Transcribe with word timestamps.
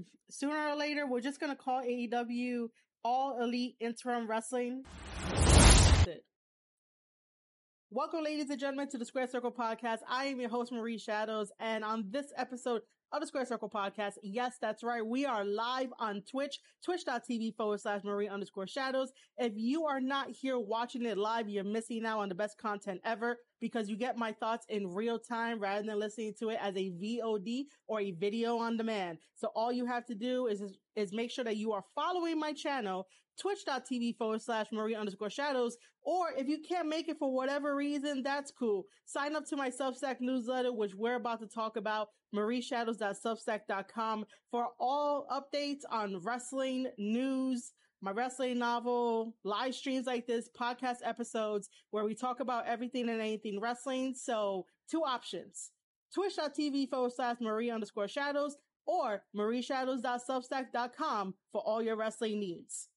um, 0.00 0.06
sooner 0.30 0.68
or 0.68 0.76
later, 0.76 1.06
we're 1.06 1.20
just 1.20 1.40
going 1.40 1.52
to 1.52 1.56
call 1.56 1.82
AEW 1.82 2.68
All 3.04 3.42
Elite 3.42 3.76
Interim 3.80 4.28
Wrestling. 4.28 4.84
Welcome, 7.92 8.22
ladies 8.22 8.50
and 8.50 8.60
gentlemen, 8.60 8.88
to 8.90 8.98
the 8.98 9.04
Square 9.04 9.26
Circle 9.28 9.50
Podcast. 9.50 9.98
I 10.08 10.26
am 10.26 10.38
your 10.38 10.48
host, 10.48 10.70
Marie 10.70 10.96
Shadows, 10.96 11.50
and 11.58 11.82
on 11.82 12.04
this 12.10 12.26
episode 12.36 12.82
of 13.12 13.20
the 13.20 13.26
Square 13.26 13.46
Circle 13.46 13.68
Podcast, 13.68 14.14
yes, 14.22 14.56
that's 14.60 14.84
right, 14.84 15.04
we 15.04 15.26
are 15.26 15.44
live 15.44 15.92
on 15.98 16.22
Twitch, 16.30 16.60
twitch.tv 16.84 17.56
forward 17.56 17.80
slash 17.80 18.04
Marie 18.04 18.28
underscore 18.28 18.68
Shadows. 18.68 19.10
If 19.36 19.52
you 19.56 19.84
are 19.86 20.00
not 20.00 20.30
here 20.30 20.58
watching 20.60 21.04
it 21.04 21.18
live, 21.18 21.48
you're 21.48 21.64
missing 21.64 22.06
out 22.06 22.20
on 22.20 22.28
the 22.28 22.36
best 22.36 22.56
content 22.56 23.00
ever 23.04 23.38
because 23.60 23.88
you 23.88 23.96
get 23.96 24.16
my 24.16 24.30
thoughts 24.30 24.64
in 24.68 24.94
real 24.94 25.18
time 25.18 25.58
rather 25.58 25.84
than 25.84 25.98
listening 25.98 26.34
to 26.38 26.50
it 26.50 26.58
as 26.62 26.76
a 26.76 26.90
VOD 26.90 27.64
or 27.88 28.00
a 28.00 28.12
video 28.12 28.58
on 28.58 28.76
demand. 28.76 29.18
So 29.34 29.48
all 29.56 29.72
you 29.72 29.86
have 29.86 30.06
to 30.06 30.14
do 30.14 30.46
is, 30.46 30.62
is 30.94 31.12
make 31.12 31.32
sure 31.32 31.44
that 31.44 31.56
you 31.56 31.72
are 31.72 31.84
following 31.96 32.38
my 32.38 32.52
channel 32.52 33.06
twitch.tv 33.40 34.16
forward 34.16 34.42
slash 34.42 34.66
Marie 34.72 34.94
underscore 34.94 35.30
shadows. 35.30 35.76
Or 36.02 36.28
if 36.36 36.48
you 36.48 36.58
can't 36.66 36.88
make 36.88 37.08
it 37.08 37.18
for 37.18 37.32
whatever 37.32 37.74
reason, 37.76 38.22
that's 38.22 38.50
cool. 38.50 38.86
Sign 39.04 39.36
up 39.36 39.46
to 39.46 39.56
my 39.56 39.70
Substack 39.70 40.16
newsletter, 40.20 40.72
which 40.72 40.94
we're 40.94 41.16
about 41.16 41.40
to 41.40 41.46
talk 41.46 41.76
about, 41.76 42.08
marieshadows.substack.com 42.34 44.24
for 44.50 44.68
all 44.78 45.26
updates 45.30 45.82
on 45.90 46.20
wrestling 46.22 46.86
news, 46.98 47.72
my 48.02 48.12
wrestling 48.12 48.58
novel, 48.58 49.34
live 49.44 49.74
streams 49.74 50.06
like 50.06 50.26
this, 50.26 50.48
podcast 50.58 50.98
episodes 51.04 51.68
where 51.90 52.04
we 52.04 52.14
talk 52.14 52.40
about 52.40 52.66
everything 52.66 53.08
and 53.08 53.20
anything 53.20 53.60
wrestling. 53.60 54.14
So 54.14 54.66
two 54.90 55.02
options. 55.02 55.70
Twitch.tv 56.14 56.88
forward 56.88 57.12
slash 57.12 57.36
Marie 57.40 57.70
underscore 57.70 58.08
shadows 58.08 58.56
or 58.86 59.22
marieshadows.substack.com 59.36 61.34
for 61.52 61.60
all 61.60 61.82
your 61.82 61.96
wrestling 61.96 62.40
needs. 62.40 62.89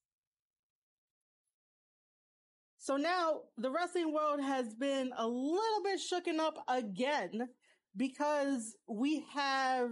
So 2.84 2.98
now 2.98 3.40
the 3.56 3.70
wrestling 3.70 4.12
world 4.12 4.42
has 4.42 4.74
been 4.74 5.10
a 5.16 5.26
little 5.26 5.82
bit 5.82 5.98
shooken 5.98 6.38
up 6.38 6.62
again 6.68 7.48
because 7.96 8.76
we 8.86 9.24
have 9.32 9.88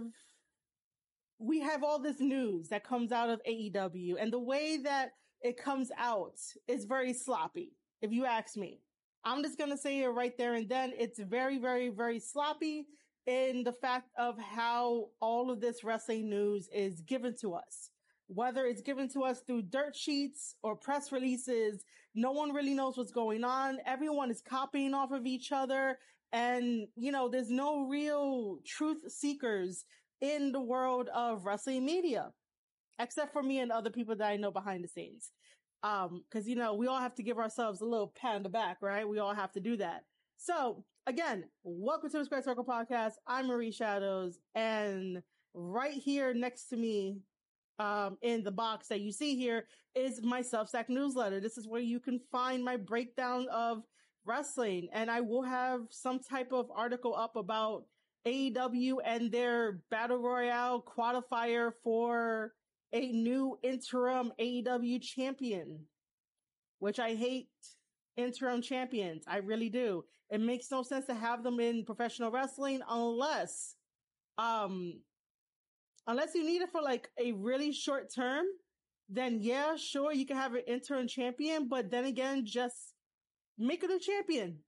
we 1.39 1.59
have 1.61 1.83
all 1.83 1.97
this 1.97 2.19
news 2.19 2.69
that 2.69 2.83
comes 2.83 3.11
out 3.11 3.31
of 3.31 3.41
AEW 3.49 4.17
and 4.19 4.31
the 4.31 4.37
way 4.37 4.77
that 4.83 5.13
it 5.41 5.57
comes 5.57 5.89
out 5.97 6.37
is 6.67 6.85
very 6.85 7.13
sloppy, 7.13 7.71
if 8.03 8.11
you 8.11 8.25
ask 8.25 8.55
me. 8.55 8.79
I'm 9.25 9.41
just 9.41 9.57
going 9.57 9.71
to 9.71 9.77
say 9.77 10.03
it 10.03 10.09
right 10.09 10.37
there 10.37 10.53
and 10.53 10.69
then. 10.69 10.93
It's 10.95 11.17
very, 11.17 11.57
very, 11.57 11.89
very 11.89 12.19
sloppy 12.19 12.85
in 13.25 13.63
the 13.63 13.73
fact 13.73 14.11
of 14.19 14.37
how 14.37 15.07
all 15.19 15.49
of 15.49 15.61
this 15.61 15.83
wrestling 15.83 16.29
news 16.29 16.69
is 16.71 17.01
given 17.01 17.35
to 17.41 17.55
us 17.55 17.89
whether 18.27 18.65
it's 18.65 18.81
given 18.81 19.07
to 19.09 19.23
us 19.23 19.41
through 19.41 19.63
dirt 19.63 19.95
sheets 19.95 20.55
or 20.63 20.75
press 20.75 21.11
releases, 21.11 21.83
no 22.15 22.31
one 22.31 22.53
really 22.53 22.73
knows 22.73 22.97
what's 22.97 23.11
going 23.11 23.43
on. 23.43 23.79
Everyone 23.85 24.29
is 24.29 24.41
copying 24.41 24.93
off 24.93 25.11
of 25.11 25.25
each 25.25 25.51
other. 25.51 25.97
And, 26.31 26.87
you 26.95 27.11
know, 27.11 27.29
there's 27.29 27.49
no 27.49 27.87
real 27.87 28.59
truth 28.65 29.11
seekers 29.11 29.85
in 30.21 30.51
the 30.51 30.61
world 30.61 31.09
of 31.13 31.45
wrestling 31.45 31.85
media, 31.85 32.31
except 32.99 33.33
for 33.33 33.43
me 33.43 33.59
and 33.59 33.71
other 33.71 33.89
people 33.89 34.15
that 34.15 34.29
I 34.29 34.37
know 34.37 34.51
behind 34.51 34.83
the 34.83 34.87
scenes. 34.87 35.31
Um, 35.83 36.23
cause 36.31 36.47
you 36.47 36.55
know, 36.55 36.73
we 36.75 36.87
all 36.87 36.99
have 36.99 37.15
to 37.15 37.23
give 37.23 37.37
ourselves 37.37 37.81
a 37.81 37.85
little 37.85 38.13
pat 38.15 38.35
on 38.35 38.43
the 38.43 38.49
back, 38.49 38.77
right? 38.81 39.07
We 39.07 39.19
all 39.19 39.33
have 39.33 39.51
to 39.53 39.59
do 39.59 39.75
that. 39.77 40.03
So 40.37 40.85
again, 41.07 41.45
welcome 41.63 42.09
to 42.11 42.19
the 42.19 42.25
Square 42.25 42.43
Circle 42.43 42.63
podcast. 42.63 43.13
I'm 43.27 43.47
Marie 43.47 43.71
Shadows 43.71 44.39
and 44.55 45.21
right 45.53 45.93
here 45.93 46.33
next 46.33 46.67
to 46.69 46.77
me 46.77 47.17
um, 47.79 48.17
in 48.21 48.43
the 48.43 48.51
box 48.51 48.87
that 48.87 49.01
you 49.01 49.11
see 49.11 49.35
here 49.35 49.65
is 49.95 50.21
my 50.21 50.41
Substack 50.41 50.89
newsletter. 50.89 51.39
This 51.39 51.57
is 51.57 51.67
where 51.67 51.81
you 51.81 51.99
can 51.99 52.19
find 52.31 52.63
my 52.63 52.77
breakdown 52.77 53.47
of 53.51 53.83
wrestling 54.25 54.87
and 54.93 55.11
I 55.11 55.21
will 55.21 55.43
have 55.43 55.81
some 55.89 56.19
type 56.19 56.53
of 56.53 56.71
article 56.73 57.15
up 57.15 57.35
about 57.35 57.85
AEW 58.25 58.97
and 59.03 59.31
their 59.31 59.81
battle 59.91 60.17
royale 60.17 60.81
qualifier 60.81 61.71
for 61.83 62.53
a 62.93 63.11
new 63.11 63.57
interim 63.63 64.31
AEW 64.39 65.01
champion, 65.01 65.79
which 66.79 66.99
I 66.99 67.15
hate 67.15 67.49
interim 68.15 68.61
champions. 68.61 69.23
I 69.27 69.37
really 69.37 69.69
do. 69.69 70.05
It 70.29 70.39
makes 70.39 70.71
no 70.71 70.83
sense 70.83 71.05
to 71.07 71.13
have 71.13 71.43
them 71.43 71.59
in 71.59 71.85
professional 71.85 72.31
wrestling 72.31 72.81
unless, 72.87 73.75
um, 74.37 74.99
unless 76.07 76.35
you 76.35 76.45
need 76.45 76.61
it 76.61 76.69
for 76.71 76.81
like 76.81 77.09
a 77.19 77.31
really 77.33 77.71
short 77.71 78.13
term, 78.13 78.45
then 79.09 79.39
yeah, 79.41 79.75
sure, 79.75 80.13
you 80.13 80.25
can 80.25 80.37
have 80.37 80.53
an 80.53 80.63
interim 80.67 81.07
champion, 81.07 81.67
but 81.67 81.91
then 81.91 82.05
again, 82.05 82.45
just 82.45 82.93
make 83.57 83.83
a 83.83 83.99
champion. 83.99 84.59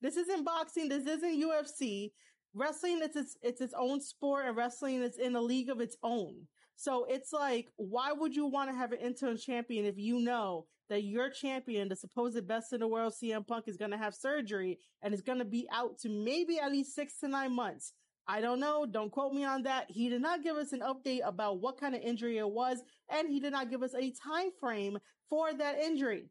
This 0.00 0.16
isn't 0.16 0.44
boxing. 0.44 0.88
This 0.88 1.06
isn't 1.06 1.40
UFC. 1.40 2.10
Wrestling, 2.54 3.00
it's 3.02 3.16
its, 3.16 3.36
it's 3.40 3.60
its 3.60 3.74
own 3.78 4.00
sport 4.00 4.46
and 4.46 4.56
wrestling 4.56 5.02
is 5.02 5.16
in 5.16 5.36
a 5.36 5.40
league 5.40 5.70
of 5.70 5.80
its 5.80 5.96
own. 6.02 6.34
So 6.74 7.06
it's 7.08 7.32
like, 7.32 7.68
why 7.76 8.12
would 8.12 8.34
you 8.34 8.46
want 8.46 8.70
to 8.70 8.76
have 8.76 8.92
an 8.92 8.98
interim 8.98 9.36
champion 9.36 9.86
if 9.86 9.96
you 9.96 10.18
know 10.18 10.66
that 10.90 11.04
your 11.04 11.30
champion, 11.30 11.88
the 11.88 11.96
supposed 11.96 12.46
best 12.46 12.72
in 12.72 12.80
the 12.80 12.88
world, 12.88 13.14
CM 13.14 13.46
Punk, 13.46 13.68
is 13.68 13.76
going 13.76 13.92
to 13.92 13.96
have 13.96 14.14
surgery 14.14 14.78
and 15.00 15.14
is 15.14 15.22
going 15.22 15.38
to 15.38 15.44
be 15.44 15.66
out 15.72 15.98
to 16.00 16.08
maybe 16.08 16.58
at 16.58 16.72
least 16.72 16.94
six 16.94 17.18
to 17.20 17.28
nine 17.28 17.54
months? 17.54 17.92
I 18.26 18.40
don't 18.40 18.60
know. 18.60 18.86
Don't 18.86 19.10
quote 19.10 19.32
me 19.32 19.44
on 19.44 19.64
that. 19.64 19.86
He 19.88 20.08
did 20.08 20.22
not 20.22 20.42
give 20.42 20.56
us 20.56 20.72
an 20.72 20.80
update 20.80 21.20
about 21.24 21.60
what 21.60 21.78
kind 21.78 21.94
of 21.94 22.00
injury 22.02 22.38
it 22.38 22.48
was, 22.48 22.82
and 23.08 23.28
he 23.28 23.40
did 23.40 23.52
not 23.52 23.70
give 23.70 23.82
us 23.82 23.94
a 23.94 24.12
time 24.12 24.50
frame 24.60 24.98
for 25.28 25.52
that 25.52 25.78
injury 25.78 26.30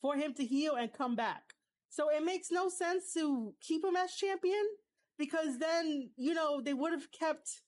for 0.00 0.16
him 0.16 0.34
to 0.34 0.44
heal 0.44 0.74
and 0.74 0.92
come 0.92 1.14
back. 1.14 1.54
So 1.88 2.08
it 2.08 2.24
makes 2.24 2.50
no 2.50 2.68
sense 2.68 3.12
to 3.14 3.54
keep 3.60 3.84
him 3.84 3.96
as 3.96 4.14
champion 4.14 4.64
because 5.18 5.58
then, 5.58 6.10
you 6.16 6.34
know, 6.34 6.60
they 6.60 6.74
would 6.74 6.92
have 6.92 7.12
kept 7.12 7.60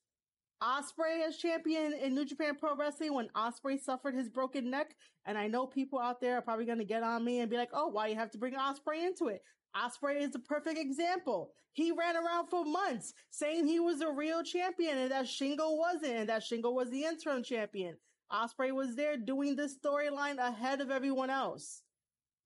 Ospreay 0.63 1.27
as 1.27 1.37
champion 1.37 1.93
in 1.93 2.15
New 2.15 2.25
Japan 2.25 2.55
Pro 2.59 2.75
Wrestling 2.75 3.13
when 3.13 3.29
Ospreay 3.37 3.79
suffered 3.79 4.15
his 4.15 4.31
broken 4.31 4.71
neck. 4.71 4.95
And 5.27 5.37
I 5.37 5.47
know 5.47 5.67
people 5.67 5.99
out 5.99 6.21
there 6.21 6.39
are 6.39 6.43
probably 6.43 6.65
going 6.65 6.79
to 6.79 6.85
get 6.85 7.03
on 7.03 7.25
me 7.25 7.41
and 7.41 7.51
be 7.51 7.57
like, 7.57 7.71
"Oh, 7.73 7.89
why 7.89 8.09
you 8.09 8.15
have 8.15 8.31
to 8.31 8.39
bring 8.39 8.55
Ospreay 8.55 9.07
into 9.07 9.27
it?" 9.27 9.43
Ospreay 9.77 10.21
is 10.21 10.31
the 10.31 10.39
perfect 10.39 10.79
example. 10.79 11.51
He 11.73 11.91
ran 11.91 12.17
around 12.17 12.49
for 12.49 12.65
months 12.65 13.12
saying 13.31 13.67
he 13.67 13.81
was 13.81 14.01
a 14.01 14.11
real 14.11 14.43
champion 14.45 14.97
and 14.99 15.11
that 15.11 15.27
Shingo 15.27 15.77
wasn't, 15.77 16.15
and 16.15 16.29
that 16.29 16.43
Shingo 16.43 16.73
was 16.73 16.91
the 16.91 17.05
interim 17.05 17.43
champion. 17.43 17.97
Ospreay 18.33 18.73
was 18.73 18.95
there 18.95 19.17
doing 19.17 19.57
this 19.57 19.77
storyline 19.77 20.39
ahead 20.39 20.81
of 20.81 20.91
everyone 20.91 21.31
else. 21.31 21.83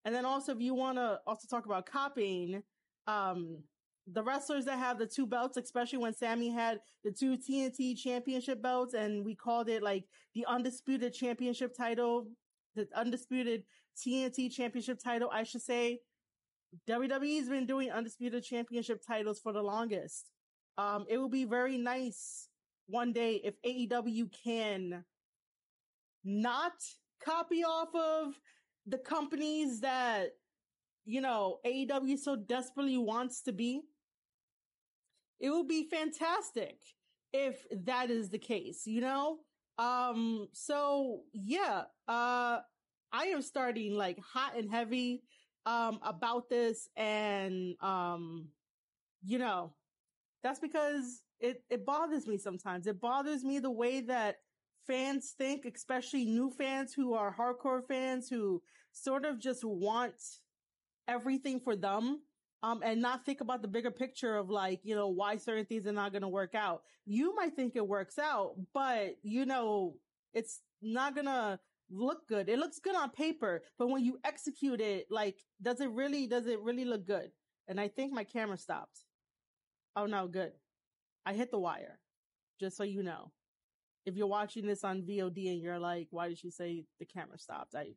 And 0.04 0.14
then 0.14 0.24
also, 0.24 0.52
if 0.52 0.60
you 0.60 0.74
want 0.74 0.96
to 0.96 1.20
also 1.26 1.46
talk 1.48 1.66
about 1.66 1.86
copying, 1.86 2.62
um, 3.06 3.58
the 4.12 4.22
wrestlers 4.22 4.64
that 4.64 4.78
have 4.78 4.98
the 4.98 5.06
two 5.06 5.26
belts, 5.26 5.56
especially 5.56 5.98
when 5.98 6.14
Sammy 6.14 6.50
had 6.50 6.80
the 7.04 7.10
two 7.10 7.36
TNT 7.36 7.96
championship 7.96 8.62
belts 8.62 8.94
and 8.94 9.24
we 9.24 9.34
called 9.34 9.68
it 9.68 9.82
like 9.82 10.04
the 10.34 10.46
undisputed 10.46 11.12
championship 11.12 11.76
title, 11.76 12.28
the 12.74 12.88
undisputed 12.94 13.64
TNT 13.96 14.50
championship 14.50 14.98
title, 15.02 15.28
I 15.32 15.42
should 15.42 15.62
say. 15.62 16.00
WWE's 16.88 17.48
been 17.48 17.66
doing 17.66 17.90
undisputed 17.90 18.44
championship 18.44 19.02
titles 19.06 19.40
for 19.40 19.52
the 19.52 19.62
longest. 19.62 20.30
Um, 20.76 21.06
it 21.08 21.18
will 21.18 21.28
be 21.28 21.44
very 21.44 21.78
nice 21.78 22.48
one 22.86 23.12
day 23.12 23.40
if 23.44 23.54
AEW 23.62 24.30
can 24.44 25.04
not 26.24 26.72
copy 27.24 27.64
off 27.64 27.88
of 27.94 28.34
the 28.86 28.98
companies 28.98 29.80
that, 29.80 30.30
you 31.04 31.20
know, 31.20 31.58
AEW 31.66 32.18
so 32.18 32.36
desperately 32.36 32.98
wants 32.98 33.42
to 33.42 33.52
be. 33.52 33.82
It 35.40 35.50
will 35.50 35.66
be 35.66 35.88
fantastic 35.88 36.76
if 37.32 37.64
that 37.84 38.10
is 38.10 38.30
the 38.30 38.38
case, 38.38 38.82
you 38.86 39.00
know? 39.00 39.38
Um, 39.78 40.48
so 40.52 41.20
yeah, 41.32 41.82
uh, 42.08 42.58
I 43.12 43.26
am 43.26 43.42
starting 43.42 43.94
like 43.94 44.18
hot 44.20 44.56
and 44.56 44.70
heavy 44.70 45.22
um, 45.66 46.00
about 46.02 46.48
this 46.48 46.88
and, 46.96 47.74
um, 47.80 48.48
you 49.24 49.38
know, 49.38 49.72
that's 50.42 50.60
because 50.60 51.22
it, 51.40 51.62
it 51.70 51.84
bothers 51.84 52.26
me 52.26 52.38
sometimes. 52.38 52.86
It 52.86 53.00
bothers 53.00 53.44
me 53.44 53.58
the 53.58 53.70
way 53.70 54.00
that 54.02 54.36
fans 54.86 55.34
think, 55.36 55.64
especially 55.64 56.24
new 56.24 56.50
fans 56.50 56.94
who 56.94 57.14
are 57.14 57.34
hardcore 57.34 57.86
fans 57.86 58.28
who 58.28 58.62
sort 58.92 59.24
of 59.24 59.38
just 59.38 59.64
want 59.64 60.14
everything 61.06 61.60
for 61.60 61.76
them. 61.76 62.20
Um, 62.60 62.82
and 62.84 63.00
not 63.00 63.24
think 63.24 63.40
about 63.40 63.62
the 63.62 63.68
bigger 63.68 63.92
picture 63.92 64.34
of 64.34 64.50
like, 64.50 64.80
you 64.82 64.96
know, 64.96 65.06
why 65.06 65.36
certain 65.36 65.64
things 65.64 65.86
are 65.86 65.92
not 65.92 66.10
going 66.10 66.22
to 66.22 66.28
work 66.28 66.56
out. 66.56 66.82
You 67.06 67.32
might 67.36 67.54
think 67.54 67.76
it 67.76 67.86
works 67.86 68.18
out, 68.18 68.56
but 68.74 69.16
you 69.22 69.46
know, 69.46 69.94
it's 70.34 70.60
not 70.82 71.14
going 71.14 71.26
to 71.26 71.60
look 71.90 72.26
good. 72.28 72.48
It 72.48 72.58
looks 72.58 72.78
good 72.80 72.96
on 72.96 73.10
paper, 73.10 73.62
but 73.78 73.88
when 73.88 74.04
you 74.04 74.18
execute 74.24 74.80
it, 74.80 75.06
like, 75.10 75.44
does 75.62 75.80
it 75.80 75.90
really, 75.90 76.26
does 76.26 76.46
it 76.46 76.60
really 76.60 76.84
look 76.84 77.06
good? 77.06 77.30
And 77.68 77.80
I 77.80 77.88
think 77.88 78.12
my 78.12 78.24
camera 78.24 78.58
stopped. 78.58 79.04
Oh 79.96 80.06
no, 80.06 80.26
good. 80.28 80.52
I 81.26 81.34
hit 81.34 81.50
the 81.50 81.58
wire, 81.58 81.98
just 82.60 82.76
so 82.76 82.84
you 82.84 83.02
know. 83.02 83.32
if 84.06 84.16
you're 84.16 84.26
watching 84.26 84.66
this 84.66 84.84
on 84.84 85.02
VOD 85.02 85.52
and 85.52 85.60
you're 85.60 85.78
like, 85.78 86.08
why 86.10 86.28
did 86.28 86.38
she 86.38 86.50
say 86.50 86.84
the 86.98 87.04
camera 87.04 87.38
stopped? 87.38 87.74
I 87.74 87.88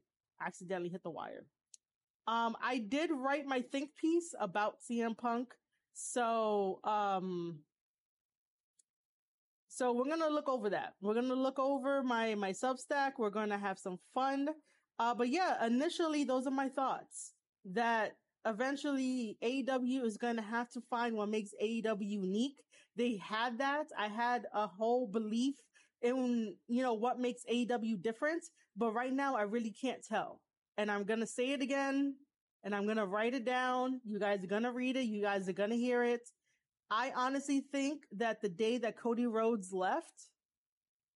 accidentally 0.46 0.90
hit 0.90 1.04
the 1.04 1.10
wire. 1.10 1.46
Um, 2.28 2.56
I 2.62 2.80
did 2.80 3.10
write 3.12 3.46
my 3.46 3.62
think 3.62 3.96
piece 3.96 4.34
about 4.40 4.78
CM 4.82 5.18
Punk. 5.18 5.54
So, 5.94 6.80
um, 6.84 7.60
so 9.74 9.94
we're 9.94 10.04
gonna 10.04 10.28
look 10.28 10.50
over 10.50 10.70
that. 10.70 10.96
We're 11.02 11.14
gonna 11.14 11.34
look 11.34 11.58
over 11.58 12.04
my 12.04 12.36
my 12.36 12.52
Substack. 12.52 13.14
We're 13.18 13.30
gonna 13.30 13.58
have 13.58 13.80
some 13.80 14.00
fun. 14.14 14.50
Uh, 15.00 15.16
but 15.16 15.30
yeah, 15.30 15.66
initially 15.66 16.26
those 16.26 16.46
are 16.46 16.52
my 16.52 16.68
thoughts. 16.68 17.32
That 17.64 18.18
eventually 18.46 19.38
AEW 19.42 20.04
is 20.04 20.18
gonna 20.18 20.42
have 20.42 20.70
to 20.72 20.82
find 20.90 21.16
what 21.16 21.30
makes 21.30 21.52
AEW 21.64 22.06
unique. 22.06 22.58
They 22.98 23.16
had 23.16 23.60
that. 23.60 23.86
I 23.98 24.10
had 24.10 24.46
a 24.54 24.68
whole 24.68 25.08
belief 25.08 25.56
in 26.02 26.54
you 26.68 26.84
know 26.84 26.94
what 26.94 27.18
makes 27.22 27.44
AEW 27.50 28.02
different, 28.02 28.44
but 28.76 28.92
right 28.92 29.14
now 29.14 29.38
I 29.38 29.44
really 29.44 29.72
can't 29.72 30.04
tell. 30.06 30.42
And 30.78 30.92
I'm 30.92 31.06
gonna 31.06 31.26
say 31.26 31.52
it 31.52 31.62
again, 31.62 32.16
and 32.66 32.76
I'm 32.76 32.86
gonna 32.86 33.06
write 33.06 33.36
it 33.36 33.46
down. 33.46 34.02
You 34.04 34.20
guys 34.20 34.44
are 34.44 34.48
gonna 34.48 34.74
read 34.74 34.98
it. 34.98 35.06
You 35.06 35.22
guys 35.22 35.48
are 35.48 35.54
gonna 35.54 35.76
hear 35.76 36.04
it. 36.04 36.28
I 36.92 37.14
honestly 37.16 37.62
think 37.62 38.04
that 38.18 38.42
the 38.42 38.50
day 38.50 38.78
that 38.80 38.98
Cody 38.98 39.26
Rhodes 39.26 39.72
left 39.72 40.28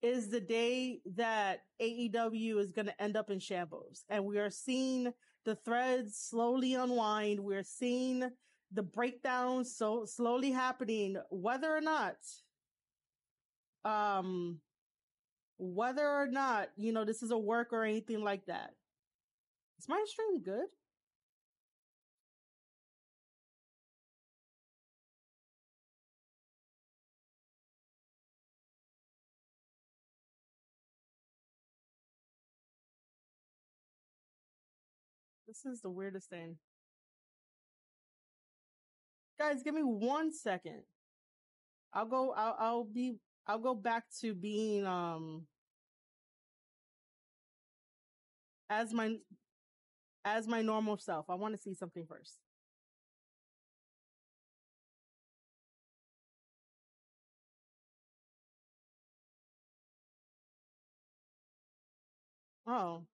is 0.02 0.30
the 0.30 0.40
day 0.40 1.02
that 1.16 1.64
AEW 1.82 2.60
is 2.60 2.72
going 2.72 2.86
to 2.86 3.02
end 3.02 3.18
up 3.18 3.30
in 3.30 3.40
shambles. 3.40 4.06
And 4.10 4.24
we 4.24 4.40
are 4.40 4.50
seeing 4.50 5.12
the 5.44 5.56
threads 5.56 6.16
slowly 6.16 6.76
unwind. 6.76 7.42
We're 7.42 7.64
seeing 7.64 8.30
the 8.72 8.84
breakdown 8.84 9.66
so 9.66 10.06
slowly 10.06 10.52
happening, 10.52 11.18
whether 11.30 11.76
or 11.76 11.82
not, 11.82 12.16
um, 13.84 14.60
whether 15.58 16.08
or 16.08 16.28
not, 16.28 16.70
you 16.78 16.94
know, 16.94 17.04
this 17.04 17.22
is 17.22 17.32
a 17.32 17.38
work 17.38 17.74
or 17.74 17.84
anything 17.84 18.22
like 18.22 18.46
that. 18.46 18.72
Is 19.78 19.90
my 19.90 20.04
stream 20.08 20.42
good? 20.42 20.68
This 35.56 35.74
is 35.74 35.82
the 35.82 35.90
weirdest 35.90 36.30
thing. 36.30 36.58
Guys, 39.40 39.64
give 39.64 39.74
me 39.74 39.84
one 39.84 40.34
second. 40.34 40.82
I'll 41.94 42.06
go, 42.06 42.34
I'll, 42.36 42.56
I'll 42.60 42.84
be, 42.84 43.16
I'll 43.48 43.60
go 43.60 43.74
back 43.74 44.04
to 44.20 44.34
being, 44.34 44.86
um, 44.86 45.48
as 48.70 48.94
my, 48.94 49.16
as 50.26 50.46
my 50.46 50.62
normal 50.62 50.98
self. 50.98 51.30
I 51.30 51.36
want 51.36 51.56
to 51.56 51.62
see 51.62 51.74
something 51.74 52.06
first. 52.06 52.40
Oh, 62.68 63.06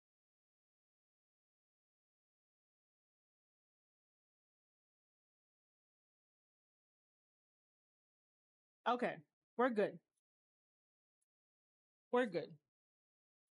okay. 8.90 9.14
We're 9.56 9.70
good. 9.70 9.98
We're 12.12 12.26
good. 12.26 12.48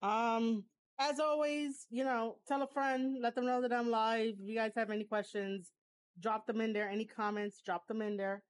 Um, 0.01 0.63
as 0.99 1.19
always, 1.19 1.85
you 1.89 2.03
know, 2.03 2.37
tell 2.47 2.61
a 2.63 2.67
friend, 2.67 3.17
let 3.21 3.35
them 3.35 3.45
know 3.45 3.61
that 3.61 3.73
I'm 3.73 3.89
live. 3.89 4.35
If 4.39 4.47
you 4.47 4.55
guys 4.55 4.71
have 4.75 4.89
any 4.89 5.03
questions, 5.03 5.71
drop 6.19 6.47
them 6.47 6.61
in 6.61 6.73
there. 6.73 6.89
Any 6.89 7.05
comments, 7.05 7.61
drop 7.63 7.87
them 7.87 8.01
in 8.01 8.17
there. 8.17 8.43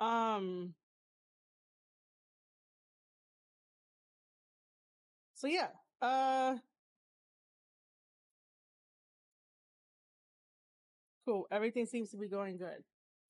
Um, 0.00 0.74
so 5.44 5.50
yeah, 5.50 5.68
uh, 6.00 6.54
cool. 11.26 11.46
Everything 11.50 11.84
seems 11.84 12.10
to 12.12 12.16
be 12.16 12.28
going 12.28 12.56
good. 12.56 12.82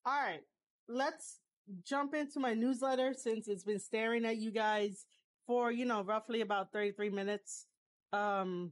All 0.05 0.21
right. 0.21 0.39
Let's 0.87 1.39
jump 1.83 2.13
into 2.13 2.39
my 2.39 2.53
newsletter 2.53 3.13
since 3.13 3.49
it's 3.49 3.65
been 3.65 3.79
staring 3.79 4.23
at 4.23 4.37
you 4.37 4.51
guys 4.51 5.05
for, 5.45 5.73
you 5.73 5.83
know, 5.83 6.03
roughly 6.03 6.39
about 6.39 6.71
33 6.71 7.09
minutes. 7.09 7.65
Um, 8.13 8.71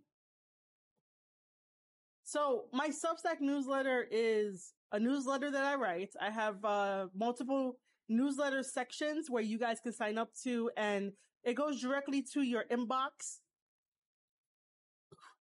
so 2.23 2.65
my 2.71 2.89
Substack 2.89 3.41
newsletter 3.41 4.07
is 4.09 4.71
a 4.93 4.99
newsletter 4.99 5.51
that 5.51 5.65
I 5.65 5.75
write. 5.75 6.11
I 6.21 6.29
have, 6.29 6.63
uh, 6.63 7.07
multiple 7.13 7.77
newsletter 8.07 8.63
sections 8.63 9.29
where 9.29 9.43
you 9.43 9.59
guys 9.59 9.81
can 9.81 9.91
sign 9.91 10.17
up 10.17 10.29
to 10.43 10.71
and 10.77 11.11
it 11.43 11.55
goes 11.55 11.81
directly 11.81 12.21
to 12.33 12.41
your 12.41 12.63
inbox. 12.71 13.39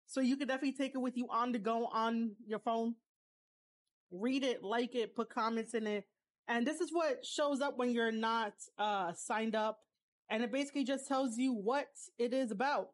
So 0.06 0.22
you 0.22 0.38
can 0.38 0.48
definitely 0.48 0.74
take 0.74 0.96
it 0.96 1.00
with 1.00 1.18
you 1.18 1.28
on 1.30 1.52
the 1.52 1.60
go 1.60 1.88
on 1.88 2.32
your 2.46 2.60
phone. 2.60 2.96
Read 4.12 4.44
it, 4.44 4.64
like 4.64 4.96
it, 4.96 5.16
put 5.16 5.30
comments 5.30 5.74
in 5.74 5.86
it. 5.86 6.06
And 6.48 6.66
this 6.66 6.80
is 6.80 6.92
what 6.94 7.26
shows 7.26 7.60
up 7.60 7.78
when 7.78 7.92
you're 7.92 8.12
not, 8.12 8.54
uh, 8.80 9.12
signed 9.14 9.54
up. 9.54 9.80
And 10.30 10.44
it 10.44 10.52
basically 10.52 10.86
just 10.86 11.08
tells 11.08 11.38
you 11.38 11.54
what 11.54 11.88
it 12.18 12.34
is 12.34 12.52
about. 12.52 12.90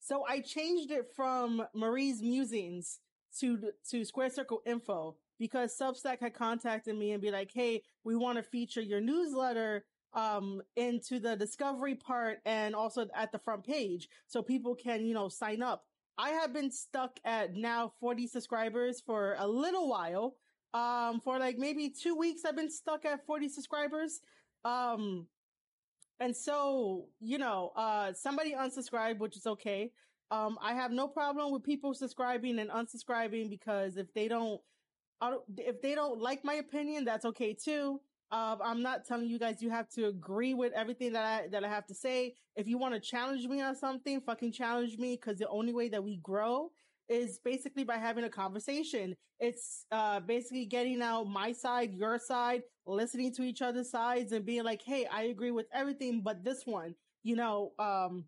So 0.00 0.24
I 0.28 0.40
changed 0.40 0.90
it 0.90 1.06
from 1.16 1.66
Marie's 1.74 2.22
musings 2.22 3.00
to, 3.40 3.70
to 3.90 4.04
Square 4.04 4.30
Circle 4.30 4.60
info 4.66 5.16
because 5.38 5.76
Substack 5.76 6.20
had 6.20 6.34
contacted 6.34 6.96
me 6.96 7.12
and 7.12 7.20
be 7.20 7.30
like, 7.30 7.50
Hey, 7.52 7.82
we 8.04 8.14
want 8.14 8.36
to 8.36 8.42
feature 8.42 8.80
your 8.80 9.00
newsletter 9.00 9.84
um, 10.16 10.62
into 10.76 11.20
the 11.20 11.36
discovery 11.36 11.94
part 11.94 12.38
and 12.46 12.74
also 12.74 13.06
at 13.14 13.30
the 13.30 13.38
front 13.38 13.64
page 13.64 14.08
so 14.26 14.42
people 14.42 14.74
can, 14.74 15.04
you 15.04 15.14
know, 15.14 15.28
sign 15.28 15.62
up. 15.62 15.84
I 16.18 16.30
have 16.30 16.54
been 16.54 16.70
stuck 16.70 17.20
at 17.24 17.54
now 17.54 17.92
40 18.00 18.26
subscribers 18.26 19.00
for 19.00 19.36
a 19.38 19.46
little 19.46 19.88
while. 19.88 20.34
Um, 20.72 21.20
for 21.20 21.38
like 21.38 21.58
maybe 21.58 21.90
two 21.90 22.16
weeks, 22.16 22.44
I've 22.44 22.56
been 22.56 22.70
stuck 22.70 23.04
at 23.04 23.24
40 23.26 23.50
subscribers. 23.50 24.20
Um, 24.64 25.26
and 26.18 26.34
so, 26.34 27.06
you 27.20 27.36
know, 27.36 27.72
uh, 27.76 28.14
somebody 28.14 28.54
unsubscribed, 28.54 29.18
which 29.18 29.36
is 29.36 29.46
okay. 29.46 29.92
Um, 30.30 30.58
I 30.62 30.72
have 30.72 30.90
no 30.90 31.06
problem 31.06 31.52
with 31.52 31.62
people 31.62 31.92
subscribing 31.92 32.58
and 32.58 32.70
unsubscribing 32.70 33.50
because 33.50 33.98
if 33.98 34.12
they 34.14 34.28
don't, 34.28 34.60
if 35.58 35.80
they 35.82 35.94
don't 35.94 36.20
like 36.20 36.44
my 36.44 36.54
opinion, 36.54 37.04
that's 37.04 37.26
okay 37.26 37.54
too. 37.54 38.00
Uh, 38.32 38.56
I'm 38.62 38.82
not 38.82 39.04
telling 39.04 39.28
you 39.28 39.38
guys 39.38 39.62
you 39.62 39.70
have 39.70 39.88
to 39.90 40.06
agree 40.06 40.52
with 40.52 40.72
everything 40.72 41.12
that 41.12 41.24
I 41.24 41.46
that 41.48 41.62
I 41.64 41.68
have 41.68 41.86
to 41.86 41.94
say. 41.94 42.34
If 42.56 42.66
you 42.66 42.76
want 42.76 42.94
to 42.94 43.00
challenge 43.00 43.46
me 43.46 43.60
on 43.60 43.76
something, 43.76 44.20
fucking 44.20 44.52
challenge 44.52 44.98
me 44.98 45.14
because 45.16 45.38
the 45.38 45.48
only 45.48 45.72
way 45.72 45.88
that 45.90 46.02
we 46.02 46.16
grow 46.16 46.70
is 47.08 47.38
basically 47.44 47.84
by 47.84 47.98
having 47.98 48.24
a 48.24 48.28
conversation. 48.30 49.14
It's 49.38 49.86
uh 49.92 50.18
basically 50.20 50.66
getting 50.66 51.02
out 51.02 51.24
my 51.28 51.52
side, 51.52 51.94
your 51.94 52.18
side, 52.18 52.62
listening 52.84 53.32
to 53.34 53.42
each 53.42 53.62
other's 53.62 53.90
sides 53.90 54.32
and 54.32 54.44
being 54.44 54.64
like, 54.64 54.82
"Hey, 54.82 55.06
I 55.06 55.24
agree 55.24 55.52
with 55.52 55.66
everything 55.72 56.22
but 56.22 56.42
this 56.42 56.62
one." 56.66 56.96
You 57.22 57.36
know, 57.36 57.72
um 57.78 58.24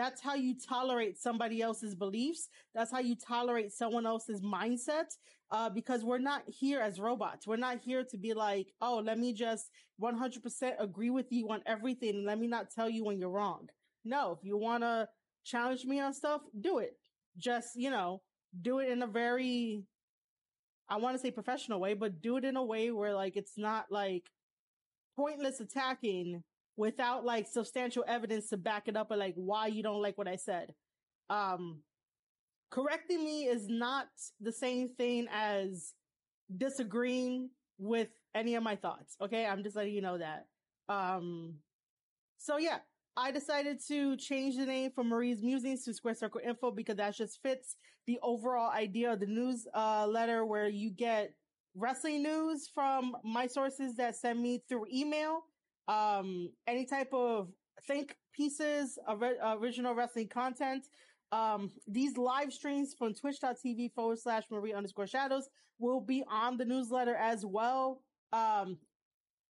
that's 0.00 0.22
how 0.22 0.34
you 0.34 0.54
tolerate 0.54 1.18
somebody 1.18 1.60
else's 1.60 1.94
beliefs. 1.94 2.48
That's 2.74 2.90
how 2.90 3.00
you 3.00 3.14
tolerate 3.14 3.70
someone 3.70 4.06
else's 4.06 4.40
mindset. 4.40 5.14
Uh, 5.50 5.68
because 5.68 6.04
we're 6.04 6.16
not 6.18 6.42
here 6.46 6.80
as 6.80 6.98
robots. 7.00 7.46
We're 7.46 7.56
not 7.56 7.80
here 7.80 8.04
to 8.04 8.16
be 8.16 8.32
like, 8.32 8.68
oh, 8.80 9.02
let 9.04 9.18
me 9.18 9.34
just 9.34 9.68
100% 10.00 10.72
agree 10.78 11.10
with 11.10 11.26
you 11.30 11.50
on 11.50 11.60
everything 11.66 12.14
and 12.14 12.24
let 12.24 12.38
me 12.38 12.46
not 12.46 12.70
tell 12.70 12.88
you 12.88 13.04
when 13.04 13.18
you're 13.18 13.30
wrong. 13.30 13.68
No, 14.04 14.30
if 14.30 14.38
you 14.42 14.56
want 14.56 14.84
to 14.84 15.08
challenge 15.44 15.84
me 15.84 16.00
on 16.00 16.14
stuff, 16.14 16.40
do 16.58 16.78
it. 16.78 16.92
Just, 17.36 17.70
you 17.74 17.90
know, 17.90 18.22
do 18.62 18.78
it 18.78 18.88
in 18.90 19.02
a 19.02 19.06
very, 19.08 19.82
I 20.88 20.96
want 20.96 21.16
to 21.16 21.20
say 21.20 21.30
professional 21.30 21.80
way, 21.80 21.94
but 21.94 22.22
do 22.22 22.36
it 22.36 22.44
in 22.44 22.56
a 22.56 22.64
way 22.64 22.90
where 22.90 23.12
like 23.12 23.36
it's 23.36 23.58
not 23.58 23.86
like 23.90 24.30
pointless 25.16 25.60
attacking 25.60 26.42
without 26.80 27.26
like 27.26 27.46
substantial 27.46 28.02
evidence 28.08 28.48
to 28.48 28.56
back 28.56 28.88
it 28.88 28.96
up 28.96 29.10
or 29.10 29.16
like 29.16 29.34
why 29.36 29.66
you 29.66 29.82
don't 29.82 30.00
like 30.00 30.16
what 30.16 30.26
I 30.26 30.36
said. 30.36 30.72
Um, 31.28 31.82
correcting 32.70 33.22
me 33.22 33.44
is 33.44 33.68
not 33.68 34.06
the 34.40 34.50
same 34.50 34.88
thing 34.88 35.28
as 35.30 35.92
disagreeing 36.56 37.50
with 37.76 38.08
any 38.34 38.54
of 38.54 38.62
my 38.62 38.76
thoughts. 38.76 39.14
Okay. 39.20 39.44
I'm 39.44 39.62
just 39.62 39.76
letting 39.76 39.92
you 39.92 40.00
know 40.00 40.16
that. 40.16 40.46
Um, 40.88 41.56
so 42.38 42.56
yeah, 42.56 42.78
I 43.14 43.30
decided 43.30 43.78
to 43.88 44.16
change 44.16 44.56
the 44.56 44.64
name 44.64 44.90
from 44.90 45.10
Marie's 45.10 45.42
Musings 45.42 45.84
to 45.84 45.92
Square 45.92 46.14
Circle 46.14 46.40
Info 46.42 46.70
because 46.70 46.96
that 46.96 47.14
just 47.14 47.42
fits 47.42 47.76
the 48.06 48.18
overall 48.22 48.70
idea 48.70 49.12
of 49.12 49.20
the 49.20 49.26
news 49.26 49.66
uh, 49.74 50.06
letter 50.06 50.46
where 50.46 50.70
you 50.70 50.88
get 50.88 51.34
wrestling 51.74 52.22
news 52.22 52.70
from 52.72 53.14
my 53.22 53.46
sources 53.46 53.96
that 53.96 54.16
send 54.16 54.40
me 54.40 54.62
through 54.66 54.86
email. 54.90 55.42
Um, 55.90 56.50
any 56.68 56.86
type 56.86 57.12
of 57.12 57.48
think 57.86 58.14
pieces 58.32 58.96
original 59.08 59.94
wrestling 59.94 60.28
content. 60.28 60.86
Um, 61.32 61.72
these 61.88 62.16
live 62.16 62.52
streams 62.52 62.94
from 62.96 63.14
twitch.tv 63.14 63.92
forward 63.92 64.18
slash 64.20 64.44
Marie 64.50 64.72
underscore 64.72 65.08
shadows 65.08 65.48
will 65.80 66.00
be 66.00 66.22
on 66.30 66.56
the 66.56 66.64
newsletter 66.64 67.16
as 67.16 67.44
well. 67.44 68.02
Um, 68.32 68.78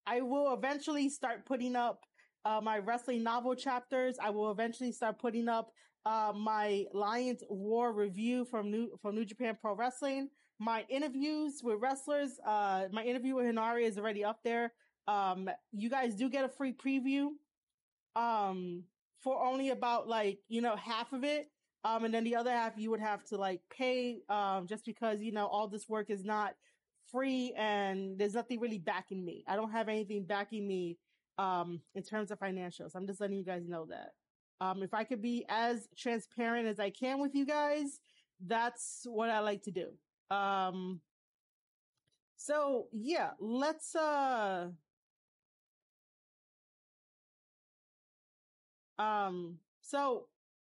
I 0.06 0.23
will 0.23 0.54
eventually 0.54 1.11
start 1.11 1.44
putting 1.44 1.76
up 1.76 2.04
uh, 2.47 2.61
my 2.62 2.78
wrestling 2.78 3.23
novel 3.23 3.54
chapters. 3.54 4.16
I 4.23 4.30
will 4.30 4.50
eventually 4.50 4.92
start 4.92 5.18
putting 5.18 5.47
up 5.47 5.73
uh, 6.06 6.32
my 6.35 6.87
Lions 6.94 7.42
War 7.50 7.92
review 7.92 8.47
from 8.47 8.70
New 8.70 8.99
from 9.02 9.14
New 9.14 9.26
Japan 9.26 9.59
Pro 9.61 9.75
Wrestling. 9.75 10.30
My 10.59 10.85
interviews 10.88 11.61
with 11.62 11.80
wrestlers, 11.80 12.38
uh, 12.47 12.85
my 12.92 13.04
interview 13.04 13.35
with 13.35 13.47
Henare 13.47 13.82
is 13.82 13.99
already 13.99 14.25
up 14.25 14.40
there. 14.42 14.73
Um, 15.07 15.49
you 15.73 15.90
guys 15.90 16.14
do 16.14 16.28
get 16.28 16.45
a 16.45 16.49
free 16.49 16.73
preview, 16.73 17.30
um, 18.16 18.85
for 19.19 19.42
only 19.45 19.71
about 19.71 20.09
like 20.09 20.38
you 20.49 20.61
know 20.61 20.76
half 20.76 21.12
of 21.12 21.25
it. 21.25 21.50
Um, 21.83 22.04
and 22.04 22.12
then 22.12 22.25
the 22.25 22.37
other 22.37 22.50
half 22.50 22.75
you 22.76 22.90
would 22.90 23.00
have 23.00 23.25
to 23.26 23.38
like 23.38 23.62
pay, 23.71 24.21
um, 24.28 24.66
just 24.66 24.85
because 24.85 25.21
you 25.21 25.33
know 25.33 25.47
all 25.47 25.66
this 25.66 25.88
work 25.88 26.11
is 26.11 26.25
not 26.25 26.54
free 27.11 27.52
and 27.57 28.19
there's 28.19 28.35
nothing 28.35 28.61
really 28.61 28.78
backing 28.78 29.25
me. 29.25 29.45
I 29.49 29.57
don't 29.57 29.73
have 29.73 29.88
anything 29.88 30.25
backing 30.25 30.66
me 30.66 30.99
um, 31.38 31.80
in 31.95 32.02
terms 32.02 32.30
of 32.30 32.38
financials. 32.38 32.95
I'm 32.95 33.07
just 33.07 33.21
letting 33.21 33.38
you 33.38 33.45
guys 33.45 33.66
know 33.66 33.87
that. 33.87 34.12
Um, 34.61 34.83
if 34.83 34.92
I 34.92 35.04
could 35.04 35.23
be 35.23 35.45
as 35.49 35.88
transparent 35.97 36.66
as 36.66 36.78
I 36.78 36.90
can 36.90 37.19
with 37.19 37.35
you 37.35 37.47
guys, 37.47 38.00
that's 38.47 39.07
what 39.07 39.30
I 39.30 39.40
like 39.40 39.62
to 39.62 39.71
do. 39.71 39.88
Um, 40.35 41.00
so 42.37 42.87
yeah, 42.92 43.30
let's, 43.40 43.95
uh, 43.97 44.69
um, 49.00 49.59
so 49.80 50.26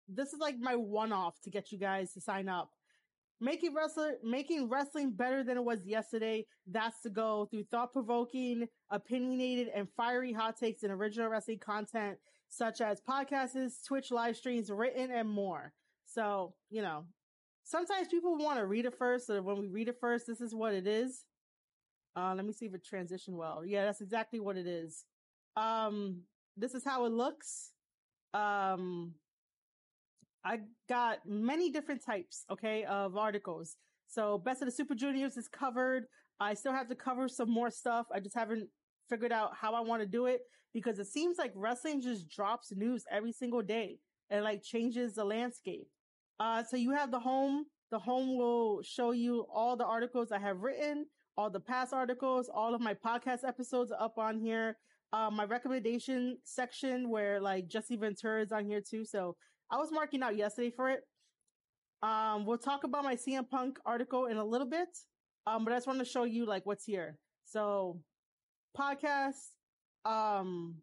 this 0.08 0.32
is 0.32 0.40
like 0.40 0.58
my 0.58 0.76
one 0.76 1.12
off 1.12 1.40
to 1.42 1.50
get 1.50 1.72
you 1.72 1.78
guys 1.78 2.12
to 2.12 2.20
sign 2.20 2.48
up 2.48 2.70
making 3.40 3.74
wrestler 3.74 4.14
making 4.22 4.68
wrestling 4.68 5.10
better 5.10 5.44
than 5.44 5.56
it 5.56 5.64
was 5.64 5.84
yesterday. 5.84 6.46
That's 6.66 7.00
the 7.02 7.10
goal 7.10 7.46
through 7.46 7.64
thought 7.64 7.92
provoking, 7.92 8.68
opinionated, 8.90 9.68
and 9.74 9.88
fiery 9.96 10.32
hot 10.32 10.58
takes 10.58 10.82
and 10.82 10.92
original 10.92 11.28
wrestling 11.28 11.58
content 11.58 12.18
such 12.48 12.80
as 12.80 13.00
podcasts, 13.00 13.84
Twitch 13.86 14.10
live 14.10 14.36
streams, 14.36 14.70
written, 14.70 15.10
and 15.10 15.28
more. 15.28 15.72
So 16.06 16.54
you 16.70 16.82
know, 16.82 17.04
sometimes 17.64 18.08
people 18.08 18.36
want 18.36 18.58
to 18.58 18.66
read 18.66 18.86
it 18.86 18.96
first. 18.96 19.26
So 19.26 19.42
when 19.42 19.58
we 19.58 19.68
read 19.68 19.88
it 19.88 20.00
first, 20.00 20.26
this 20.26 20.40
is 20.40 20.54
what 20.54 20.74
it 20.74 20.86
is. 20.86 21.24
Uh, 22.16 22.34
let 22.34 22.46
me 22.46 22.52
see 22.52 22.66
if 22.66 22.74
it 22.74 22.86
transitioned 22.86 23.34
well. 23.34 23.64
Yeah, 23.66 23.84
that's 23.84 24.00
exactly 24.00 24.38
what 24.38 24.56
it 24.56 24.66
is. 24.66 25.04
Um, 25.56 26.22
this 26.56 26.74
is 26.74 26.84
how 26.84 27.04
it 27.06 27.12
looks. 27.12 27.73
Um, 28.34 29.14
I 30.44 30.58
got 30.88 31.18
many 31.26 31.70
different 31.70 32.04
types, 32.04 32.44
okay, 32.50 32.84
of 32.84 33.16
articles. 33.16 33.76
So 34.08 34.38
Best 34.38 34.60
of 34.60 34.66
the 34.66 34.72
Super 34.72 34.94
Juniors 34.94 35.36
is 35.36 35.48
covered. 35.48 36.04
I 36.40 36.54
still 36.54 36.72
have 36.72 36.88
to 36.88 36.94
cover 36.94 37.28
some 37.28 37.50
more 37.50 37.70
stuff. 37.70 38.06
I 38.12 38.20
just 38.20 38.34
haven't 38.34 38.68
figured 39.08 39.32
out 39.32 39.52
how 39.58 39.74
I 39.74 39.80
want 39.80 40.02
to 40.02 40.06
do 40.06 40.26
it 40.26 40.40
because 40.74 40.98
it 40.98 41.06
seems 41.06 41.38
like 41.38 41.52
wrestling 41.54 42.02
just 42.02 42.28
drops 42.28 42.72
news 42.74 43.04
every 43.10 43.32
single 43.32 43.62
day 43.62 43.98
and 44.30 44.44
like 44.44 44.62
changes 44.62 45.14
the 45.14 45.24
landscape. 45.24 45.86
Uh, 46.40 46.62
so 46.62 46.76
you 46.76 46.90
have 46.90 47.10
the 47.10 47.20
home. 47.20 47.64
The 47.90 47.98
home 47.98 48.36
will 48.36 48.82
show 48.82 49.12
you 49.12 49.46
all 49.52 49.76
the 49.76 49.84
articles 49.84 50.32
I 50.32 50.40
have 50.40 50.60
written, 50.60 51.06
all 51.36 51.48
the 51.48 51.60
past 51.60 51.92
articles, 51.92 52.50
all 52.52 52.74
of 52.74 52.80
my 52.80 52.94
podcast 52.94 53.46
episodes 53.46 53.92
up 53.96 54.18
on 54.18 54.40
here. 54.40 54.76
Uh, 55.14 55.30
my 55.30 55.44
recommendation 55.44 56.36
section 56.42 57.08
where 57.08 57.40
like 57.40 57.68
Jesse 57.68 57.94
Ventura 57.94 58.42
is 58.42 58.50
on 58.50 58.64
here 58.66 58.80
too. 58.80 59.04
So 59.04 59.36
I 59.70 59.76
was 59.76 59.92
marking 59.92 60.24
out 60.24 60.36
yesterday 60.36 60.72
for 60.74 60.90
it. 60.90 61.02
Um, 62.02 62.44
we'll 62.44 62.58
talk 62.58 62.82
about 62.82 63.04
my 63.04 63.14
CM 63.14 63.48
Punk 63.48 63.78
article 63.86 64.26
in 64.26 64.38
a 64.38 64.44
little 64.44 64.68
bit. 64.68 64.88
Um, 65.46 65.64
but 65.64 65.72
I 65.72 65.76
just 65.76 65.86
want 65.86 66.00
to 66.00 66.04
show 66.04 66.24
you 66.24 66.46
like 66.46 66.66
what's 66.66 66.84
here. 66.84 67.16
So 67.44 68.00
podcast, 68.76 69.52
um, 70.04 70.78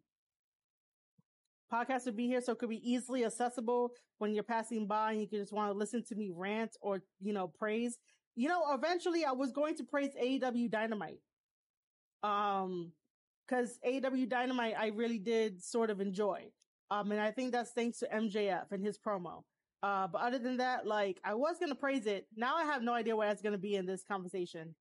podcast 1.70 2.06
would 2.06 2.16
be 2.16 2.26
here. 2.26 2.40
So 2.40 2.52
it 2.52 2.58
could 2.58 2.70
be 2.70 2.90
easily 2.90 3.26
accessible 3.26 3.90
when 4.16 4.32
you're 4.32 4.44
passing 4.44 4.86
by 4.86 5.12
and 5.12 5.20
you 5.20 5.28
can 5.28 5.40
just 5.40 5.52
want 5.52 5.70
to 5.70 5.76
listen 5.76 6.02
to 6.08 6.14
me 6.14 6.30
rant 6.34 6.74
or, 6.80 7.02
you 7.20 7.34
know, 7.34 7.48
praise. 7.48 7.98
You 8.34 8.48
know, 8.48 8.62
eventually 8.72 9.26
I 9.26 9.32
was 9.32 9.52
going 9.52 9.76
to 9.76 9.84
praise 9.84 10.12
AEW 10.18 10.70
Dynamite. 10.70 11.20
Um, 12.22 12.92
cause 13.48 13.78
AEW 13.86 14.28
Dynamite 14.28 14.74
I 14.78 14.88
really 14.88 15.18
did 15.18 15.62
sort 15.62 15.90
of 15.90 16.00
enjoy. 16.00 16.50
Um, 16.90 17.10
and 17.12 17.20
I 17.20 17.30
think 17.30 17.52
that's 17.52 17.70
thanks 17.70 17.98
to 18.00 18.08
MJF 18.14 18.70
and 18.70 18.84
his 18.84 18.98
promo. 18.98 19.42
Uh, 19.82 20.06
but 20.06 20.20
other 20.20 20.38
than 20.38 20.58
that, 20.58 20.86
like 20.86 21.20
I 21.24 21.34
was 21.34 21.56
gonna 21.58 21.74
praise 21.74 22.06
it. 22.06 22.26
Now 22.36 22.56
I 22.56 22.64
have 22.64 22.82
no 22.82 22.92
idea 22.92 23.16
where 23.16 23.28
that's 23.28 23.42
gonna 23.42 23.58
be 23.58 23.76
in 23.76 23.86
this 23.86 24.04
conversation. 24.04 24.74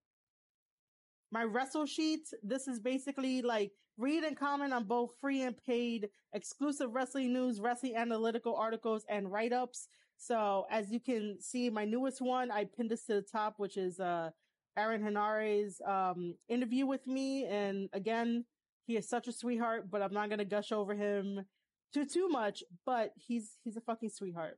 My 1.32 1.44
wrestle 1.44 1.86
sheet. 1.86 2.28
This 2.44 2.68
is 2.68 2.80
basically 2.80 3.42
like 3.42 3.72
read 3.98 4.24
and 4.24 4.38
comment 4.38 4.74
on 4.74 4.84
both 4.84 5.12
free 5.22 5.42
and 5.42 5.56
paid 5.66 6.10
exclusive 6.34 6.94
wrestling 6.94 7.34
news, 7.34 7.60
wrestling 7.62 7.96
analytical 7.96 8.56
articles, 8.56 9.06
and 9.10 9.32
write 9.32 9.54
ups. 9.54 9.88
So 10.18 10.66
as 10.70 10.92
you 10.92 11.00
can 11.00 11.38
see, 11.40 11.70
my 11.70 11.86
newest 11.86 12.22
one, 12.22 12.52
I 12.52 12.66
pinned 12.66 12.92
this 12.92 13.06
to 13.06 13.16
the 13.16 13.22
top, 13.22 13.56
which 13.58 13.78
is 13.78 14.00
uh 14.00 14.32
Aaron 14.78 15.04
Henare's 15.04 15.82
um 15.88 16.36
interview 16.50 16.86
with 16.86 17.06
me. 17.08 17.46
And 17.46 17.90
again, 17.94 18.46
he 18.88 18.98
is 18.98 19.08
such 19.08 19.28
a 19.28 19.32
sweetheart, 19.32 19.90
but 19.90 20.02
I'm 20.02 20.14
not 20.14 20.30
gonna 20.30 20.46
gush 20.46 20.72
over 20.72 20.94
him 20.94 21.46
too 21.94 22.06
too 22.06 22.30
much, 22.30 22.64
but 22.86 23.14
he's 23.16 23.58
he's 23.64 23.78
a 23.78 23.82
fucking 23.82 24.10
sweetheart. 24.10 24.58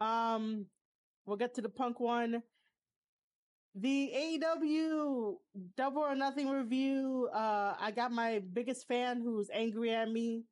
Um, 0.00 0.66
we'll 1.26 1.36
get 1.36 1.54
to 1.54 1.62
the 1.62 1.68
punk 1.68 2.00
one. 2.00 2.42
The 3.76 4.12
AEW 4.14 5.34
Double 5.76 6.02
or 6.02 6.14
Nothing 6.14 6.48
review. 6.48 7.28
Uh, 7.32 7.74
I 7.78 7.90
got 7.90 8.12
my 8.12 8.40
biggest 8.52 8.86
fan 8.86 9.20
who's 9.20 9.50
angry 9.52 9.92
at 9.92 10.10
me. 10.10 10.44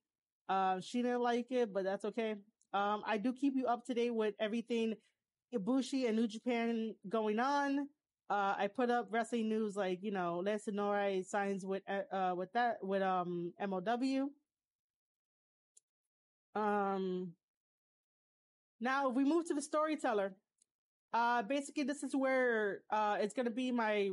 Uh, 0.49 0.81
she 0.81 1.02
didn't 1.02 1.21
like 1.23 1.50
it, 1.50 1.73
but 1.73 1.85
that's 1.85 2.04
okay. 2.04 2.35
Um, 2.75 3.02
I 3.07 3.19
do 3.19 3.33
keep 3.33 3.54
you 3.54 3.66
up 3.66 3.85
to 3.87 3.95
date 3.95 4.14
with 4.14 4.35
everything 4.40 4.95
Ibushi 5.54 6.09
and 6.09 6.16
New 6.16 6.26
Japan 6.26 6.95
going 7.09 7.38
on. 7.38 7.88
Uh, 8.32 8.54
I 8.56 8.66
put 8.66 8.88
up 8.88 9.08
wrestling 9.10 9.50
news 9.50 9.76
like, 9.76 10.02
you 10.02 10.10
know, 10.10 10.38
Lance 10.42 10.64
Henare 10.64 11.22
signs 11.22 11.66
with, 11.66 11.82
uh, 11.86 12.32
with 12.34 12.50
that, 12.54 12.78
with, 12.82 13.02
um, 13.02 13.52
MLW. 13.60 14.28
Um, 16.54 17.32
now 18.80 19.10
if 19.10 19.14
we 19.14 19.24
move 19.24 19.46
to 19.48 19.54
the 19.54 19.60
storyteller, 19.60 20.34
uh, 21.12 21.42
basically 21.42 21.82
this 21.82 22.02
is 22.02 22.16
where, 22.16 22.80
uh, 22.88 23.18
it's 23.20 23.34
to 23.34 23.50
be 23.50 23.70
my 23.70 24.08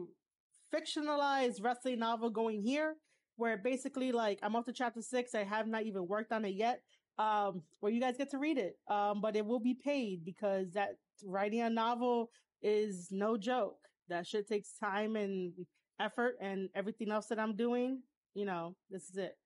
fictionalized 0.76 1.64
wrestling 1.64 2.00
novel 2.00 2.30
going 2.30 2.62
here, 2.62 2.96
where 3.38 3.56
basically 3.56 4.12
like 4.12 4.38
I'm 4.44 4.54
up 4.54 4.66
to 4.66 4.74
chapter 4.74 5.02
six. 5.02 5.34
I 5.34 5.46
have 5.46 5.66
not 5.66 5.84
even 5.84 6.10
worked 6.10 6.34
on 6.34 6.44
it 6.44 6.56
yet. 6.56 6.82
Um, 7.18 7.64
where 7.80 7.92
you 7.92 8.02
guys 8.02 8.18
get 8.18 8.32
to 8.32 8.38
read 8.38 8.58
it. 8.58 8.76
Um, 8.90 9.22
but 9.22 9.38
it 9.38 9.46
will 9.46 9.62
be 9.62 9.76
paid 9.76 10.26
because 10.26 10.74
that 10.74 10.98
writing 11.24 11.62
a 11.62 11.70
novel 11.70 12.32
is 12.62 13.08
no 13.12 13.38
joke. 13.38 13.79
That 14.10 14.28
shit 14.28 14.48
takes 14.48 14.74
time 14.74 15.16
and 15.16 15.54
effort 16.00 16.36
and 16.42 16.70
everything 16.76 17.12
else 17.12 17.28
that 17.28 17.40
I'm 17.40 17.56
doing. 17.56 18.02
You 18.34 18.46
know, 18.46 18.76
this 18.90 19.10
is 19.10 19.18
it. 19.18 19.38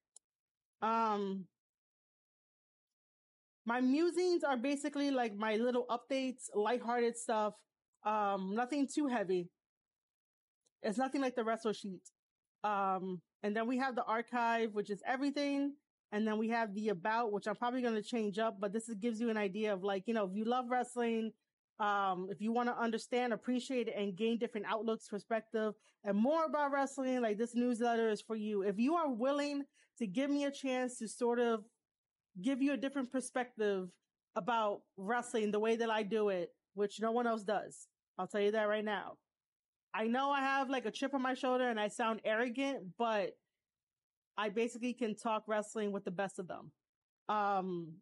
Um, 0.81 1.45
my 3.65 3.79
musings 3.79 4.43
are 4.43 4.57
basically 4.57 5.11
like 5.11 5.35
my 5.35 5.55
little 5.55 5.85
updates, 5.89 6.49
lighthearted 6.53 7.17
stuff. 7.17 7.53
Um, 8.05 8.53
nothing 8.55 8.87
too 8.93 9.07
heavy. 9.07 9.49
It's 10.81 10.97
nothing 10.97 11.21
like 11.21 11.35
the 11.35 11.45
wrestle 11.45 11.71
sheet. 11.71 12.01
Um, 12.63 13.21
and 13.41 13.55
then 13.55 13.67
we 13.67 13.77
have 13.77 13.95
the 13.95 14.03
archive, 14.03 14.73
which 14.73 14.89
is 14.89 15.01
everything. 15.07 15.73
And 16.11 16.27
then 16.27 16.37
we 16.37 16.49
have 16.49 16.73
the 16.75 16.89
about, 16.89 17.31
which 17.31 17.47
I'm 17.47 17.55
probably 17.55 17.81
going 17.81 17.95
to 17.95 18.03
change 18.03 18.37
up, 18.37 18.57
but 18.59 18.71
this 18.71 18.87
is, 18.87 18.95
gives 18.95 19.19
you 19.19 19.29
an 19.29 19.37
idea 19.37 19.73
of 19.73 19.83
like, 19.83 20.03
you 20.05 20.13
know, 20.13 20.25
if 20.25 20.35
you 20.35 20.45
love 20.45 20.65
wrestling, 20.69 21.31
um, 21.79 22.27
if 22.29 22.39
you 22.39 22.51
want 22.51 22.69
to 22.69 22.77
understand, 22.77 23.33
appreciate 23.33 23.87
it, 23.87 23.95
and 23.97 24.15
gain 24.15 24.37
different 24.37 24.67
outlooks, 24.67 25.07
perspective, 25.07 25.73
and 26.03 26.17
more 26.17 26.45
about 26.45 26.71
wrestling, 26.71 27.21
like 27.21 27.37
this 27.37 27.55
newsletter 27.55 28.09
is 28.09 28.21
for 28.21 28.35
you. 28.35 28.61
If 28.61 28.77
you 28.77 28.95
are 28.95 29.11
willing 29.11 29.63
to 29.97 30.07
give 30.07 30.29
me 30.29 30.45
a 30.45 30.51
chance 30.51 30.97
to 30.99 31.07
sort 31.07 31.39
of 31.39 31.63
give 32.41 32.61
you 32.61 32.73
a 32.73 32.77
different 32.77 33.11
perspective 33.11 33.89
about 34.35 34.81
wrestling 34.97 35.51
the 35.51 35.59
way 35.59 35.75
that 35.75 35.89
I 35.89 36.03
do 36.03 36.29
it, 36.29 36.49
which 36.73 36.99
no 36.99 37.11
one 37.11 37.27
else 37.27 37.43
does. 37.43 37.87
I'll 38.17 38.27
tell 38.27 38.41
you 38.41 38.51
that 38.51 38.67
right 38.67 38.85
now. 38.85 39.13
I 39.93 40.07
know 40.07 40.31
I 40.31 40.39
have 40.39 40.69
like 40.69 40.85
a 40.85 40.91
chip 40.91 41.13
on 41.13 41.21
my 41.21 41.35
shoulder 41.35 41.69
and 41.69 41.79
I 41.79 41.87
sound 41.87 42.21
arrogant, 42.25 42.79
but 42.97 43.31
I 44.37 44.49
basically 44.49 44.93
can 44.93 45.15
talk 45.15 45.43
wrestling 45.47 45.91
with 45.91 46.03
the 46.03 46.11
best 46.11 46.39
of 46.39 46.47
them. 46.47 46.71
Um, 47.29 47.93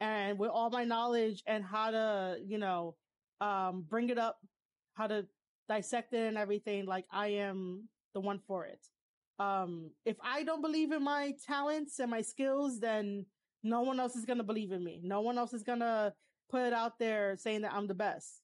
and 0.00 0.38
with 0.38 0.50
all 0.50 0.70
my 0.70 0.84
knowledge 0.84 1.42
and 1.46 1.64
how 1.64 1.90
to, 1.90 2.38
you 2.44 2.58
know, 2.58 2.96
um, 3.40 3.84
bring 3.88 4.08
it 4.10 4.18
up, 4.18 4.38
how 4.94 5.06
to 5.06 5.26
dissect 5.68 6.12
it 6.14 6.26
and 6.26 6.38
everything, 6.38 6.86
like 6.86 7.04
I 7.10 7.28
am 7.28 7.88
the 8.14 8.20
one 8.20 8.40
for 8.46 8.66
it. 8.66 8.80
Um, 9.38 9.90
if 10.04 10.16
I 10.22 10.42
don't 10.42 10.62
believe 10.62 10.92
in 10.92 11.02
my 11.02 11.34
talents 11.46 11.98
and 11.98 12.10
my 12.10 12.22
skills, 12.22 12.80
then 12.80 13.26
no 13.62 13.82
one 13.82 14.00
else 14.00 14.16
is 14.16 14.24
going 14.24 14.38
to 14.38 14.44
believe 14.44 14.72
in 14.72 14.82
me. 14.82 15.00
No 15.02 15.20
one 15.20 15.38
else 15.38 15.52
is 15.52 15.62
going 15.62 15.80
to 15.80 16.12
put 16.50 16.62
it 16.62 16.72
out 16.72 16.98
there 16.98 17.36
saying 17.36 17.62
that 17.62 17.72
I'm 17.72 17.86
the 17.86 17.94
best. 17.94 18.42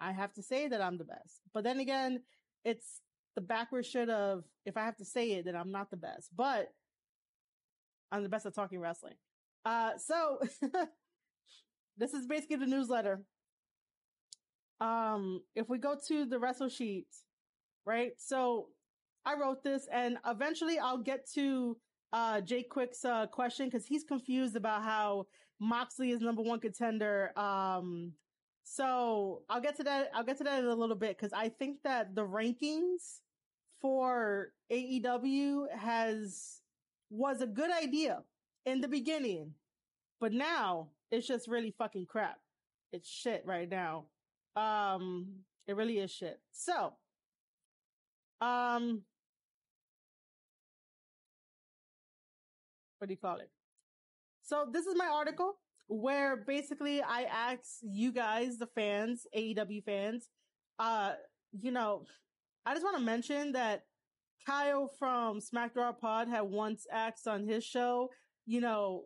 I 0.00 0.12
have 0.12 0.32
to 0.34 0.42
say 0.42 0.68
that 0.68 0.80
I'm 0.80 0.98
the 0.98 1.04
best. 1.04 1.40
But 1.52 1.64
then 1.64 1.80
again, 1.80 2.22
it's 2.64 3.00
the 3.34 3.40
backward 3.40 3.86
shit 3.86 4.10
of 4.10 4.44
if 4.66 4.76
I 4.76 4.84
have 4.84 4.96
to 4.96 5.04
say 5.04 5.32
it, 5.32 5.44
then 5.44 5.56
I'm 5.56 5.70
not 5.70 5.90
the 5.90 5.96
best. 5.96 6.30
But 6.36 6.72
I'm 8.10 8.22
the 8.22 8.28
best 8.28 8.46
at 8.46 8.54
talking 8.54 8.80
wrestling. 8.80 9.14
Uh, 9.68 9.90
so 9.98 10.38
this 11.98 12.14
is 12.14 12.26
basically 12.26 12.56
the 12.56 12.66
newsletter. 12.66 13.20
Um, 14.80 15.42
if 15.54 15.68
we 15.68 15.76
go 15.76 15.94
to 16.08 16.24
the 16.24 16.38
wrestle 16.38 16.70
sheet, 16.70 17.08
right? 17.84 18.12
So 18.16 18.68
I 19.26 19.34
wrote 19.34 19.62
this 19.62 19.86
and 19.92 20.16
eventually 20.26 20.78
I'll 20.78 21.02
get 21.02 21.28
to 21.34 21.76
uh 22.14 22.40
Jake 22.40 22.70
Quick's 22.70 23.04
uh 23.04 23.26
question 23.26 23.66
because 23.66 23.84
he's 23.84 24.04
confused 24.04 24.56
about 24.56 24.82
how 24.84 25.26
Moxley 25.60 26.12
is 26.12 26.22
number 26.22 26.40
one 26.40 26.60
contender. 26.60 27.38
Um 27.38 28.12
so 28.64 29.42
I'll 29.50 29.60
get 29.60 29.76
to 29.76 29.82
that 29.82 30.08
I'll 30.14 30.24
get 30.24 30.38
to 30.38 30.44
that 30.44 30.60
in 30.60 30.64
a 30.64 30.74
little 30.74 30.96
bit 30.96 31.18
because 31.18 31.34
I 31.34 31.50
think 31.50 31.82
that 31.84 32.14
the 32.14 32.24
rankings 32.24 33.20
for 33.82 34.52
AEW 34.72 35.76
has 35.76 36.62
was 37.10 37.42
a 37.42 37.46
good 37.46 37.70
idea 37.70 38.22
in 38.66 38.80
the 38.80 38.88
beginning, 38.88 39.54
but 40.20 40.32
now 40.32 40.88
it's 41.10 41.26
just 41.26 41.48
really 41.48 41.74
fucking 41.76 42.06
crap. 42.06 42.38
It's 42.92 43.08
shit 43.08 43.42
right 43.46 43.68
now. 43.68 44.06
Um, 44.56 45.28
it 45.66 45.76
really 45.76 45.98
is 45.98 46.10
shit. 46.10 46.40
So, 46.52 46.94
um, 48.40 49.02
what 52.98 53.08
do 53.08 53.12
you 53.12 53.18
call 53.18 53.38
it? 53.38 53.50
So 54.42 54.66
this 54.72 54.86
is 54.86 54.94
my 54.96 55.06
article 55.06 55.58
where 55.88 56.36
basically 56.36 57.02
I 57.02 57.22
ask 57.22 57.78
you 57.82 58.12
guys, 58.12 58.58
the 58.58 58.66
fans, 58.66 59.26
AEW 59.36 59.84
fans, 59.84 60.28
uh, 60.78 61.12
you 61.52 61.70
know, 61.70 62.04
I 62.64 62.74
just 62.74 62.84
want 62.84 62.96
to 62.96 63.02
mention 63.02 63.52
that 63.52 63.84
Kyle 64.46 64.90
from 64.98 65.40
Smackdown 65.40 65.98
Pod 65.98 66.28
had 66.28 66.42
once 66.42 66.86
asked 66.92 67.26
on 67.26 67.46
his 67.46 67.64
show, 67.64 68.10
you 68.48 68.62
know, 68.62 69.04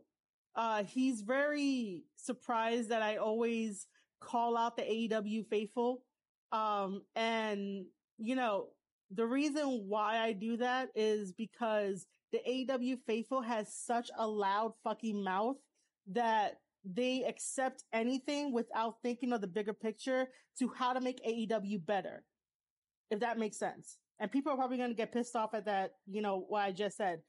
uh, 0.54 0.84
he's 0.84 1.20
very 1.22 2.04
surprised 2.14 2.90
that 2.90 3.02
I 3.02 3.16
always 3.16 3.88
call 4.20 4.56
out 4.56 4.76
the 4.76 4.84
AEW 4.84 5.48
faithful. 5.48 6.04
Um, 6.52 7.02
and 7.16 7.86
you 8.18 8.36
know, 8.36 8.68
the 9.10 9.26
reason 9.26 9.86
why 9.88 10.18
I 10.18 10.32
do 10.32 10.56
that 10.58 10.90
is 10.94 11.32
because 11.32 12.06
the 12.30 12.38
AEW 12.48 12.98
faithful 13.04 13.42
has 13.42 13.74
such 13.74 14.10
a 14.16 14.26
loud 14.26 14.74
fucking 14.84 15.24
mouth 15.24 15.56
that 16.12 16.60
they 16.84 17.24
accept 17.24 17.82
anything 17.92 18.52
without 18.52 19.02
thinking 19.02 19.32
of 19.32 19.40
the 19.40 19.48
bigger 19.48 19.72
picture 19.72 20.28
to 20.60 20.72
how 20.78 20.92
to 20.92 21.00
make 21.00 21.24
AEW 21.26 21.84
better. 21.84 22.22
If 23.10 23.18
that 23.20 23.38
makes 23.38 23.58
sense. 23.58 23.98
And 24.20 24.30
people 24.30 24.52
are 24.52 24.56
probably 24.56 24.76
going 24.76 24.90
to 24.90 24.94
get 24.94 25.12
pissed 25.12 25.34
off 25.34 25.52
at 25.52 25.64
that, 25.64 25.94
you 26.06 26.22
know, 26.22 26.44
what 26.48 26.60
I 26.60 26.70
just 26.70 26.96
said. 26.96 27.22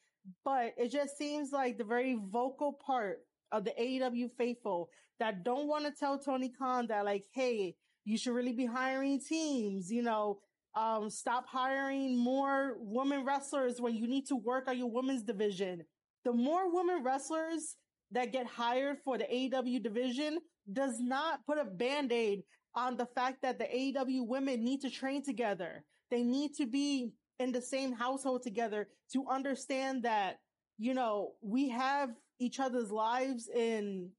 But 0.46 0.74
it 0.78 0.92
just 0.92 1.18
seems 1.18 1.52
like 1.52 1.78
the 1.78 1.84
very 1.84 2.18
vocal 2.32 2.74
part 2.74 3.20
of 3.52 3.66
the 3.66 3.72
AEW 3.72 4.32
faithful 4.38 4.90
that 5.20 5.44
don't 5.44 5.68
want 5.68 5.86
to 5.86 5.92
tell 5.92 6.18
Tony 6.18 6.50
Khan 6.50 6.88
that 6.88 7.06
like, 7.06 7.26
hey, 7.34 7.76
you 8.06 8.18
should 8.18 8.34
really 8.34 8.54
be 8.54 8.66
hiring 8.66 9.20
teams, 9.20 9.92
you 9.92 10.02
know, 10.02 10.40
um, 10.76 11.10
stop 11.10 11.48
hiring 11.48 12.18
more 12.18 12.76
women 12.80 13.24
wrestlers 13.26 13.80
when 13.80 13.96
you 13.96 14.08
need 14.08 14.26
to 14.28 14.36
work 14.36 14.68
on 14.68 14.78
your 14.78 14.92
women's 14.92 15.24
division. 15.24 15.84
The 16.26 16.34
more 16.34 16.74
women 16.74 17.04
wrestlers 17.04 17.76
that 18.12 18.32
get 18.32 18.48
hired 18.48 18.98
for 19.04 19.18
the 19.18 19.26
AEW 19.26 19.84
division 19.84 20.40
does 20.72 21.00
not 21.00 21.46
put 21.46 21.58
a 21.58 21.66
band-aid 21.66 22.44
on 22.76 22.98
the 22.98 23.06
fact 23.06 23.42
that 23.44 23.60
the 23.60 23.66
AEW 23.66 24.28
women 24.28 24.64
need 24.64 24.82
to 24.82 24.90
train 24.90 25.24
together. 25.24 25.84
They 26.10 26.24
need 26.24 26.54
to 26.56 26.66
be 26.66 27.12
in 27.40 27.52
the 27.52 27.62
same 27.62 27.94
household 27.94 28.44
together 28.44 28.88
to 29.14 29.26
understand 29.30 30.04
that, 30.04 30.40
you 30.78 30.94
know, 30.94 31.32
we 31.42 31.70
have 31.70 32.10
each 32.40 32.60
other's 32.60 32.92
lives 32.92 33.48
in 33.48 34.10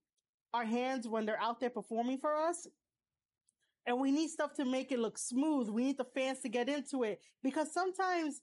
our 0.53 0.65
hands 0.65 1.09
when 1.09 1.27
they're 1.27 1.41
out 1.41 1.61
there 1.61 1.71
performing 1.71 2.19
for 2.19 2.35
us. 2.35 2.67
And 3.87 4.01
we 4.01 4.11
need 4.11 4.31
stuff 4.31 4.55
to 4.55 4.65
make 4.65 4.93
it 4.93 4.99
look 4.99 5.19
smooth. 5.19 5.69
We 5.69 5.85
need 5.85 5.99
the 5.99 6.07
fans 6.07 6.41
to 6.41 6.49
get 6.49 6.69
into 6.69 7.03
it 7.03 7.21
because 7.43 7.73
sometimes 7.73 8.41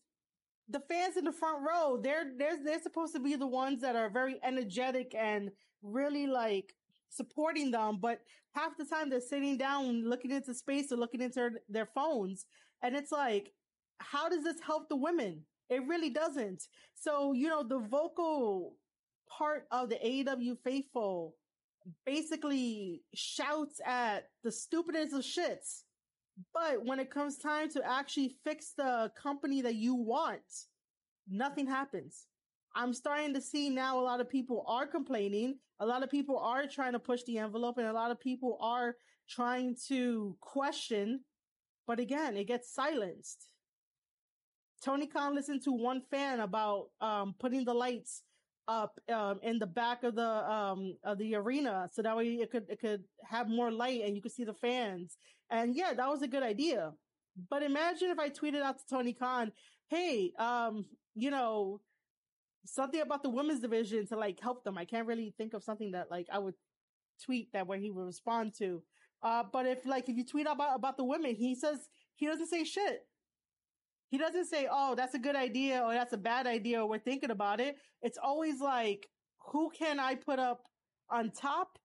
the 0.70 0.82
fans 0.82 1.18
in 1.18 1.26
the 1.26 1.32
front 1.32 1.64
row, 1.68 2.00
they're, 2.02 2.32
they're, 2.38 2.64
they're 2.64 2.82
supposed 2.82 3.14
to 3.16 3.20
be 3.20 3.36
the 3.36 3.48
ones 3.48 3.82
that 3.82 3.96
are 3.96 4.10
very 4.10 4.40
energetic 4.44 5.16
and 5.18 5.50
really 5.82 6.28
like 6.28 6.76
supporting 7.10 7.72
them. 7.72 7.98
But 8.00 8.22
half 8.54 8.78
the 8.78 8.86
time 8.86 9.10
they're 9.10 9.20
sitting 9.20 9.58
down 9.58 10.08
looking 10.08 10.32
into 10.32 10.54
space 10.54 10.92
or 10.92 10.98
looking 10.98 11.22
into 11.22 11.52
their 11.68 11.88
phones. 11.88 12.46
And 12.84 12.96
it's 12.96 13.12
like, 13.12 13.52
how 13.98 14.30
does 14.30 14.44
this 14.44 14.60
help 14.62 14.90
the 14.90 14.96
women? 14.96 15.42
It 15.72 15.88
really 15.88 16.10
doesn't. 16.10 16.68
So, 16.96 17.32
you 17.32 17.48
know, 17.48 17.64
the 17.64 17.80
vocal 17.80 18.76
part 19.30 19.68
of 19.72 19.90
the 19.90 19.96
AEW 19.96 20.58
faithful 20.64 21.36
basically 22.06 23.04
shouts 23.16 23.80
at 23.86 24.26
the 24.44 24.52
stupidest 24.52 25.14
of 25.14 25.22
shits. 25.22 25.84
But 26.54 26.86
when 26.86 27.00
it 27.00 27.10
comes 27.10 27.38
time 27.38 27.70
to 27.72 27.90
actually 27.90 28.36
fix 28.44 28.74
the 28.78 29.12
company 29.22 29.62
that 29.62 29.76
you 29.76 29.96
want, 29.96 30.42
nothing 31.30 31.68
happens. 31.68 32.28
I'm 32.76 32.94
starting 32.94 33.34
to 33.34 33.42
see 33.42 33.70
now 33.70 33.98
a 33.98 34.04
lot 34.04 34.20
of 34.20 34.30
people 34.30 34.66
are 34.68 34.86
complaining. 34.86 35.58
A 35.80 35.86
lot 35.86 36.04
of 36.04 36.12
people 36.12 36.38
are 36.38 36.68
trying 36.68 36.94
to 36.94 37.00
push 37.00 37.24
the 37.24 37.38
envelope 37.38 37.78
and 37.78 37.88
a 37.88 37.94
lot 37.94 38.12
of 38.12 38.20
people 38.20 38.58
are 38.62 38.98
trying 39.30 39.78
to 39.88 40.36
question. 40.42 41.22
But 41.88 42.00
again, 42.00 42.36
it 42.36 42.48
gets 42.48 42.74
silenced. 42.74 43.48
Tony 44.84 45.08
Khan 45.08 45.36
listened 45.36 45.62
to 45.64 45.72
one 45.72 46.02
fan 46.10 46.40
about 46.40 46.88
um, 47.02 47.36
putting 47.40 47.66
the 47.66 47.74
lights 47.74 48.24
up 48.68 49.00
um, 49.14 49.40
in 49.44 49.60
the 49.60 49.68
back 49.68 50.04
of 50.04 50.16
the 50.16 50.52
um, 50.52 50.96
of 51.04 51.18
the 51.18 51.36
arena, 51.36 51.90
so 51.92 52.02
that 52.02 52.16
way 52.16 52.26
it 52.26 52.52
could 52.52 52.66
it 52.70 52.80
could 52.80 53.04
have 53.24 53.48
more 53.48 53.72
light 53.72 54.02
and 54.04 54.16
you 54.16 54.22
could 54.22 54.32
see 54.32 54.44
the 54.44 54.54
fans. 54.54 55.18
And 55.50 55.76
yeah, 55.76 55.94
that 55.94 56.10
was 56.10 56.22
a 56.22 56.28
good 56.28 56.44
idea. 56.44 56.94
But 57.50 57.64
imagine 57.64 58.10
if 58.10 58.20
I 58.20 58.30
tweeted 58.30 58.62
out 58.62 58.80
to 58.80 58.84
Tony 58.90 59.14
Khan, 59.14 59.52
"Hey, 59.90 60.32
um, 60.40 60.86
you 61.16 61.32
know, 61.32 61.82
something 62.66 63.02
about 63.02 63.24
the 63.24 63.30
women's 63.30 63.60
division 63.60 64.08
to 64.08 64.18
like 64.18 64.40
help 64.40 64.64
them." 64.64 64.78
I 64.78 64.86
can't 64.86 65.08
really 65.08 65.34
think 65.38 65.54
of 65.54 65.64
something 65.64 65.92
that 65.92 66.10
like 66.10 66.28
I 66.32 66.40
would 66.40 66.56
tweet 67.24 67.54
that 67.54 67.68
where 67.68 67.78
he 67.78 67.92
would 67.92 68.06
respond 68.06 68.54
to. 68.60 68.82
Uh, 69.22 69.44
but 69.52 69.66
if 69.68 69.86
like 69.86 70.10
if 70.10 70.18
you 70.18 70.26
tweet 70.26 70.48
about 70.48 70.76
about 70.76 70.98
the 70.98 71.04
women, 71.04 71.36
he 71.36 71.56
says 71.56 71.90
he 72.16 72.26
doesn't 72.26 72.48
say 72.48 72.64
shit. 72.64 73.06
He 74.12 74.20
doesn't 74.20 74.46
say, 74.46 74.68
"Oh, 74.72 74.96
that's 74.96 75.16
a 75.16 75.20
good 75.20 75.36
idea" 75.38 75.82
or 75.84 75.94
"That's 75.94 76.14
a 76.14 76.18
bad 76.18 76.48
idea" 76.48 76.82
or 76.84 76.88
"We're 76.90 77.00
thinking 77.00 77.32
about 77.32 77.60
it." 77.60 77.78
It's 78.04 78.20
always 78.20 78.62
like, 78.62 79.10
"Who 79.52 79.72
can 79.72 80.00
I 80.00 80.16
put 80.16 80.40
up 80.40 80.68
on 81.10 81.32
top?" 81.32 81.80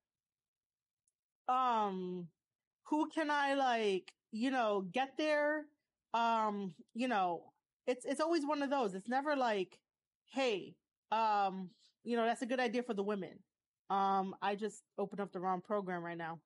Um, 1.49 2.29
who 2.85 3.09
can 3.09 3.31
I 3.31 3.55
like, 3.55 4.13
you 4.33 4.51
know, 4.51 4.83
get 4.93 5.17
there? 5.17 5.67
Um, 6.15 6.75
you 6.95 7.09
know, 7.09 7.53
it's 7.87 8.05
it's 8.05 8.21
always 8.21 8.45
one 8.47 8.63
of 8.63 8.71
those. 8.71 8.95
It's 8.95 9.09
never 9.09 9.37
like, 9.37 9.79
"Hey, 10.33 10.77
um, 11.13 11.71
you 12.05 12.17
know, 12.17 12.25
that's 12.27 12.43
a 12.43 12.47
good 12.47 12.61
idea 12.61 12.83
for 12.83 12.95
the 12.95 13.03
women." 13.05 13.39
Um, 13.91 14.35
I 14.43 14.57
just 14.57 14.83
opened 14.99 15.21
up 15.21 15.33
the 15.33 15.41
wrong 15.41 15.61
program 15.61 16.03
right 16.03 16.19
now. 16.19 16.41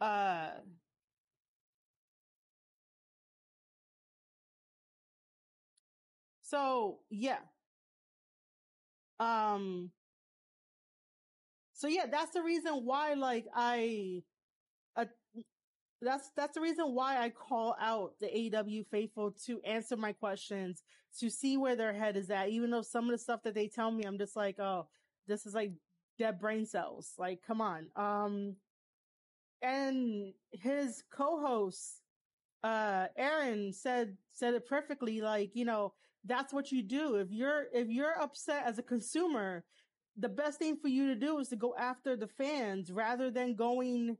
Uh, 0.00 0.50
So 6.48 7.00
yeah. 7.10 7.38
Um, 9.20 9.90
so 11.74 11.88
yeah, 11.88 12.06
that's 12.10 12.32
the 12.32 12.42
reason 12.42 12.84
why, 12.84 13.14
like, 13.14 13.46
I, 13.54 14.22
uh, 14.96 15.06
that's, 16.00 16.30
that's 16.36 16.54
the 16.54 16.60
reason 16.60 16.94
why 16.94 17.18
I 17.22 17.30
call 17.30 17.76
out 17.80 18.12
the 18.20 18.26
AEW 18.26 18.86
faithful 18.90 19.32
to 19.46 19.60
answer 19.62 19.96
my 19.96 20.12
questions, 20.12 20.82
to 21.20 21.30
see 21.30 21.56
where 21.56 21.76
their 21.76 21.92
head 21.92 22.16
is 22.16 22.30
at, 22.30 22.48
even 22.48 22.70
though 22.70 22.82
some 22.82 23.04
of 23.04 23.10
the 23.10 23.18
stuff 23.18 23.42
that 23.44 23.54
they 23.54 23.68
tell 23.68 23.90
me, 23.90 24.04
I'm 24.04 24.18
just 24.18 24.36
like, 24.36 24.58
oh, 24.58 24.88
this 25.26 25.46
is 25.46 25.54
like 25.54 25.72
dead 26.18 26.40
brain 26.40 26.66
cells. 26.66 27.12
Like, 27.18 27.40
come 27.46 27.60
on. 27.60 27.88
Um, 27.96 28.56
and 29.62 30.32
his 30.52 31.02
co-host, 31.10 32.00
uh, 32.62 33.06
Aaron 33.16 33.72
said, 33.72 34.16
said 34.32 34.54
it 34.54 34.66
perfectly. 34.66 35.20
Like, 35.20 35.50
you 35.54 35.64
know, 35.64 35.94
that's 36.24 36.52
what 36.52 36.72
you 36.72 36.82
do. 36.82 37.16
If 37.16 37.30
you're, 37.30 37.66
if 37.72 37.88
you're 37.88 38.20
upset 38.20 38.64
as 38.66 38.78
a 38.78 38.82
consumer, 38.82 39.64
the 40.18 40.28
best 40.28 40.58
thing 40.58 40.76
for 40.76 40.88
you 40.88 41.06
to 41.06 41.14
do 41.14 41.38
is 41.38 41.48
to 41.48 41.56
go 41.56 41.74
after 41.78 42.16
the 42.16 42.26
fans 42.26 42.90
rather 42.90 43.30
than 43.30 43.54
going 43.54 44.16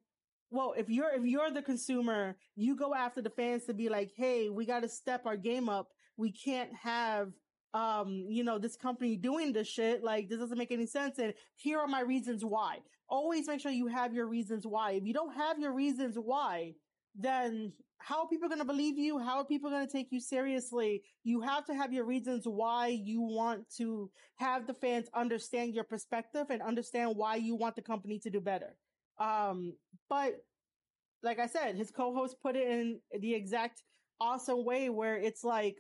well 0.51 0.75
if 0.79 0.89
you're 0.89 1.11
if 1.11 1.25
you're 1.25 1.51
the 1.51 1.61
consumer 1.61 2.37
you 2.57 2.77
go 2.77 2.95
after 2.95 3.21
the 3.21 3.31
fans 3.31 3.65
to 3.65 3.75
be 3.75 3.89
like 3.89 4.13
hey 4.17 4.49
we 4.49 4.65
got 4.65 4.81
to 4.81 4.89
step 4.89 5.27
our 5.27 5.37
game 5.37 5.69
up. 5.69 5.89
We 6.17 6.33
can't 6.33 6.73
have 6.75 7.33
um 7.75 8.27
you 8.29 8.45
know 8.45 8.59
this 8.59 8.77
company 8.77 9.17
doing 9.17 9.53
this 9.53 9.69
shit. 9.69 10.03
Like 10.05 10.29
this 10.29 10.39
doesn't 10.39 10.57
make 10.57 10.73
any 10.73 10.87
sense 10.87 11.19
and 11.19 11.35
here 11.57 11.81
are 11.81 11.89
my 11.89 12.01
reasons 12.01 12.45
why. 12.45 12.79
Always 13.09 13.49
make 13.49 13.61
sure 13.61 13.73
you 13.73 13.89
have 13.89 14.15
your 14.15 14.27
reasons 14.27 14.67
why. 14.67 14.93
If 14.93 15.05
you 15.05 15.15
don't 15.15 15.35
have 15.35 15.59
your 15.59 15.73
reasons 15.73 16.17
why 16.17 16.75
then 17.19 17.73
how 17.99 18.21
are 18.23 18.29
people 18.29 18.49
going 18.49 18.61
to 18.61 18.65
believe 18.65 18.97
you? 18.97 19.19
How 19.19 19.39
are 19.39 19.45
people 19.45 19.71
going 19.71 19.87
to 19.87 19.93
take 19.93 20.09
you 20.11 20.21
seriously? 20.21 21.03
You 21.25 21.41
have 21.41 21.67
to 21.67 21.75
have 21.75 21.93
your 21.93 22.05
reasons 22.05 22.45
why 22.47 22.87
you 22.89 23.21
want 23.21 23.65
to 23.77 24.11
have 24.37 24.67
the 24.67 24.75
fans 24.75 25.09
understand 25.15 25.75
your 25.75 25.85
perspective 25.85 26.47
and 26.49 26.63
understand 26.63 27.17
why 27.17 27.37
you 27.37 27.57
want 27.57 27.75
the 27.75 27.83
company 27.83 28.21
to 28.21 28.31
do 28.31 28.41
better. 28.41 28.77
Um, 29.19 29.75
but 30.09 30.37
like 31.25 31.41
I 31.41 31.47
said, 31.47 31.75
his 31.75 31.91
co-host 31.91 32.37
put 32.41 32.55
it 32.55 32.69
in 32.69 33.01
the 33.21 33.35
exact 33.35 33.83
awesome 34.21 34.65
way 34.65 34.89
where 34.89 35.17
it's 35.17 35.43
like, 35.43 35.79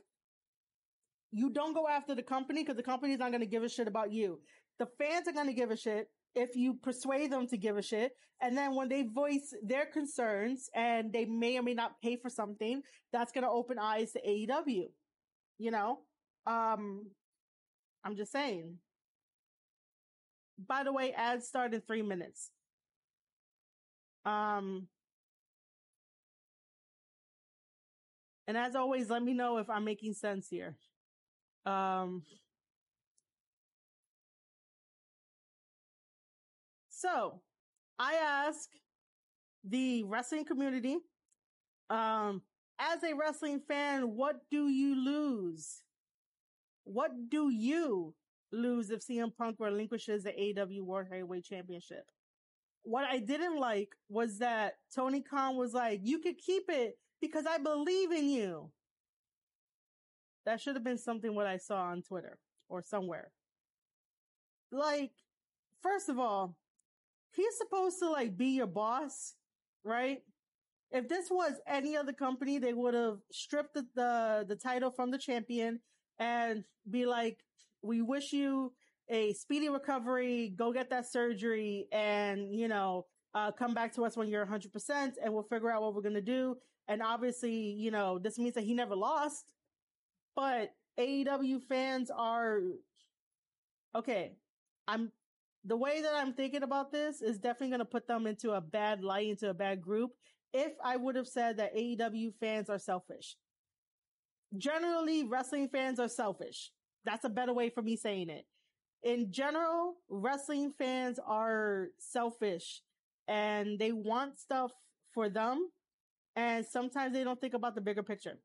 you 1.30 1.50
don't 1.50 1.74
go 1.74 1.86
after 1.86 2.14
the 2.14 2.22
company 2.22 2.62
because 2.62 2.76
the 2.76 2.82
company's 2.82 3.18
not 3.18 3.30
going 3.30 3.42
to 3.42 3.46
give 3.46 3.62
a 3.62 3.68
shit 3.68 3.86
about 3.86 4.12
you. 4.12 4.40
The 4.78 4.88
fans 4.98 5.28
are 5.28 5.32
going 5.32 5.46
to 5.46 5.52
give 5.52 5.70
a 5.70 5.76
shit 5.76 6.08
if 6.34 6.56
you 6.56 6.74
persuade 6.74 7.32
them 7.32 7.46
to 7.48 7.56
give 7.56 7.76
a 7.76 7.82
shit. 7.82 8.12
And 8.40 8.56
then 8.56 8.74
when 8.74 8.88
they 8.88 9.02
voice 9.02 9.52
their 9.62 9.86
concerns 9.86 10.70
and 10.74 11.12
they 11.12 11.24
may 11.24 11.58
or 11.58 11.62
may 11.62 11.74
not 11.74 12.00
pay 12.00 12.16
for 12.16 12.30
something, 12.30 12.82
that's 13.12 13.32
going 13.32 13.44
to 13.44 13.50
open 13.50 13.78
eyes 13.78 14.12
to 14.12 14.20
AEW. 14.20 14.84
You 15.58 15.70
know? 15.70 16.00
Um, 16.46 17.06
I'm 18.04 18.16
just 18.16 18.32
saying. 18.32 18.76
By 20.66 20.84
the 20.84 20.92
way, 20.92 21.12
ads 21.12 21.46
start 21.46 21.74
in 21.74 21.80
three 21.80 22.02
minutes. 22.02 22.50
Um, 24.24 24.88
and 28.46 28.56
as 28.56 28.74
always, 28.74 29.10
let 29.10 29.22
me 29.22 29.34
know 29.34 29.58
if 29.58 29.70
I'm 29.70 29.84
making 29.84 30.14
sense 30.14 30.48
here. 30.48 30.76
Um, 31.66 32.22
So 36.98 37.40
I 38.00 38.14
ask 38.14 38.68
the 39.62 40.02
wrestling 40.02 40.44
community, 40.44 40.96
um, 41.90 42.42
as 42.80 43.04
a 43.04 43.14
wrestling 43.14 43.60
fan, 43.68 44.16
what 44.16 44.40
do 44.50 44.68
you 44.68 44.96
lose? 44.96 45.84
What 46.82 47.12
do 47.28 47.50
you 47.50 48.14
lose 48.50 48.90
if 48.90 49.06
CM 49.06 49.30
Punk 49.36 49.58
relinquishes 49.60 50.24
the 50.24 50.32
AW 50.32 50.84
World 50.84 51.06
Heavyweight 51.08 51.44
Championship? 51.44 52.04
What 52.82 53.04
I 53.04 53.20
didn't 53.20 53.60
like 53.60 53.90
was 54.08 54.38
that 54.38 54.74
Tony 54.92 55.22
Khan 55.22 55.56
was 55.56 55.74
like, 55.74 56.00
you 56.02 56.18
could 56.18 56.38
keep 56.38 56.64
it 56.68 56.98
because 57.20 57.44
I 57.46 57.58
believe 57.58 58.10
in 58.10 58.28
you. 58.28 58.72
That 60.46 60.60
should 60.60 60.74
have 60.74 60.84
been 60.84 60.98
something 60.98 61.32
what 61.32 61.46
I 61.46 61.58
saw 61.58 61.80
on 61.82 62.02
Twitter 62.02 62.40
or 62.68 62.82
somewhere. 62.82 63.30
Like, 64.72 65.12
first 65.80 66.08
of 66.08 66.18
all, 66.18 66.56
he's 67.32 67.56
supposed 67.56 67.98
to 68.00 68.10
like 68.10 68.36
be 68.36 68.48
your 68.48 68.66
boss, 68.66 69.34
right? 69.84 70.22
If 70.90 71.08
this 71.08 71.30
was 71.30 71.52
any 71.66 71.96
other 71.96 72.12
company, 72.12 72.58
they 72.58 72.72
would 72.72 72.94
have 72.94 73.18
stripped 73.30 73.74
the, 73.74 73.86
the, 73.94 74.46
the 74.48 74.56
title 74.56 74.90
from 74.90 75.10
the 75.10 75.18
champion 75.18 75.80
and 76.18 76.64
be 76.90 77.04
like, 77.04 77.38
we 77.82 78.00
wish 78.00 78.32
you 78.32 78.72
a 79.10 79.32
speedy 79.34 79.68
recovery, 79.68 80.52
go 80.56 80.72
get 80.72 80.90
that 80.90 81.10
surgery 81.10 81.86
and, 81.92 82.54
you 82.54 82.68
know, 82.68 83.06
uh, 83.34 83.52
come 83.52 83.74
back 83.74 83.94
to 83.94 84.04
us 84.04 84.16
when 84.16 84.28
you're 84.28 84.46
100% 84.46 85.12
and 85.22 85.32
we'll 85.32 85.42
figure 85.42 85.70
out 85.70 85.82
what 85.82 85.94
we're 85.94 86.02
to 86.10 86.20
do. 86.20 86.56
And 86.88 87.02
obviously, 87.02 87.52
you 87.52 87.90
know, 87.90 88.18
this 88.18 88.38
means 88.38 88.54
that 88.54 88.64
he 88.64 88.74
never 88.74 88.96
lost, 88.96 89.52
but 90.34 90.70
AEW 90.98 91.62
fans 91.62 92.10
are 92.10 92.60
okay. 93.94 94.32
I'm 94.86 95.12
the 95.68 95.76
way 95.76 96.00
that 96.00 96.14
I'm 96.14 96.32
thinking 96.32 96.62
about 96.62 96.90
this 96.90 97.20
is 97.20 97.38
definitely 97.38 97.68
going 97.68 97.80
to 97.80 97.84
put 97.84 98.08
them 98.08 98.26
into 98.26 98.52
a 98.52 98.60
bad 98.60 99.02
light, 99.02 99.28
into 99.28 99.50
a 99.50 99.54
bad 99.54 99.82
group. 99.82 100.12
If 100.54 100.72
I 100.82 100.96
would 100.96 101.14
have 101.14 101.28
said 101.28 101.58
that 101.58 101.76
AEW 101.76 102.32
fans 102.40 102.70
are 102.70 102.78
selfish, 102.78 103.36
generally 104.56 105.24
wrestling 105.24 105.68
fans 105.68 106.00
are 106.00 106.08
selfish. 106.08 106.70
That's 107.04 107.24
a 107.24 107.28
better 107.28 107.52
way 107.52 107.68
for 107.68 107.82
me 107.82 107.96
saying 107.96 108.30
it. 108.30 108.46
In 109.02 109.30
general, 109.30 109.96
wrestling 110.08 110.72
fans 110.78 111.20
are 111.24 111.88
selfish 111.98 112.80
and 113.28 113.78
they 113.78 113.92
want 113.92 114.38
stuff 114.38 114.72
for 115.12 115.28
them. 115.28 115.68
And 116.34 116.64
sometimes 116.64 117.12
they 117.12 117.24
don't 117.24 117.40
think 117.40 117.54
about 117.54 117.74
the 117.74 117.80
bigger 117.82 118.02
picture. 118.02 118.38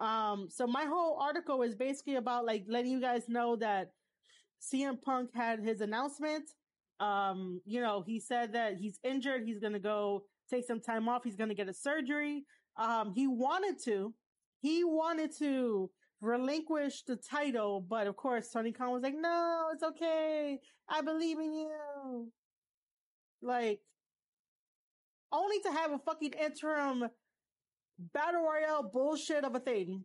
Um, 0.00 0.48
so 0.50 0.66
my 0.66 0.84
whole 0.84 1.18
article 1.20 1.62
is 1.62 1.74
basically 1.76 2.16
about 2.16 2.44
like 2.44 2.64
letting 2.66 2.90
you 2.90 3.00
guys 3.00 3.28
know 3.28 3.56
that 3.56 3.92
CM 4.62 5.00
Punk 5.00 5.30
had 5.34 5.60
his 5.60 5.80
announcement. 5.80 6.44
Um, 7.00 7.60
you 7.64 7.80
know, 7.80 8.02
he 8.06 8.20
said 8.20 8.52
that 8.54 8.76
he's 8.76 8.98
injured. 9.04 9.42
He's 9.44 9.58
going 9.58 9.74
to 9.74 9.78
go 9.78 10.24
take 10.50 10.64
some 10.66 10.80
time 10.80 11.08
off. 11.08 11.24
He's 11.24 11.36
going 11.36 11.50
to 11.50 11.54
get 11.54 11.68
a 11.68 11.74
surgery. 11.74 12.44
Um, 12.76 13.12
he 13.14 13.26
wanted 13.26 13.82
to, 13.84 14.14
he 14.60 14.84
wanted 14.84 15.30
to 15.38 15.90
relinquish 16.20 17.02
the 17.04 17.16
title, 17.16 17.80
but 17.80 18.06
of 18.06 18.16
course, 18.16 18.48
Tony 18.50 18.72
Khan 18.72 18.92
was 18.92 19.02
like, 19.02 19.14
no, 19.16 19.68
it's 19.72 19.82
okay. 19.82 20.58
I 20.88 21.00
believe 21.02 21.38
in 21.38 21.52
you. 21.52 22.32
Like, 23.42 23.80
only 25.32 25.60
to 25.60 25.72
have 25.72 25.92
a 25.92 25.98
fucking 25.98 26.32
interim 26.32 27.08
battle 28.12 28.42
royale 28.42 28.90
bullshit 28.92 29.44
of 29.44 29.54
a 29.54 29.60
thing 29.60 30.04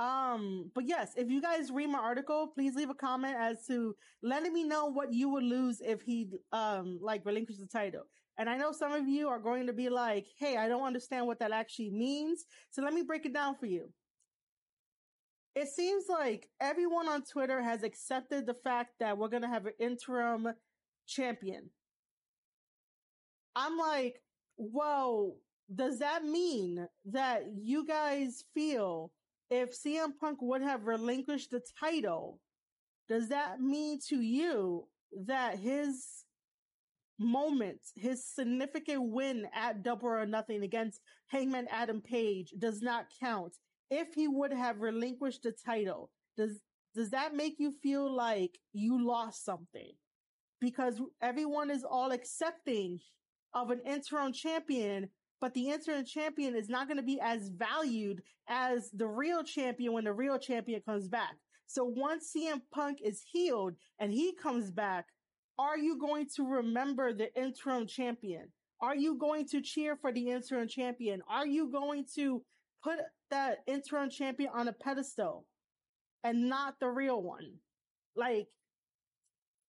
um, 0.00 0.70
but 0.74 0.86
yes, 0.86 1.12
if 1.16 1.30
you 1.30 1.40
guys 1.40 1.70
read 1.70 1.88
my 1.88 1.98
article, 1.98 2.48
please 2.48 2.74
leave 2.74 2.90
a 2.90 2.94
comment 2.94 3.36
as 3.38 3.64
to 3.66 3.94
letting 4.22 4.52
me 4.52 4.64
know 4.64 4.86
what 4.86 5.12
you 5.12 5.28
would 5.28 5.44
lose 5.44 5.80
if 5.80 6.02
he, 6.02 6.28
um, 6.52 6.98
like 7.00 7.24
relinquished 7.24 7.60
the 7.60 7.66
title. 7.66 8.02
And 8.36 8.50
I 8.50 8.56
know 8.56 8.72
some 8.72 8.92
of 8.92 9.06
you 9.06 9.28
are 9.28 9.38
going 9.38 9.66
to 9.68 9.72
be 9.72 9.88
like, 9.88 10.26
Hey, 10.36 10.56
I 10.56 10.68
don't 10.68 10.82
understand 10.82 11.26
what 11.26 11.38
that 11.38 11.52
actually 11.52 11.90
means. 11.90 12.44
So 12.70 12.82
let 12.82 12.92
me 12.92 13.02
break 13.02 13.24
it 13.26 13.32
down 13.32 13.54
for 13.54 13.66
you. 13.66 13.90
It 15.54 15.68
seems 15.68 16.06
like 16.08 16.48
everyone 16.60 17.08
on 17.08 17.22
Twitter 17.22 17.62
has 17.62 17.84
accepted 17.84 18.44
the 18.44 18.54
fact 18.54 18.94
that 18.98 19.16
we're 19.16 19.28
going 19.28 19.42
to 19.42 19.48
have 19.48 19.66
an 19.66 19.74
interim 19.78 20.48
champion. 21.06 21.70
I'm 23.54 23.78
like, 23.78 24.20
whoa, 24.56 25.36
does 25.72 26.00
that 26.00 26.24
mean 26.24 26.88
that 27.04 27.44
you 27.56 27.86
guys 27.86 28.42
feel 28.52 29.12
if 29.50 29.78
CM 29.78 30.10
Punk 30.18 30.38
would 30.40 30.62
have 30.62 30.86
relinquished 30.86 31.50
the 31.50 31.62
title, 31.80 32.40
does 33.08 33.28
that 33.28 33.60
mean 33.60 33.98
to 34.08 34.20
you 34.20 34.86
that 35.26 35.58
his 35.58 36.24
moment, 37.18 37.80
his 37.94 38.24
significant 38.24 39.02
win 39.02 39.46
at 39.54 39.82
Double 39.82 40.08
or 40.08 40.26
Nothing 40.26 40.62
against 40.62 41.00
Hangman 41.26 41.68
Adam 41.70 42.00
Page 42.00 42.54
does 42.58 42.82
not 42.82 43.06
count? 43.20 43.54
If 43.90 44.14
he 44.14 44.28
would 44.28 44.52
have 44.52 44.80
relinquished 44.80 45.42
the 45.42 45.52
title, 45.52 46.10
does 46.36 46.60
does 46.94 47.10
that 47.10 47.34
make 47.34 47.56
you 47.58 47.72
feel 47.82 48.10
like 48.10 48.58
you 48.72 49.04
lost 49.04 49.44
something? 49.44 49.92
Because 50.60 51.00
everyone 51.20 51.70
is 51.70 51.84
all 51.84 52.12
accepting 52.12 53.00
of 53.52 53.70
an 53.70 53.80
interim 53.84 54.32
champion 54.32 55.08
but 55.44 55.52
the 55.52 55.68
interim 55.68 56.06
champion 56.06 56.56
is 56.56 56.70
not 56.70 56.88
going 56.88 56.96
to 56.96 57.02
be 57.02 57.20
as 57.20 57.50
valued 57.50 58.22
as 58.48 58.88
the 58.94 59.06
real 59.06 59.44
champion 59.44 59.92
when 59.92 60.04
the 60.04 60.12
real 60.12 60.38
champion 60.38 60.80
comes 60.80 61.06
back. 61.06 61.34
So 61.66 61.84
once 61.84 62.32
CM 62.34 62.62
Punk 62.72 63.00
is 63.04 63.22
healed 63.30 63.74
and 63.98 64.10
he 64.10 64.34
comes 64.42 64.70
back, 64.70 65.04
are 65.58 65.76
you 65.76 65.98
going 65.98 66.28
to 66.36 66.46
remember 66.46 67.12
the 67.12 67.28
interim 67.38 67.86
champion? 67.86 68.48
Are 68.80 68.96
you 68.96 69.18
going 69.18 69.46
to 69.48 69.60
cheer 69.60 69.96
for 69.96 70.10
the 70.12 70.30
interim 70.30 70.66
champion? 70.66 71.20
Are 71.28 71.46
you 71.46 71.70
going 71.70 72.06
to 72.14 72.42
put 72.82 73.00
that 73.30 73.58
interim 73.66 74.08
champion 74.08 74.48
on 74.54 74.68
a 74.68 74.72
pedestal 74.72 75.44
and 76.22 76.48
not 76.48 76.80
the 76.80 76.88
real 76.88 77.22
one? 77.22 77.56
Like, 78.16 78.46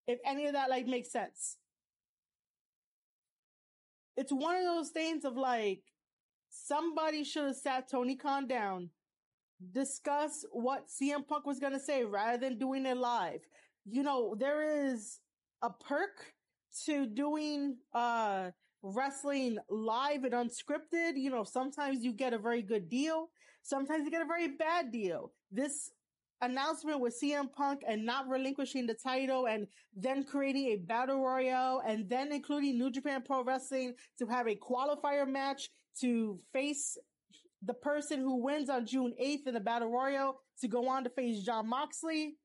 if 0.07 0.19
any 0.25 0.45
of 0.45 0.53
that 0.53 0.69
like 0.69 0.88
makes 0.88 1.11
sense 1.11 1.57
it's 4.17 4.32
one 4.32 4.56
of 4.56 4.63
those 4.63 4.89
things 4.89 5.25
of 5.25 5.36
like 5.38 5.84
somebody 6.49 7.23
should 7.23 7.45
have 7.45 7.56
sat 7.56 7.89
Tony 7.89 8.15
Khan 8.15 8.47
down, 8.47 8.89
discuss 9.71 10.45
what 10.51 10.88
CM 10.89 11.28
Punk 11.28 11.45
was 11.45 11.60
gonna 11.60 11.80
say 11.80 12.04
rather 12.04 12.38
than 12.38 12.58
doing 12.58 12.86
it 12.86 12.97
live. 12.97 13.41
You 13.86 14.04
know, 14.04 14.36
there 14.38 14.88
is 14.88 15.19
a 15.62 15.69
perk 15.69 16.34
to 16.86 17.06
doing 17.06 17.78
uh 17.93 18.51
wrestling 18.82 19.58
live 19.69 20.23
and 20.23 20.34
unscripted. 20.34 21.13
You 21.15 21.32
know, 21.32 21.43
sometimes 21.43 22.04
you 22.04 22.13
get 22.13 22.34
a 22.34 22.38
very 22.38 22.62
good 22.62 22.89
deal, 22.89 23.30
sometimes 23.63 24.06
you 24.06 24.12
get 24.12 24.21
a 24.21 24.25
very 24.25 24.49
bad 24.49 24.91
deal. 24.91 25.32
This 25.51 25.91
announcement 26.45 26.99
with 26.99 27.19
CM 27.21 27.51
Punk 27.51 27.81
and 27.88 28.05
not 28.05 28.27
relinquishing 28.27 28.86
the 28.86 28.93
title 28.93 29.47
and 29.47 29.67
then 29.95 30.23
creating 30.23 30.67
a 30.67 30.75
battle 30.77 31.23
royale 31.23 31.81
and 31.86 32.10
then 32.10 32.31
including 32.31 32.77
New 32.77 32.91
Japan 32.91 33.21
Pro 33.25 33.43
Wrestling 33.43 33.93
to 34.19 34.25
have 34.27 34.47
a 34.47 34.55
qualifier 34.55 35.27
match 35.27 35.69
to 36.01 36.39
face 36.53 36.97
the 37.63 37.73
person 37.73 38.19
who 38.19 38.43
wins 38.43 38.69
on 38.69 38.86
June 38.86 39.13
8th 39.21 39.47
in 39.47 39.53
the 39.53 39.60
battle 39.60 39.91
royal 39.91 40.39
to 40.62 40.67
go 40.67 40.88
on 40.88 41.03
to 41.03 41.10
face 41.10 41.43
Jon 41.43 41.67
Moxley. 41.67 42.38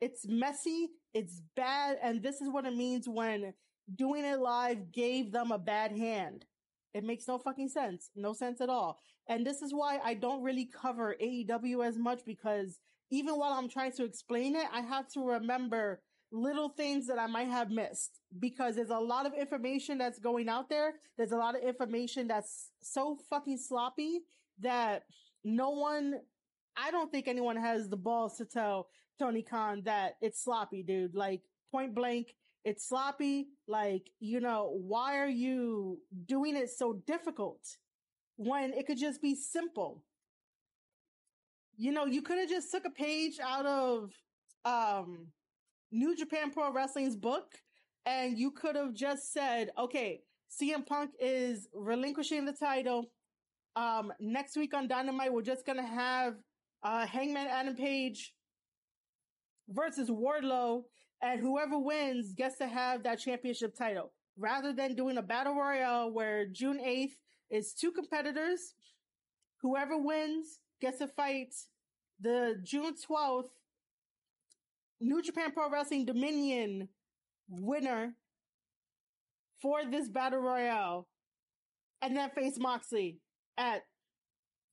It's 0.00 0.26
messy. 0.28 0.88
It's 1.12 1.42
bad. 1.56 1.98
And 2.02 2.22
this 2.22 2.40
is 2.40 2.48
what 2.48 2.64
it 2.64 2.76
means 2.76 3.08
when 3.08 3.52
doing 3.94 4.24
it 4.24 4.38
live 4.38 4.92
gave 4.92 5.32
them 5.32 5.50
a 5.50 5.58
bad 5.58 5.92
hand. 5.92 6.44
It 6.94 7.04
makes 7.04 7.28
no 7.28 7.38
fucking 7.38 7.68
sense. 7.68 8.10
No 8.14 8.32
sense 8.32 8.60
at 8.60 8.68
all. 8.68 8.98
And 9.28 9.46
this 9.46 9.60
is 9.60 9.74
why 9.74 9.98
I 10.02 10.14
don't 10.14 10.42
really 10.42 10.66
cover 10.66 11.16
AEW 11.20 11.86
as 11.86 11.98
much 11.98 12.20
because 12.24 12.80
even 13.10 13.36
while 13.36 13.52
I'm 13.52 13.68
trying 13.68 13.92
to 13.92 14.04
explain 14.04 14.56
it, 14.56 14.66
I 14.72 14.80
have 14.80 15.08
to 15.12 15.20
remember 15.20 16.00
little 16.30 16.68
things 16.68 17.06
that 17.06 17.18
I 17.18 17.26
might 17.26 17.48
have 17.48 17.70
missed 17.70 18.20
because 18.38 18.76
there's 18.76 18.90
a 18.90 18.98
lot 18.98 19.26
of 19.26 19.32
information 19.32 19.96
that's 19.98 20.18
going 20.18 20.48
out 20.48 20.68
there. 20.68 20.94
There's 21.16 21.32
a 21.32 21.36
lot 21.36 21.56
of 21.56 21.62
information 21.62 22.28
that's 22.28 22.70
so 22.82 23.18
fucking 23.30 23.58
sloppy 23.58 24.20
that 24.60 25.04
no 25.44 25.70
one, 25.70 26.20
I 26.76 26.90
don't 26.90 27.10
think 27.10 27.28
anyone 27.28 27.56
has 27.56 27.88
the 27.88 27.96
balls 27.96 28.36
to 28.38 28.44
tell 28.44 28.88
Tony 29.18 29.42
Khan 29.42 29.82
that 29.84 30.16
it's 30.20 30.42
sloppy, 30.42 30.82
dude. 30.82 31.14
Like 31.14 31.40
point 31.72 31.94
blank, 31.94 32.34
it's 32.64 32.86
sloppy. 32.86 33.48
Like, 33.66 34.10
you 34.20 34.40
know, 34.40 34.76
why 34.82 35.16
are 35.18 35.28
you 35.28 35.98
doing 36.26 36.56
it 36.56 36.70
so 36.70 37.02
difficult 37.06 37.60
when 38.36 38.74
it 38.74 38.86
could 38.86 38.98
just 38.98 39.22
be 39.22 39.34
simple? 39.34 40.04
You 41.78 41.92
know, 41.92 42.06
you 42.06 42.22
could 42.22 42.38
have 42.38 42.48
just 42.48 42.72
took 42.72 42.84
a 42.84 42.90
page 42.90 43.38
out 43.40 43.64
of, 43.64 44.10
um, 44.64 45.28
New 45.92 46.16
Japan 46.16 46.50
Pro 46.50 46.72
Wrestling's 46.72 47.16
book 47.16 47.54
and 48.04 48.36
you 48.36 48.50
could 48.50 48.74
have 48.74 48.94
just 48.94 49.32
said, 49.32 49.70
okay, 49.78 50.20
CM 50.50 50.84
Punk 50.84 51.12
is 51.20 51.68
relinquishing 51.72 52.44
the 52.44 52.52
title. 52.52 53.06
Um, 53.76 54.12
next 54.18 54.56
week 54.56 54.74
on 54.74 54.88
Dynamite, 54.88 55.32
we're 55.32 55.42
just 55.42 55.64
going 55.64 55.78
to 55.78 55.86
have, 55.86 56.34
uh, 56.82 57.06
Hangman 57.06 57.46
Adam 57.46 57.76
Page 57.76 58.34
versus 59.68 60.10
Wardlow 60.10 60.82
and 61.22 61.40
whoever 61.40 61.78
wins 61.78 62.32
gets 62.32 62.58
to 62.58 62.66
have 62.66 63.04
that 63.04 63.20
championship 63.20 63.76
title 63.76 64.12
rather 64.36 64.72
than 64.72 64.96
doing 64.96 65.18
a 65.18 65.22
battle 65.22 65.54
royale 65.54 66.12
where 66.12 66.44
June 66.46 66.78
8th 66.78 67.14
is 67.50 67.72
two 67.72 67.92
competitors. 67.92 68.74
Whoever 69.62 69.96
wins 69.96 70.58
gets 70.80 70.98
to 70.98 71.08
fight 71.08 71.54
the 72.20 72.58
June 72.62 72.94
12th 72.94 73.50
New 75.00 75.22
Japan 75.22 75.52
Pro 75.52 75.70
Wrestling 75.70 76.04
Dominion 76.04 76.88
winner 77.48 78.14
for 79.60 79.84
this 79.90 80.08
battle 80.08 80.40
royale 80.40 81.06
and 82.02 82.16
then 82.16 82.30
face 82.30 82.58
Moxley 82.58 83.20
at 83.56 83.82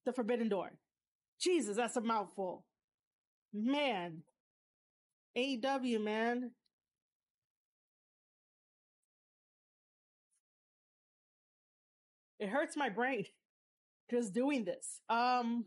the 0.05 0.13
Forbidden 0.13 0.49
Door. 0.49 0.77
Jesus, 1.39 1.77
that's 1.77 1.95
a 1.95 2.01
mouthful. 2.01 2.65
Man. 3.53 4.23
AEW, 5.37 6.03
man. 6.03 6.51
It 12.39 12.49
hurts 12.49 12.75
my 12.75 12.89
brain 12.89 13.25
just 14.11 14.33
doing 14.33 14.65
this. 14.65 15.01
Um, 15.09 15.65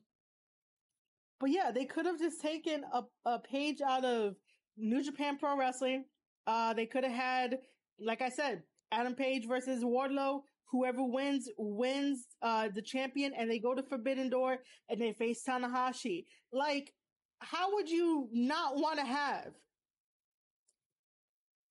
but 1.40 1.50
yeah, 1.50 1.70
they 1.72 1.84
could 1.84 2.06
have 2.06 2.18
just 2.18 2.40
taken 2.40 2.84
a, 2.92 3.02
a 3.24 3.38
page 3.38 3.80
out 3.80 4.04
of 4.04 4.34
New 4.76 5.02
Japan 5.02 5.38
Pro 5.38 5.56
Wrestling. 5.56 6.04
Uh, 6.46 6.72
they 6.74 6.86
could 6.86 7.04
have 7.04 7.12
had, 7.12 7.58
like 8.00 8.22
I 8.22 8.28
said, 8.28 8.62
Adam 8.90 9.14
Page 9.14 9.46
versus 9.46 9.84
Wardlow. 9.84 10.40
Whoever 10.70 11.02
wins, 11.02 11.48
wins, 11.56 12.26
uh, 12.42 12.68
the 12.74 12.82
champion 12.82 13.32
and 13.32 13.50
they 13.50 13.58
go 13.58 13.74
to 13.74 13.82
Forbidden 13.82 14.28
Door 14.28 14.58
and 14.90 15.00
they 15.00 15.12
face 15.12 15.42
Tanahashi. 15.46 16.26
Like, 16.52 16.92
how 17.40 17.72
would 17.74 17.88
you 17.88 18.28
not 18.32 18.76
want 18.76 18.98
to 18.98 19.06
have? 19.06 19.52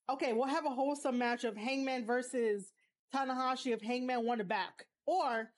Okay, 0.09 0.33
we'll 0.33 0.47
have 0.47 0.65
a 0.65 0.69
wholesome 0.69 1.17
match 1.17 1.43
of 1.43 1.55
Hangman 1.55 2.05
versus 2.05 2.71
Tanahashi 3.13 3.73
if 3.73 3.81
Hangman 3.81 4.25
won 4.25 4.39
it 4.41 4.47
back. 4.47 4.85
Or 5.05 5.51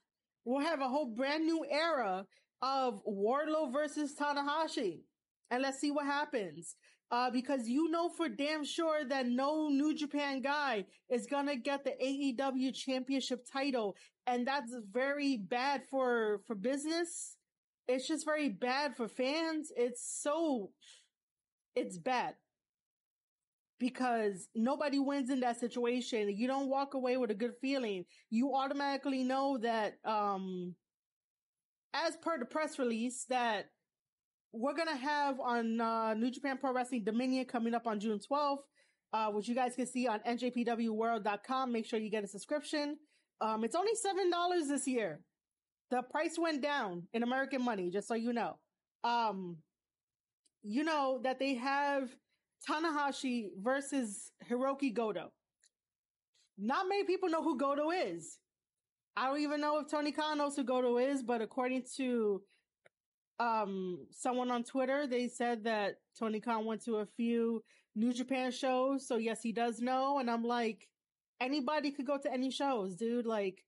we'll 0.43 0.65
have 0.65 0.81
a 0.81 0.89
whole 0.89 1.13
brand 1.15 1.45
new 1.45 1.65
era 1.69 2.25
of 2.61 3.03
Wardlow 3.05 3.71
versus 3.71 4.15
Tanahashi. 4.15 5.01
And 5.51 5.63
let's 5.63 5.79
see 5.79 5.91
what 5.91 6.05
happens 6.05 6.75
uh, 7.11 7.29
because 7.31 7.67
you 7.67 7.89
know 7.89 8.09
for 8.09 8.29
damn 8.29 8.63
sure 8.63 9.03
that 9.05 9.27
no 9.27 9.69
New 9.69 9.95
Japan 9.95 10.41
guy 10.41 10.85
is 11.09 11.25
gonna 11.25 11.55
get 11.55 11.83
the 11.83 11.93
AEW 12.01 12.73
championship 12.73 13.45
title. 13.51 13.95
And 14.27 14.45
that's 14.45 14.73
very 14.91 15.37
bad 15.37 15.83
for, 15.89 16.41
for 16.45 16.55
business. 16.55 17.35
It's 17.87 18.07
just 18.07 18.25
very 18.25 18.49
bad 18.49 18.95
for 18.95 19.07
fans. 19.07 19.71
It's 19.75 20.03
so, 20.21 20.69
it's 21.75 21.97
bad 21.97 22.35
because 23.79 24.49
nobody 24.53 24.99
wins 24.99 25.29
in 25.31 25.39
that 25.39 25.59
situation. 25.59 26.35
You 26.37 26.47
don't 26.47 26.69
walk 26.69 26.93
away 26.93 27.17
with 27.17 27.31
a 27.31 27.35
good 27.35 27.53
feeling. 27.61 28.05
You 28.29 28.53
automatically 28.53 29.23
know 29.23 29.57
that, 29.59 29.95
um, 30.05 30.75
as 31.93 32.15
per 32.17 32.37
the 32.37 32.45
press 32.45 32.79
release 32.79 33.25
that 33.29 33.69
we're 34.51 34.73
gonna 34.73 34.95
have 34.95 35.39
on 35.39 35.79
uh, 35.79 36.13
New 36.13 36.31
Japan 36.31 36.57
Pro 36.57 36.73
Wrestling 36.73 37.03
Dominion 37.03 37.45
coming 37.45 37.73
up 37.73 37.85
on 37.87 37.99
June 37.99 38.19
12th, 38.19 38.59
uh, 39.13 39.27
which 39.31 39.47
you 39.47 39.55
guys 39.55 39.75
can 39.75 39.85
see 39.85 40.07
on 40.07 40.19
njpwworld.com. 40.21 41.71
Make 41.71 41.85
sure 41.85 41.99
you 41.99 42.09
get 42.09 42.23
a 42.23 42.27
subscription. 42.27 42.97
Um, 43.41 43.63
it's 43.63 43.75
only 43.75 43.95
seven 43.95 44.29
dollars 44.29 44.67
this 44.67 44.87
year. 44.87 45.21
The 45.91 46.01
price 46.03 46.37
went 46.37 46.61
down 46.61 47.03
in 47.13 47.23
American 47.23 47.63
money, 47.63 47.89
just 47.89 48.07
so 48.07 48.15
you 48.15 48.33
know. 48.33 48.57
Um, 49.03 49.57
you 50.61 50.83
know 50.83 51.19
that 51.23 51.39
they 51.39 51.55
have 51.55 52.09
Tanahashi 52.67 53.49
versus 53.57 54.31
Hiroki 54.49 54.93
Goto. 54.93 55.31
Not 56.57 56.89
many 56.89 57.05
people 57.05 57.29
know 57.29 57.41
who 57.41 57.57
Goto 57.57 57.91
is. 57.91 58.37
I 59.19 59.27
don't 59.27 59.41
even 59.41 59.59
know 59.59 59.79
if 59.79 59.91
Tony 59.91 60.13
Khan 60.13 60.37
knows 60.37 60.55
who 60.55 60.63
Goto 60.63 60.97
is, 60.97 61.21
but 61.23 61.41
according 61.41 61.83
to 61.97 62.41
um 63.37 64.07
someone 64.11 64.49
on 64.49 64.63
Twitter, 64.63 65.07
they 65.07 65.27
said 65.27 65.65
that 65.65 65.95
Tony 66.17 66.39
Khan 66.39 66.63
went 66.63 66.85
to 66.85 66.97
a 66.97 67.05
few 67.05 67.61
New 67.95 68.13
Japan 68.13 68.49
shows, 68.49 69.05
so 69.05 69.17
yes, 69.17 69.43
he 69.43 69.51
does 69.51 69.81
know. 69.81 70.19
And 70.19 70.31
I'm 70.31 70.45
like, 70.45 70.87
anybody 71.41 71.91
could 71.91 72.07
go 72.07 72.17
to 72.17 72.31
any 72.31 72.49
shows, 72.49 72.95
dude. 72.95 73.25
Like, 73.25 73.65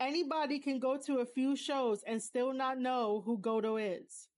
anybody 0.00 0.58
can 0.60 0.78
go 0.78 0.96
to 0.96 1.18
a 1.18 1.26
few 1.26 1.54
shows 1.54 2.02
and 2.06 2.22
still 2.22 2.54
not 2.54 2.78
know 2.78 3.22
who 3.26 3.36
Goto 3.36 3.76
is. 3.76 4.28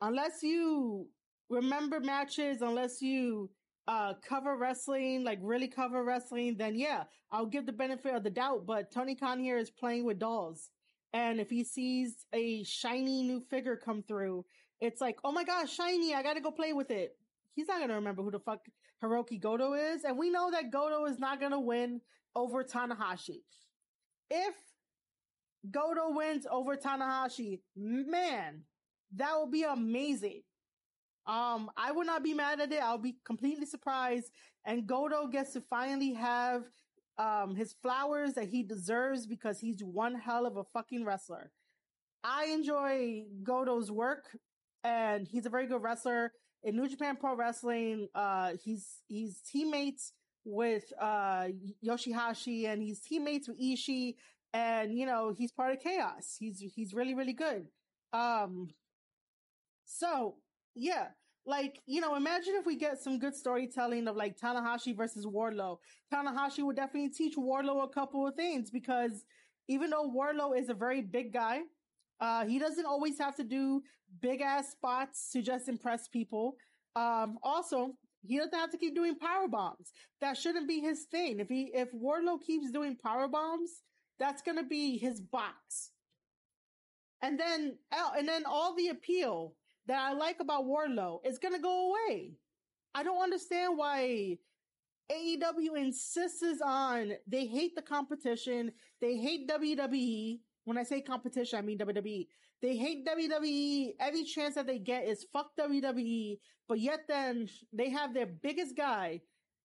Unless 0.00 0.44
you 0.44 1.08
remember 1.50 1.98
matches, 1.98 2.62
unless 2.62 3.02
you 3.02 3.50
uh 3.88 4.12
cover 4.22 4.56
wrestling, 4.56 5.24
like 5.24 5.38
really 5.42 5.66
cover 5.66 6.04
wrestling, 6.04 6.56
then 6.58 6.76
yeah, 6.76 7.04
I'll 7.32 7.46
give 7.46 7.66
the 7.66 7.72
benefit 7.72 8.14
of 8.14 8.22
the 8.22 8.30
doubt. 8.30 8.66
But 8.66 8.92
Tony 8.92 9.16
Khan 9.16 9.40
here 9.40 9.58
is 9.58 9.70
playing 9.70 10.04
with 10.04 10.18
dolls. 10.18 10.68
And 11.14 11.40
if 11.40 11.48
he 11.48 11.64
sees 11.64 12.26
a 12.34 12.62
shiny 12.64 13.22
new 13.22 13.40
figure 13.40 13.76
come 13.76 14.02
through, 14.02 14.44
it's 14.80 15.00
like, 15.00 15.18
oh 15.24 15.32
my 15.32 15.42
gosh, 15.42 15.74
shiny, 15.74 16.14
I 16.14 16.22
gotta 16.22 16.42
go 16.42 16.50
play 16.50 16.74
with 16.74 16.90
it. 16.90 17.16
He's 17.54 17.66
not 17.66 17.80
gonna 17.80 17.94
remember 17.94 18.22
who 18.22 18.30
the 18.30 18.38
fuck 18.38 18.60
Hiroki 19.02 19.40
Goto 19.40 19.72
is. 19.72 20.04
And 20.04 20.18
we 20.18 20.30
know 20.30 20.50
that 20.50 20.70
Goto 20.70 21.06
is 21.06 21.18
not 21.18 21.40
gonna 21.40 21.58
win 21.58 22.02
over 22.36 22.62
Tanahashi. 22.62 23.40
If 24.30 24.54
Goto 25.70 26.10
wins 26.10 26.46
over 26.50 26.76
Tanahashi, 26.76 27.60
man, 27.74 28.64
that 29.16 29.32
will 29.34 29.50
be 29.50 29.62
amazing. 29.64 30.42
Um, 31.28 31.70
I 31.76 31.92
would 31.92 32.06
not 32.06 32.24
be 32.24 32.32
mad 32.32 32.58
at 32.58 32.72
it. 32.72 32.82
I'll 32.82 32.96
be 32.96 33.16
completely 33.24 33.66
surprised. 33.66 34.32
And 34.64 34.86
Goto 34.86 35.26
gets 35.26 35.52
to 35.52 35.60
finally 35.60 36.14
have 36.14 36.64
um, 37.18 37.54
his 37.54 37.74
flowers 37.82 38.32
that 38.34 38.48
he 38.48 38.62
deserves 38.62 39.26
because 39.26 39.60
he's 39.60 39.84
one 39.84 40.14
hell 40.14 40.46
of 40.46 40.56
a 40.56 40.64
fucking 40.64 41.04
wrestler. 41.04 41.52
I 42.24 42.46
enjoy 42.46 43.24
Goto's 43.42 43.90
work 43.90 44.36
and 44.82 45.28
he's 45.28 45.44
a 45.44 45.50
very 45.50 45.66
good 45.66 45.82
wrestler. 45.82 46.32
In 46.64 46.76
New 46.76 46.88
Japan 46.88 47.16
Pro 47.16 47.36
Wrestling, 47.36 48.08
uh, 48.14 48.52
he's, 48.64 49.02
he's 49.06 49.40
teammates 49.40 50.12
with, 50.44 50.92
uh, 51.00 51.48
Yoshihashi 51.84 52.66
and 52.66 52.82
he's 52.82 53.00
teammates 53.00 53.48
with 53.48 53.60
Ishii 53.60 54.14
and, 54.54 54.96
you 54.96 55.04
know, 55.04 55.34
he's 55.36 55.52
part 55.52 55.74
of 55.74 55.80
chaos. 55.80 56.36
He's, 56.38 56.64
he's 56.74 56.94
really, 56.94 57.14
really 57.14 57.34
good. 57.34 57.68
Um, 58.12 58.70
so 59.84 60.36
yeah, 60.78 61.08
like, 61.46 61.80
you 61.86 62.00
know, 62.00 62.14
imagine 62.16 62.54
if 62.56 62.66
we 62.66 62.76
get 62.76 62.98
some 62.98 63.18
good 63.18 63.34
storytelling 63.34 64.08
of 64.08 64.16
like 64.16 64.38
Tanahashi 64.38 64.96
versus 64.96 65.26
Wardlow. 65.26 65.78
Tanahashi 66.12 66.62
would 66.64 66.76
definitely 66.76 67.10
teach 67.10 67.36
Wardlow 67.36 67.84
a 67.84 67.88
couple 67.88 68.26
of 68.26 68.34
things 68.34 68.70
because 68.70 69.24
even 69.68 69.90
though 69.90 70.10
Wardlow 70.10 70.58
is 70.58 70.68
a 70.68 70.74
very 70.74 71.02
big 71.02 71.32
guy, 71.32 71.60
Uh, 72.20 72.44
he 72.46 72.58
doesn't 72.58 72.86
always 72.92 73.16
have 73.18 73.36
to 73.36 73.44
do 73.44 73.80
big 74.20 74.40
ass 74.40 74.70
spots 74.72 75.30
to 75.32 75.38
just 75.40 75.68
impress 75.68 76.08
people. 76.08 76.56
Um, 76.96 77.38
also, 77.42 77.94
he 78.26 78.38
doesn't 78.38 78.58
have 78.58 78.72
to 78.72 78.78
keep 78.82 78.94
doing 78.96 79.14
power 79.16 79.46
bombs. 79.46 79.92
That 80.20 80.36
shouldn't 80.36 80.66
be 80.66 80.80
his 80.80 81.06
thing. 81.14 81.38
If 81.38 81.48
he, 81.48 81.70
if 81.82 81.92
Wardlow 81.92 82.38
keeps 82.42 82.72
doing 82.72 82.96
power 82.96 83.28
bombs, 83.28 83.70
that's 84.18 84.42
gonna 84.42 84.66
be 84.66 84.98
his 84.98 85.20
box. 85.20 85.92
And 87.22 87.38
then, 87.38 87.78
and 88.16 88.26
then 88.26 88.42
all 88.46 88.74
the 88.74 88.88
appeal 88.88 89.54
that 89.88 90.00
I 90.00 90.12
like 90.12 90.40
about 90.40 90.64
Wardlow 90.64 91.20
is 91.26 91.38
gonna 91.38 91.58
go 91.58 91.90
away. 91.90 92.32
I 92.94 93.02
don't 93.02 93.22
understand 93.22 93.76
why 93.76 94.38
AEW 95.10 95.76
insists 95.76 96.60
on 96.64 97.12
they 97.26 97.46
hate 97.46 97.74
the 97.74 97.82
competition. 97.82 98.72
They 99.00 99.16
hate 99.16 99.48
WWE. 99.48 100.40
When 100.64 100.78
I 100.78 100.82
say 100.82 101.00
competition, 101.00 101.58
I 101.58 101.62
mean 101.62 101.78
WWE. 101.78 102.28
They 102.60 102.76
hate 102.76 103.06
WWE. 103.06 103.94
Every 103.98 104.24
chance 104.24 104.56
that 104.56 104.66
they 104.66 104.78
get 104.78 105.06
is 105.06 105.26
fuck 105.32 105.50
WWE. 105.58 106.38
But 106.68 106.80
yet 106.80 107.00
then 107.08 107.48
they 107.72 107.88
have 107.88 108.12
their 108.12 108.26
biggest 108.26 108.76
guy, 108.76 109.22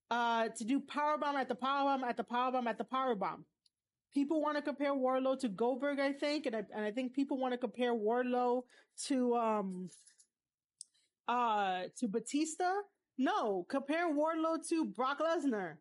uh, 0.09 0.49
to 0.49 0.63
do 0.63 0.79
powerbomb 0.79 1.35
at 1.35 1.49
the 1.49 1.55
powerbomb 1.55 2.03
at 2.03 2.17
the 2.17 2.23
powerbomb 2.23 2.67
at 2.67 2.77
the 2.77 2.85
powerbomb. 2.85 3.43
People 4.13 4.41
want 4.41 4.57
to 4.57 4.61
compare 4.61 4.93
Wardlow 4.93 5.39
to 5.39 5.49
Goldberg, 5.49 5.99
I 5.99 6.13
think, 6.13 6.45
and 6.45 6.55
I, 6.55 6.63
and 6.75 6.85
I 6.85 6.91
think 6.91 7.13
people 7.13 7.37
want 7.39 7.53
to 7.53 7.57
compare 7.57 7.93
Wardlow 7.93 8.61
to, 9.07 9.35
um, 9.35 9.89
uh, 11.27 11.83
to 11.97 12.07
Batista. 12.07 12.71
No, 13.17 13.65
compare 13.69 14.13
Wardlow 14.13 14.67
to 14.69 14.85
Brock 14.85 15.19
Lesnar. 15.19 15.75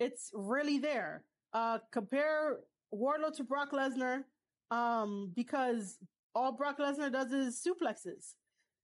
It's 0.00 0.30
really 0.32 0.78
there. 0.78 1.24
Uh, 1.52 1.78
compare 1.92 2.58
Wardlow 2.94 3.34
to 3.36 3.44
Brock 3.44 3.72
Lesnar, 3.72 4.24
um, 4.70 5.32
because 5.34 5.98
all 6.34 6.52
Brock 6.52 6.78
Lesnar 6.78 7.12
does 7.12 7.32
is 7.32 7.62
suplexes. 7.66 8.34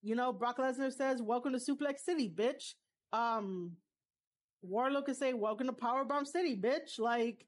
You 0.03 0.15
know, 0.15 0.33
Brock 0.33 0.59
Lesnar 0.59 0.93
says, 0.93 1.23
welcome 1.23 1.53
to 1.53 1.59
Suplex 1.59 2.01
City, 2.01 2.29
bitch. 2.29 2.75
Um, 3.13 3.73
Wardlow 4.69 5.05
could 5.05 5.17
say, 5.17 5.33
welcome 5.33 5.67
to 5.67 5.73
Powerbomb 5.73 6.27
City, 6.27 6.57
bitch. 6.57 6.99
Like, 6.99 7.47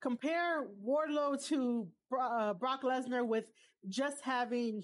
compare 0.00 0.66
Wardlow 0.84 1.44
to 1.48 1.86
uh, 2.20 2.54
Brock 2.54 2.82
Lesnar 2.82 3.26
with 3.26 3.44
just 3.88 4.22
having 4.22 4.82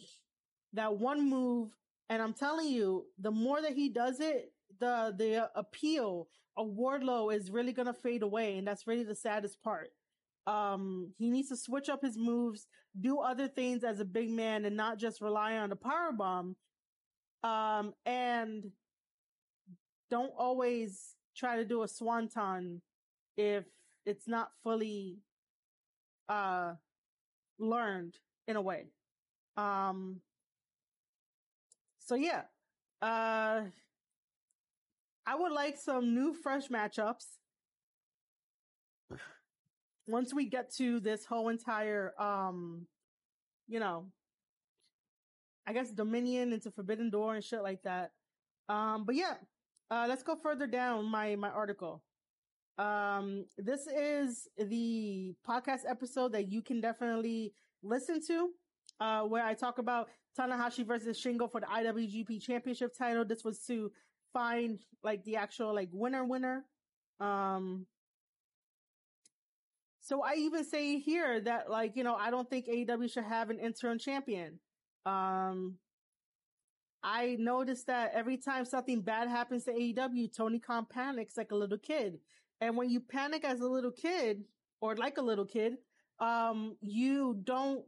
that 0.75 0.97
one 0.97 1.29
move. 1.29 1.71
And 2.09 2.21
I'm 2.23 2.35
telling 2.35 2.69
you, 2.69 3.07
the 3.19 3.31
more 3.31 3.63
that 3.63 3.73
he 3.73 3.89
does 3.89 4.21
it, 4.21 4.53
the 4.81 5.15
the 5.17 5.51
appeal 5.55 6.29
of 6.57 6.69
Wardlow 6.69 7.35
is 7.35 7.51
really 7.51 7.73
gonna 7.73 7.95
fade 7.95 8.23
away, 8.23 8.59
and 8.59 8.67
that's 8.67 8.87
really 8.87 9.05
the 9.05 9.15
saddest 9.15 9.63
part. 9.63 9.91
Um, 10.47 11.13
he 11.19 11.31
needs 11.31 11.49
to 11.49 11.57
switch 11.57 11.89
up 11.89 12.03
his 12.03 12.19
moves, 12.19 12.67
do 13.01 13.21
other 13.21 13.49
things 13.49 13.85
as 13.85 14.01
a 14.01 14.05
big 14.05 14.31
man, 14.31 14.65
and 14.65 14.77
not 14.77 14.99
just 14.99 15.21
rely 15.21 15.57
on 15.57 15.71
the 15.71 15.77
power 15.77 16.13
bomb. 16.13 16.57
Um, 17.45 17.95
and 18.05 18.65
don't 20.11 20.33
always 20.37 21.17
try 21.37 21.57
to 21.57 21.65
do 21.65 21.83
a 21.83 21.89
swanton 21.89 22.83
if 23.37 23.65
it's 24.05 24.29
not 24.29 24.51
fully 24.63 25.19
uh 26.29 26.75
learned 27.59 28.19
in 28.47 28.57
a 28.57 28.61
way. 28.61 28.87
Um, 29.57 30.21
so 32.13 32.17
yeah, 32.17 32.43
uh, 33.01 33.63
I 35.27 35.35
would 35.35 35.53
like 35.53 35.79
some 35.79 36.15
new 36.15 36.35
fresh 36.35 36.69
matchups. 36.69 37.25
Once 40.07 40.35
we 40.35 40.45
get 40.45 40.71
to 40.75 41.01
this 41.01 41.25
whole 41.25 41.49
entire, 41.49 42.13
um, 42.21 42.87
you 43.67 43.81
know, 43.81 44.09
I 45.67 45.73
guess 45.73 45.91
Dominion 45.91 46.53
into 46.53 46.71
Forbidden 46.71 47.09
Door 47.09 47.37
and 47.37 47.45
shit 47.45 47.63
like 47.63 47.83
that. 47.85 48.11
Um, 48.69 49.05
but 49.07 49.15
yeah, 49.15 49.37
uh, 49.91 50.05
let's 50.07 50.23
go 50.23 50.37
further 50.37 50.67
down 50.67 51.07
my, 51.07 51.35
my 51.37 51.49
article. 51.49 52.03
Um, 52.77 53.47
this 53.57 53.87
is 53.87 54.49
the 54.59 55.35
podcast 55.49 55.89
episode 55.89 56.33
that 56.33 56.53
you 56.53 56.61
can 56.61 56.83
definitely 56.83 57.55
listen 57.83 58.21
to, 58.27 58.51
uh, 59.03 59.23
where 59.23 59.45
I 59.45 59.55
talk 59.55 59.79
about 59.79 60.11
Tanahashi 60.39 60.87
versus 60.87 61.21
Shingo 61.21 61.51
for 61.51 61.61
the 61.61 61.67
IWGP 61.67 62.41
Championship 62.41 62.97
title. 62.97 63.25
This 63.25 63.43
was 63.43 63.59
to 63.67 63.91
find 64.33 64.79
like 65.03 65.25
the 65.25 65.37
actual 65.37 65.75
like 65.75 65.89
winner 65.93 66.25
winner. 66.25 66.65
Um, 67.19 67.87
so 70.01 70.23
I 70.23 70.35
even 70.37 70.65
say 70.65 71.01
here 71.01 71.41
that 71.41 71.69
like, 71.69 71.97
you 71.97 72.05
know, 72.05 72.15
I 72.15 72.31
don't 72.31 72.49
think 72.49 72.67
AEW 72.67 73.13
should 73.13 73.25
have 73.25 73.51
an 73.51 73.59
interim 73.59 73.99
champion. 73.99 74.61
Um, 75.05 75.79
I 77.03 77.37
noticed 77.41 77.89
that 77.89 78.13
every 78.15 78.37
time 78.37 78.65
something 78.65 79.01
bad 79.01 79.29
happens 79.29 79.65
to 79.65 79.73
AEW, 79.73 80.35
Tony 80.37 80.61
Khan 80.61 80.87
panics 80.89 81.37
like 81.37 81.51
a 81.51 81.57
little 81.57 81.79
kid. 81.79 82.21
And 82.61 82.77
when 82.77 82.89
you 82.89 83.01
panic 83.01 83.45
as 83.45 83.61
a 83.61 83.67
little 83.67 83.91
kid 83.91 84.45
or 84.81 84.95
like 84.95 85.19
a 85.19 85.23
little 85.23 85.45
kid, 85.45 85.79
um, 86.21 86.77
you 86.81 87.41
don't 87.43 87.85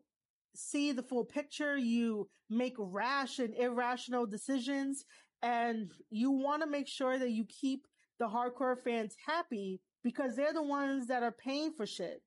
see 0.54 0.92
the 0.92 1.02
full 1.02 1.24
picture. 1.24 1.76
You 1.76 2.28
make 2.50 2.74
rash 2.78 3.38
and 3.38 3.54
irrational 3.54 4.26
decisions 4.26 5.04
and 5.42 5.92
you 6.10 6.30
want 6.30 6.62
to 6.62 6.68
make 6.68 6.88
sure 6.88 7.18
that 7.18 7.30
you 7.30 7.44
keep 7.44 7.86
the 8.18 8.26
hardcore 8.26 8.78
fans 8.78 9.14
happy 9.26 9.80
because 10.02 10.36
they're 10.36 10.52
the 10.52 10.62
ones 10.62 11.06
that 11.08 11.22
are 11.22 11.32
paying 11.32 11.72
for 11.72 11.86
shit. 11.86 12.22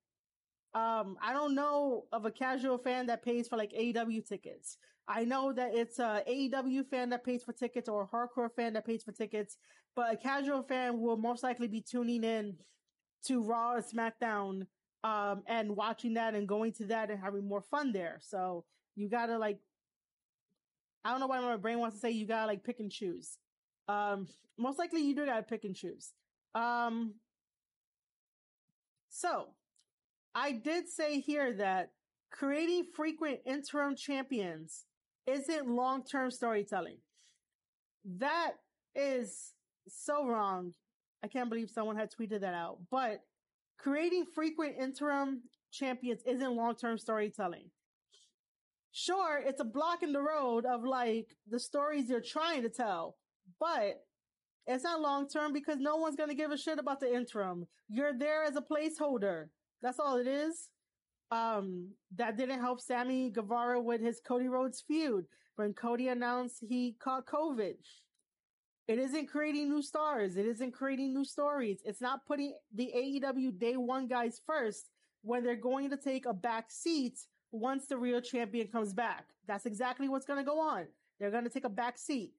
Um, 0.74 1.18
I 1.22 1.34
don't 1.34 1.56
know 1.56 2.04
of 2.12 2.26
a 2.26 2.32
casual 2.32 2.78
fan 2.78 3.08
that 3.08 3.24
pays 3.24 3.48
for 3.48 3.58
like 3.58 3.72
AEW 3.72 4.28
tickets. 4.28 4.78
I 5.08 5.24
know 5.24 5.54
that 5.54 5.74
it's 5.74 6.00
a 6.00 6.22
AEW 6.30 6.86
fan 6.90 7.10
that 7.12 7.24
pays 7.24 7.44
for 7.44 7.54
tickets 7.54 7.88
or 7.88 8.04
a 8.04 8.08
hardcore 8.08 8.52
fan 8.54 8.74
that 8.74 8.86
pays 8.86 9.04
for 9.04 9.14
tickets, 9.14 9.58
but 9.96 10.14
a 10.14 10.18
casual 10.18 10.62
fan 10.64 11.00
will 11.00 11.18
most 11.18 11.42
likely 11.44 11.68
be 11.68 11.82
tuning 11.82 12.24
in 12.24 12.56
to 13.26 13.42
Raw 13.42 13.74
or 13.74 13.82
SmackDown, 13.82 14.68
um, 15.08 15.44
and 15.48 15.74
watching 15.74 16.16
that 16.16 16.36
and 16.36 16.48
going 16.48 16.74
to 16.74 16.86
that 16.88 17.10
and 17.10 17.20
having 17.20 17.48
more 17.48 17.62
fun 17.62 17.94
there. 17.94 18.20
So 18.22 18.66
you 18.96 19.08
gotta 19.10 19.38
like 19.38 19.60
I 21.06 21.12
don't 21.12 21.22
know 21.22 21.28
why 21.28 21.40
my 21.40 21.56
brain 21.56 21.80
wants 21.80 21.96
to 21.96 22.02
say 22.02 22.12
you 22.12 22.26
gotta 22.28 22.48
like 22.48 22.64
pick 22.64 22.82
and 22.82 22.92
choose. 22.92 23.38
Um, 23.88 24.28
most 24.58 24.78
likely 24.78 25.02
you 25.02 25.16
do 25.16 25.26
gotta 25.26 25.44
pick 25.44 25.64
and 25.64 25.76
choose. 25.76 26.12
Um, 26.56 27.14
so 29.08 29.48
I 30.36 30.52
did 30.52 30.90
say 30.90 31.22
here 31.22 31.54
that 31.54 31.92
creating 32.30 32.88
frequent 32.94 33.40
interim 33.46 33.96
champions 33.96 34.84
isn't 35.26 35.70
long-term 35.70 36.32
storytelling. 36.32 36.98
That 38.18 38.54
is 38.94 39.54
so 39.88 40.26
wrong. 40.26 40.74
I 41.24 41.28
can't 41.28 41.50
believe 41.50 41.70
someone 41.70 41.96
had 41.96 42.12
tweeted 42.12 42.42
that 42.42 42.54
out, 42.54 42.80
but 42.92 43.22
creating 43.78 44.26
frequent 44.34 44.76
interim 44.80 45.42
champions 45.72 46.22
isn't 46.26 46.56
long-term 46.56 46.98
storytelling 46.98 47.70
sure, 48.98 49.40
it's 49.46 49.62
a 49.62 49.66
block 49.66 50.02
in 50.02 50.12
the 50.12 50.22
road 50.22 50.66
of 50.66 50.84
like 50.84 51.36
the 51.48 51.60
stories 51.60 52.10
you're 52.10 52.20
trying 52.20 52.64
to 52.64 52.70
tell, 52.70 53.16
but 53.60 54.04
it's 54.66 54.84
not 54.84 55.02
long 55.02 55.30
term 55.30 55.54
because 55.54 55.78
no 55.80 55.98
one's 55.98 56.16
going 56.16 56.30
to 56.30 56.36
give 56.36 56.52
a 56.52 56.58
shit 56.58 56.80
about 56.80 57.00
the 57.00 57.14
interim. 57.14 57.68
You're 57.90 58.18
there 58.18 58.44
as 58.44 58.56
a 58.56 58.62
placeholder. 58.62 59.46
That's 59.82 60.00
all 60.00 60.18
it 60.18 60.28
is. 60.28 60.70
Um, 61.30 61.90
that 62.16 62.38
didn't 62.38 62.60
help 62.60 62.82
Sammy 62.82 63.30
Guevara 63.30 63.82
with 63.82 64.02
his 64.02 64.20
Cody 64.26 64.48
Rhodes 64.48 64.84
feud 64.86 65.26
when 65.58 65.74
Cody 65.74 66.08
announced 66.08 66.64
he 66.68 66.96
caught 67.00 67.28
COVID. 67.28 67.76
It 68.88 69.00
isn't 69.00 69.28
creating 69.28 69.70
new 69.70 69.82
stars. 69.82 70.38
It 70.38 70.46
isn't 70.46 70.72
creating 70.72 71.14
new 71.14 71.26
stories. 71.26 71.80
It's 71.84 72.02
not 72.02 72.26
putting 72.26 72.54
the 72.74 72.92
AEW 72.96 73.60
day 73.60 73.76
one 73.76 74.08
guys 74.08 74.40
first 74.46 74.90
when 75.24 75.44
they're 75.44 75.56
going 75.56 75.90
to 75.90 75.98
take 75.98 76.26
a 76.26 76.34
back 76.34 76.72
seat 76.72 77.20
once 77.52 77.88
the 77.88 77.98
real 77.98 78.22
champion 78.22 78.68
comes 78.68 78.94
back. 78.94 79.26
That's 79.48 79.66
exactly 79.66 80.08
what's 80.08 80.26
going 80.26 80.40
to 80.40 80.46
go 80.46 80.60
on. 80.60 80.86
They're 81.20 81.32
going 81.32 81.44
to 81.44 81.50
take 81.50 81.66
a 81.66 81.70
back 81.70 81.98
seat. 81.98 82.32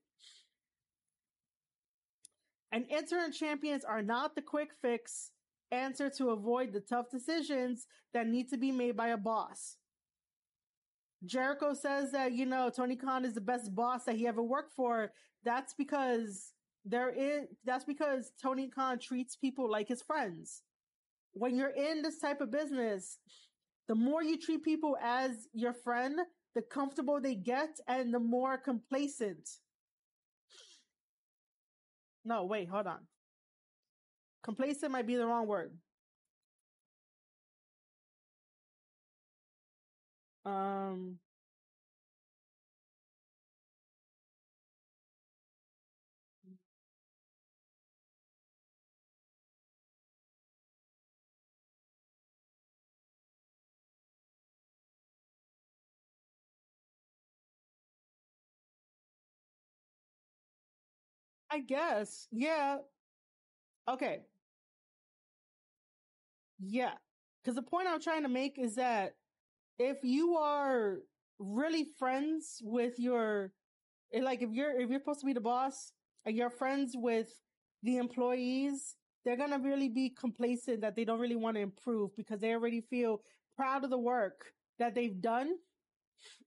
And 2.70 2.84
interim 2.90 3.32
champions 3.32 3.84
are 3.84 4.02
not 4.02 4.34
the 4.34 4.42
quick 4.42 4.70
fix 4.80 5.30
answer 5.70 6.08
to 6.10 6.30
avoid 6.30 6.72
the 6.72 6.80
tough 6.80 7.10
decisions 7.10 7.86
that 8.14 8.26
need 8.26 8.48
to 8.50 8.56
be 8.56 8.72
made 8.72 8.96
by 8.96 9.08
a 9.08 9.16
boss. 9.16 9.77
Jericho 11.24 11.74
says 11.74 12.12
that, 12.12 12.32
you 12.32 12.46
know, 12.46 12.70
Tony 12.70 12.96
Khan 12.96 13.24
is 13.24 13.34
the 13.34 13.40
best 13.40 13.74
boss 13.74 14.04
that 14.04 14.16
he 14.16 14.26
ever 14.26 14.42
worked 14.42 14.72
for. 14.72 15.12
That's 15.44 15.74
because 15.74 16.52
there 16.84 17.10
is, 17.10 17.46
that's 17.64 17.84
because 17.84 18.32
Tony 18.40 18.68
Khan 18.68 18.98
treats 18.98 19.36
people 19.36 19.70
like 19.70 19.88
his 19.88 20.02
friends. 20.02 20.62
When 21.32 21.56
you're 21.56 21.68
in 21.68 22.02
this 22.02 22.18
type 22.18 22.40
of 22.40 22.50
business, 22.50 23.18
the 23.88 23.94
more 23.94 24.22
you 24.22 24.38
treat 24.38 24.62
people 24.62 24.96
as 25.02 25.48
your 25.52 25.72
friend, 25.72 26.18
the 26.54 26.62
comfortable 26.62 27.20
they 27.20 27.34
get 27.34 27.78
and 27.86 28.12
the 28.12 28.20
more 28.20 28.56
complacent. 28.56 29.48
No, 32.24 32.44
wait, 32.44 32.68
hold 32.68 32.86
on. 32.86 33.06
Complacent 34.42 34.92
might 34.92 35.06
be 35.06 35.16
the 35.16 35.26
wrong 35.26 35.46
word. 35.46 35.72
Um, 40.48 41.18
I 61.50 61.60
guess. 61.60 62.26
Yeah. 62.30 62.78
Okay. 63.88 64.26
Yeah. 66.58 66.94
Because 67.42 67.54
the 67.56 67.62
point 67.62 67.88
I'm 67.88 68.00
trying 68.00 68.22
to 68.22 68.28
make 68.28 68.58
is 68.58 68.74
that 68.76 69.16
if 69.78 69.98
you 70.02 70.36
are 70.36 70.98
really 71.38 71.86
friends 71.98 72.60
with 72.62 72.98
your, 72.98 73.52
like 74.20 74.42
if 74.42 74.50
you're, 74.52 74.80
if 74.80 74.90
you're 74.90 75.00
supposed 75.00 75.20
to 75.20 75.26
be 75.26 75.32
the 75.32 75.40
boss 75.40 75.92
and 76.24 76.36
you're 76.36 76.50
friends 76.50 76.92
with 76.94 77.28
the 77.82 77.96
employees, 77.96 78.96
they're 79.24 79.36
to 79.36 79.58
really 79.58 79.88
be 79.88 80.10
complacent 80.10 80.80
that 80.80 80.96
they 80.96 81.04
don't 81.04 81.20
really 81.20 81.36
want 81.36 81.56
to 81.56 81.60
improve 81.60 82.16
because 82.16 82.40
they 82.40 82.52
already 82.52 82.80
feel 82.80 83.20
proud 83.56 83.84
of 83.84 83.90
the 83.90 83.98
work 83.98 84.52
that 84.78 84.94
they've 84.94 85.20
done. 85.20 85.52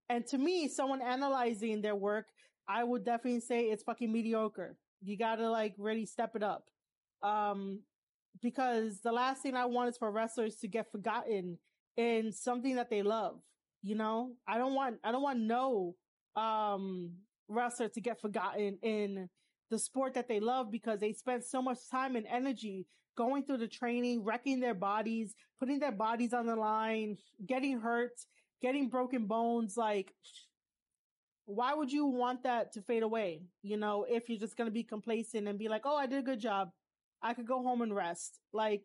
And 0.10 0.26
to 0.28 0.38
me, 0.38 0.68
someone 0.68 1.02
analyzing 1.02 1.82
their 1.82 1.96
work, 1.96 2.28
I 2.68 2.84
would 2.84 3.06
definitely 3.06 3.42
say 3.42 3.66
it's 3.66 3.84
fucking 3.84 4.12
mediocre. 4.12 4.78
You 5.04 5.18
gotta 5.18 5.50
like 5.50 5.74
really 5.78 6.06
step 6.06 6.36
it 6.36 6.44
up. 6.44 6.66
Um, 7.24 7.82
because 8.42 9.02
the 9.02 9.12
last 9.12 9.42
thing 9.42 9.56
I 9.56 9.66
want 9.66 9.90
is 9.90 9.98
for 9.98 10.12
wrestlers 10.12 10.56
to 10.58 10.68
get 10.68 10.92
forgotten 10.92 11.58
in 11.98 12.32
something 12.32 12.76
that 12.76 12.90
they 12.90 13.04
love. 13.04 13.40
You 13.84 13.96
know, 13.96 14.34
I 14.48 14.58
don't 14.58 14.76
want, 14.76 14.98
I 15.04 15.12
don't 15.12 15.24
want 15.24 15.40
no, 15.40 15.96
um, 16.36 17.12
wrestler 17.48 17.90
to 17.90 18.02
get 18.02 18.22
forgotten 18.22 18.78
in 18.82 19.30
the 19.70 19.80
sport 19.80 20.14
that 20.14 20.28
they 20.28 20.40
love 20.40 20.72
because 20.72 21.00
they 21.00 21.14
spent 21.14 21.46
so 21.46 21.62
much 21.62 21.80
time 21.90 22.16
and 22.16 22.26
energy 22.28 22.86
going 23.18 23.44
through 23.44 23.58
the 23.58 23.68
training, 23.68 24.24
wrecking 24.24 24.60
their 24.60 24.74
bodies, 24.74 25.34
putting 25.60 25.80
their 25.80 25.92
bodies 25.92 26.34
on 26.34 26.46
the 26.46 26.56
line, 26.56 27.18
getting 27.46 27.80
hurt, 27.80 28.14
getting 28.62 28.90
broken 28.90 29.26
bones. 29.26 29.76
Like, 29.78 30.14
why 31.46 31.74
would 31.74 31.92
you 31.92 32.06
want 32.06 32.44
that 32.44 32.74
to 32.74 32.82
fade 32.82 33.04
away? 33.04 33.44
You 33.64 33.78
know, 33.78 34.06
if 34.08 34.30
you're 34.30 34.40
just 34.40 34.58
going 34.58 34.68
to 34.68 34.74
be 34.74 34.84
complacent 34.84 35.48
and 35.48 35.60
be 35.60 35.68
like, 35.68 35.84
oh, 35.86 35.96
I 35.96 36.06
did 36.08 36.20
a 36.20 36.24
good 36.24 36.40
job. 36.40 36.70
I 37.22 37.34
could 37.34 37.48
go 37.48 37.62
home 37.62 37.82
and 37.82 37.96
rest. 37.96 38.40
Like, 38.54 38.84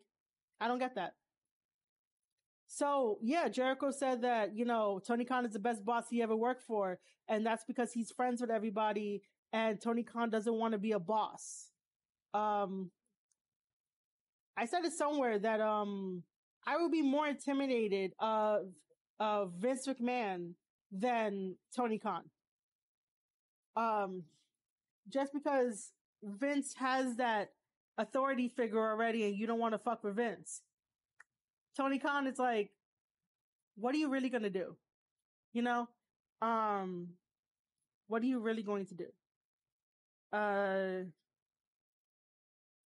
I 0.59 0.67
don't 0.67 0.79
get 0.79 0.95
that. 0.95 1.13
So 2.67 3.17
yeah, 3.21 3.47
Jericho 3.47 3.91
said 3.91 4.21
that, 4.21 4.55
you 4.55 4.65
know, 4.65 4.99
Tony 5.05 5.25
Khan 5.25 5.45
is 5.45 5.53
the 5.53 5.59
best 5.59 5.85
boss 5.85 6.05
he 6.09 6.21
ever 6.21 6.35
worked 6.35 6.63
for. 6.63 6.99
And 7.27 7.45
that's 7.45 7.63
because 7.65 7.91
he's 7.93 8.11
friends 8.11 8.41
with 8.41 8.51
everybody 8.51 9.23
and 9.53 9.81
Tony 9.81 10.03
Khan 10.03 10.29
doesn't 10.29 10.53
want 10.53 10.73
to 10.73 10.77
be 10.77 10.91
a 10.91 10.99
boss. 10.99 11.71
Um, 12.33 12.91
I 14.57 14.65
said 14.65 14.83
it 14.85 14.93
somewhere 14.93 15.39
that, 15.39 15.61
um, 15.61 16.23
I 16.65 16.75
would 16.75 16.91
be 16.91 17.01
more 17.01 17.27
intimidated 17.27 18.11
of, 18.19 18.67
of 19.21 19.53
Vince 19.53 19.87
McMahon 19.87 20.51
than 20.91 21.55
Tony 21.73 21.97
Khan. 21.97 22.23
Um, 23.77 24.23
just 25.07 25.31
because 25.31 25.91
Vince 26.21 26.73
has 26.75 27.15
that 27.15 27.51
authority 27.97 28.49
figure 28.49 28.85
already 28.85 29.23
and 29.25 29.37
you 29.37 29.47
don't 29.47 29.59
want 29.59 29.73
to 29.73 29.79
fuck 29.79 30.03
with 30.03 30.17
Vince. 30.17 30.61
Tony 31.77 31.99
Khan 31.99 32.25
is 32.25 32.39
like, 32.39 32.71
what 33.75 33.93
are 33.93 33.99
you 33.99 34.09
really 34.09 34.29
going 34.29 34.43
to 34.43 34.49
do? 34.49 34.75
You 35.53 35.61
know, 35.61 35.87
um, 36.41 37.09
what 38.07 38.23
are 38.23 38.25
you 38.25 38.39
really 38.39 38.63
going 38.63 38.87
to 38.87 38.95
do? 38.95 39.05
Uh, 40.33 41.05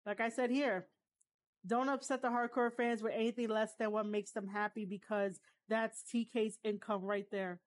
like 0.07 0.19
I 0.19 0.29
said 0.29 0.49
here, 0.49 0.87
don't 1.67 1.89
upset 1.89 2.23
the 2.23 2.29
hardcore 2.29 2.73
fans 2.73 3.03
with 3.03 3.13
anything 3.15 3.47
less 3.47 3.73
than 3.77 3.91
what 3.91 4.07
makes 4.07 4.31
them 4.31 4.47
happy 4.47 4.85
because 4.85 5.39
that's 5.67 6.03
TK's 6.11 6.57
income 6.63 7.03
right 7.03 7.27
there. 7.31 7.59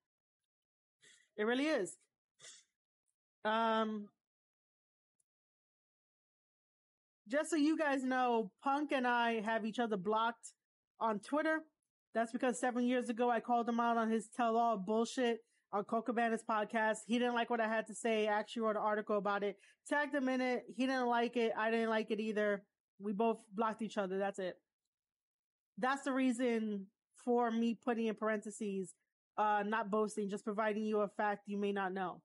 It 1.36 1.44
really 1.44 1.66
is. 1.66 1.96
Um, 3.44 4.08
just 7.28 7.50
so 7.50 7.56
you 7.56 7.78
guys 7.78 8.02
know, 8.02 8.50
Punk 8.62 8.90
and 8.90 9.06
I 9.06 9.40
have 9.40 9.64
each 9.64 9.78
other 9.78 9.96
blocked 9.96 10.52
on 11.02 11.18
Twitter. 11.18 11.60
That's 12.14 12.32
because 12.32 12.58
seven 12.58 12.86
years 12.86 13.08
ago 13.08 13.28
I 13.28 13.40
called 13.40 13.68
him 13.68 13.80
out 13.80 13.96
on 13.96 14.10
his 14.10 14.28
tell 14.34 14.56
all 14.56 14.76
bullshit 14.76 15.40
on 15.72 15.84
Colt 15.84 16.06
Cabana's 16.06 16.44
podcast. 16.48 16.98
He 17.06 17.18
didn't 17.18 17.34
like 17.34 17.50
what 17.50 17.60
I 17.60 17.68
had 17.68 17.86
to 17.88 17.94
say. 17.94 18.28
I 18.28 18.38
actually 18.38 18.62
wrote 18.62 18.76
an 18.76 18.82
article 18.82 19.18
about 19.18 19.42
it. 19.42 19.56
Tagged 19.88 20.14
him 20.14 20.28
in 20.28 20.40
it. 20.40 20.64
He 20.74 20.86
didn't 20.86 21.08
like 21.08 21.36
it. 21.36 21.52
I 21.58 21.70
didn't 21.70 21.90
like 21.90 22.10
it 22.10 22.20
either. 22.20 22.62
We 23.00 23.12
both 23.12 23.38
blocked 23.54 23.82
each 23.82 23.98
other. 23.98 24.18
That's 24.18 24.38
it. 24.38 24.56
That's 25.78 26.04
the 26.04 26.12
reason 26.12 26.86
for 27.24 27.50
me 27.50 27.74
putting 27.74 28.06
in 28.06 28.14
parentheses, 28.14 28.94
uh, 29.38 29.64
not 29.66 29.90
boasting, 29.90 30.28
just 30.28 30.44
providing 30.44 30.84
you 30.84 31.00
a 31.00 31.08
fact 31.08 31.42
you 31.46 31.58
may 31.58 31.72
not 31.72 31.92
know. 31.92 32.20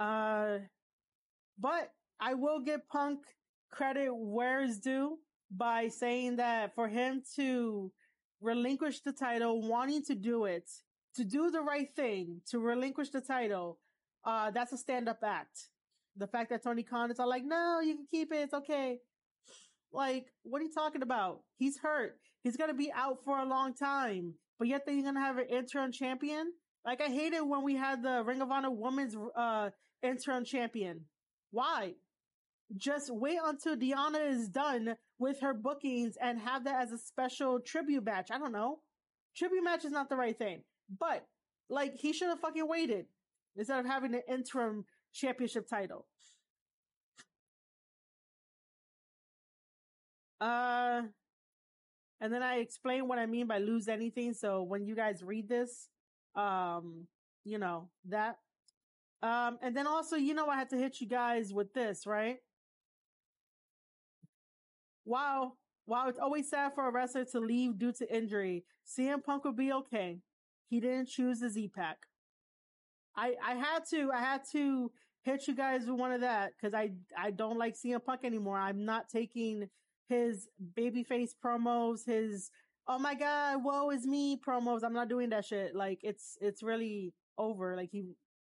Uh, 0.00 0.58
but 1.58 1.92
I 2.20 2.34
will 2.34 2.60
give 2.60 2.86
Punk 2.88 3.20
credit 3.70 4.10
where 4.12 4.62
is 4.62 4.78
due 4.78 5.18
by 5.50 5.88
saying 5.88 6.36
that 6.36 6.74
for 6.74 6.88
him 6.88 7.22
to 7.36 7.92
relinquish 8.40 9.00
the 9.00 9.12
title, 9.12 9.62
wanting 9.62 10.02
to 10.04 10.14
do 10.14 10.44
it, 10.44 10.70
to 11.16 11.24
do 11.24 11.50
the 11.50 11.60
right 11.60 11.88
thing, 11.94 12.40
to 12.50 12.58
relinquish 12.58 13.10
the 13.10 13.20
title, 13.20 13.78
uh, 14.24 14.50
that's 14.50 14.72
a 14.72 14.78
stand 14.78 15.08
up 15.08 15.20
act. 15.24 15.68
The 16.16 16.26
fact 16.26 16.50
that 16.50 16.62
Tony 16.62 16.82
Khan 16.82 17.10
is 17.10 17.18
all 17.18 17.28
like, 17.28 17.44
no, 17.44 17.80
you 17.80 17.96
can 17.96 18.06
keep 18.10 18.32
it. 18.32 18.42
It's 18.42 18.54
okay. 18.54 18.98
Like, 19.92 20.26
what 20.42 20.60
are 20.60 20.64
you 20.64 20.72
talking 20.72 21.02
about? 21.02 21.40
He's 21.56 21.78
hurt. 21.78 22.18
He's 22.42 22.56
to 22.56 22.74
be 22.74 22.92
out 22.92 23.18
for 23.24 23.38
a 23.38 23.44
long 23.44 23.74
time, 23.74 24.34
but 24.58 24.68
yet 24.68 24.86
going 25.02 25.14
to 25.14 25.20
have 25.20 25.38
an 25.38 25.46
interim 25.48 25.92
champion. 25.92 26.52
Like, 26.84 27.00
I 27.00 27.08
hated 27.08 27.42
when 27.42 27.62
we 27.62 27.76
had 27.76 28.02
the 28.02 28.22
Ring 28.22 28.42
of 28.42 28.50
Honor 28.50 28.70
women's, 28.70 29.16
uh, 29.36 29.70
interim 30.02 30.44
champion. 30.44 31.02
Why? 31.50 31.94
just 32.76 33.10
wait 33.12 33.38
until 33.44 33.76
Deonna 33.76 34.30
is 34.30 34.48
done 34.48 34.96
with 35.18 35.40
her 35.40 35.54
bookings 35.54 36.16
and 36.20 36.40
have 36.40 36.64
that 36.64 36.82
as 36.82 36.92
a 36.92 36.98
special 36.98 37.60
tribute 37.60 38.04
match. 38.04 38.30
I 38.30 38.38
don't 38.38 38.52
know. 38.52 38.80
Tribute 39.36 39.64
match 39.64 39.84
is 39.84 39.92
not 39.92 40.08
the 40.08 40.16
right 40.16 40.36
thing, 40.36 40.62
but 40.98 41.26
like 41.68 41.94
he 41.96 42.12
should 42.12 42.28
have 42.28 42.40
fucking 42.40 42.68
waited 42.68 43.06
instead 43.56 43.80
of 43.80 43.86
having 43.86 44.14
an 44.14 44.22
interim 44.28 44.84
championship 45.12 45.68
title. 45.68 46.06
Uh, 50.40 51.02
and 52.20 52.32
then 52.32 52.42
I 52.42 52.56
explain 52.56 53.08
what 53.08 53.18
I 53.18 53.26
mean 53.26 53.46
by 53.46 53.58
lose 53.58 53.88
anything. 53.88 54.34
So 54.34 54.62
when 54.62 54.86
you 54.86 54.94
guys 54.94 55.22
read 55.22 55.48
this, 55.48 55.88
um, 56.34 57.06
you 57.44 57.58
know, 57.58 57.88
that. 58.08 58.38
Um, 59.22 59.58
and 59.62 59.74
then 59.76 59.86
also, 59.86 60.16
you 60.16 60.34
know, 60.34 60.48
I 60.48 60.56
had 60.56 60.70
to 60.70 60.76
hit 60.76 61.00
you 61.00 61.06
guys 61.06 61.52
with 61.52 61.72
this, 61.72 62.06
right? 62.06 62.38
Wow. 65.04 65.52
While 65.86 66.08
it's 66.08 66.18
always 66.18 66.48
sad 66.48 66.72
for 66.74 66.88
a 66.88 66.92
wrestler 66.92 67.26
to 67.32 67.40
leave 67.40 67.78
due 67.78 67.92
to 67.92 68.14
injury, 68.16 68.64
CM 68.86 69.22
Punk 69.22 69.44
will 69.44 69.52
be 69.52 69.72
okay. 69.72 70.20
He 70.68 70.80
didn't 70.80 71.08
choose 71.08 71.40
the 71.40 71.50
Z 71.50 71.70
Pack. 71.74 71.98
I, 73.16 73.34
I 73.46 73.54
had 73.54 73.80
to, 73.90 74.10
I 74.12 74.20
had 74.20 74.40
to 74.52 74.90
hit 75.22 75.46
you 75.46 75.54
guys 75.54 75.86
with 75.86 75.98
one 75.98 76.12
of 76.12 76.22
that 76.22 76.52
because 76.56 76.74
I, 76.74 76.92
I 77.16 77.30
don't 77.30 77.58
like 77.58 77.74
CM 77.74 78.04
Punk 78.04 78.24
anymore. 78.24 78.58
I'm 78.58 78.84
not 78.84 79.08
taking 79.08 79.68
his 80.08 80.48
babyface 80.76 81.30
promos, 81.44 82.06
his, 82.06 82.50
oh 82.88 82.98
my 82.98 83.14
God, 83.14 83.62
woe 83.62 83.90
is 83.90 84.06
me 84.06 84.36
promos. 84.36 84.82
I'm 84.82 84.92
not 84.92 85.08
doing 85.08 85.30
that 85.30 85.44
shit. 85.44 85.74
Like 85.74 86.00
it's, 86.02 86.36
it's 86.40 86.62
really 86.62 87.12
over. 87.38 87.76
Like 87.76 87.90
he, 87.92 88.04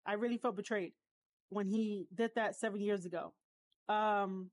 I 0.06 0.14
really 0.14 0.38
felt 0.38 0.56
betrayed 0.58 0.94
when 1.50 1.68
he 1.68 2.08
did 2.14 2.32
that 2.36 2.56
seven 2.56 2.82
years 2.82 3.06
ago. 3.06 3.34
Um, 3.90 4.50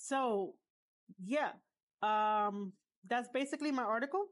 so 0.00 0.54
yeah, 1.22 1.50
um, 2.02 2.72
that's 3.06 3.28
basically 3.28 3.70
my 3.70 3.82
article. 3.82 4.26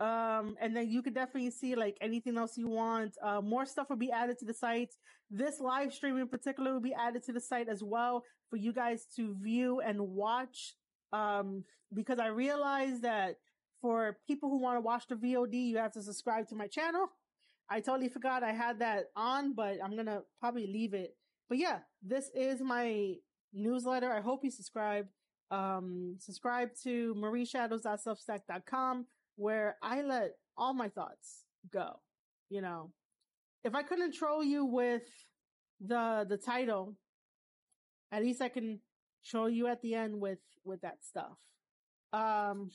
Um, 0.00 0.56
and 0.58 0.74
then 0.74 0.88
you 0.88 1.02
can 1.02 1.12
definitely 1.12 1.50
see 1.50 1.74
like 1.74 1.98
anything 2.00 2.38
else 2.38 2.56
you 2.56 2.68
want. 2.68 3.16
Uh, 3.22 3.42
more 3.42 3.66
stuff 3.66 3.90
will 3.90 3.96
be 3.96 4.10
added 4.10 4.38
to 4.38 4.46
the 4.46 4.54
site. 4.54 4.94
This 5.30 5.60
live 5.60 5.92
stream 5.92 6.16
in 6.16 6.26
particular 6.28 6.72
will 6.72 6.80
be 6.80 6.94
added 6.94 7.22
to 7.26 7.32
the 7.32 7.40
site 7.40 7.68
as 7.68 7.82
well 7.82 8.24
for 8.48 8.56
you 8.56 8.72
guys 8.72 9.04
to 9.16 9.34
view 9.34 9.80
and 9.80 10.00
watch. 10.00 10.74
Um, 11.12 11.64
because 11.92 12.18
I 12.18 12.28
realize 12.28 13.00
that 13.00 13.36
for 13.82 14.16
people 14.26 14.48
who 14.48 14.58
want 14.62 14.76
to 14.76 14.80
watch 14.80 15.06
the 15.08 15.16
VOD, 15.16 15.52
you 15.52 15.76
have 15.76 15.92
to 15.92 16.02
subscribe 16.02 16.48
to 16.48 16.54
my 16.54 16.66
channel. 16.66 17.08
I 17.68 17.80
totally 17.80 18.08
forgot 18.08 18.42
I 18.42 18.52
had 18.52 18.78
that 18.78 19.10
on, 19.14 19.52
but 19.54 19.76
I'm 19.84 19.94
to 20.06 20.22
probably 20.40 20.66
leave 20.66 20.94
it. 20.94 21.14
But 21.48 21.58
yeah, 21.58 21.80
this 22.02 22.30
is 22.34 22.60
my 22.62 23.16
newsletter. 23.52 24.12
I 24.12 24.20
hope 24.20 24.44
you 24.44 24.50
subscribe. 24.50 25.06
Um, 25.50 26.16
subscribe 26.18 26.70
to 26.84 27.14
marieshadows.substack.com 27.16 29.06
where 29.36 29.76
I 29.82 30.02
let 30.02 30.32
all 30.56 30.74
my 30.74 30.88
thoughts 30.88 31.44
go. 31.72 32.00
You 32.48 32.62
know, 32.62 32.90
if 33.64 33.74
I 33.74 33.82
couldn't 33.82 34.14
troll 34.14 34.44
you 34.44 34.64
with 34.64 35.02
the, 35.80 36.26
the 36.28 36.36
title, 36.36 36.96
at 38.12 38.22
least 38.22 38.42
I 38.42 38.48
can 38.48 38.80
troll 39.24 39.48
you 39.48 39.66
at 39.66 39.82
the 39.82 39.94
end 39.94 40.20
with, 40.20 40.38
with 40.64 40.80
that 40.82 40.98
stuff. 41.02 41.36
Um, 42.12 42.70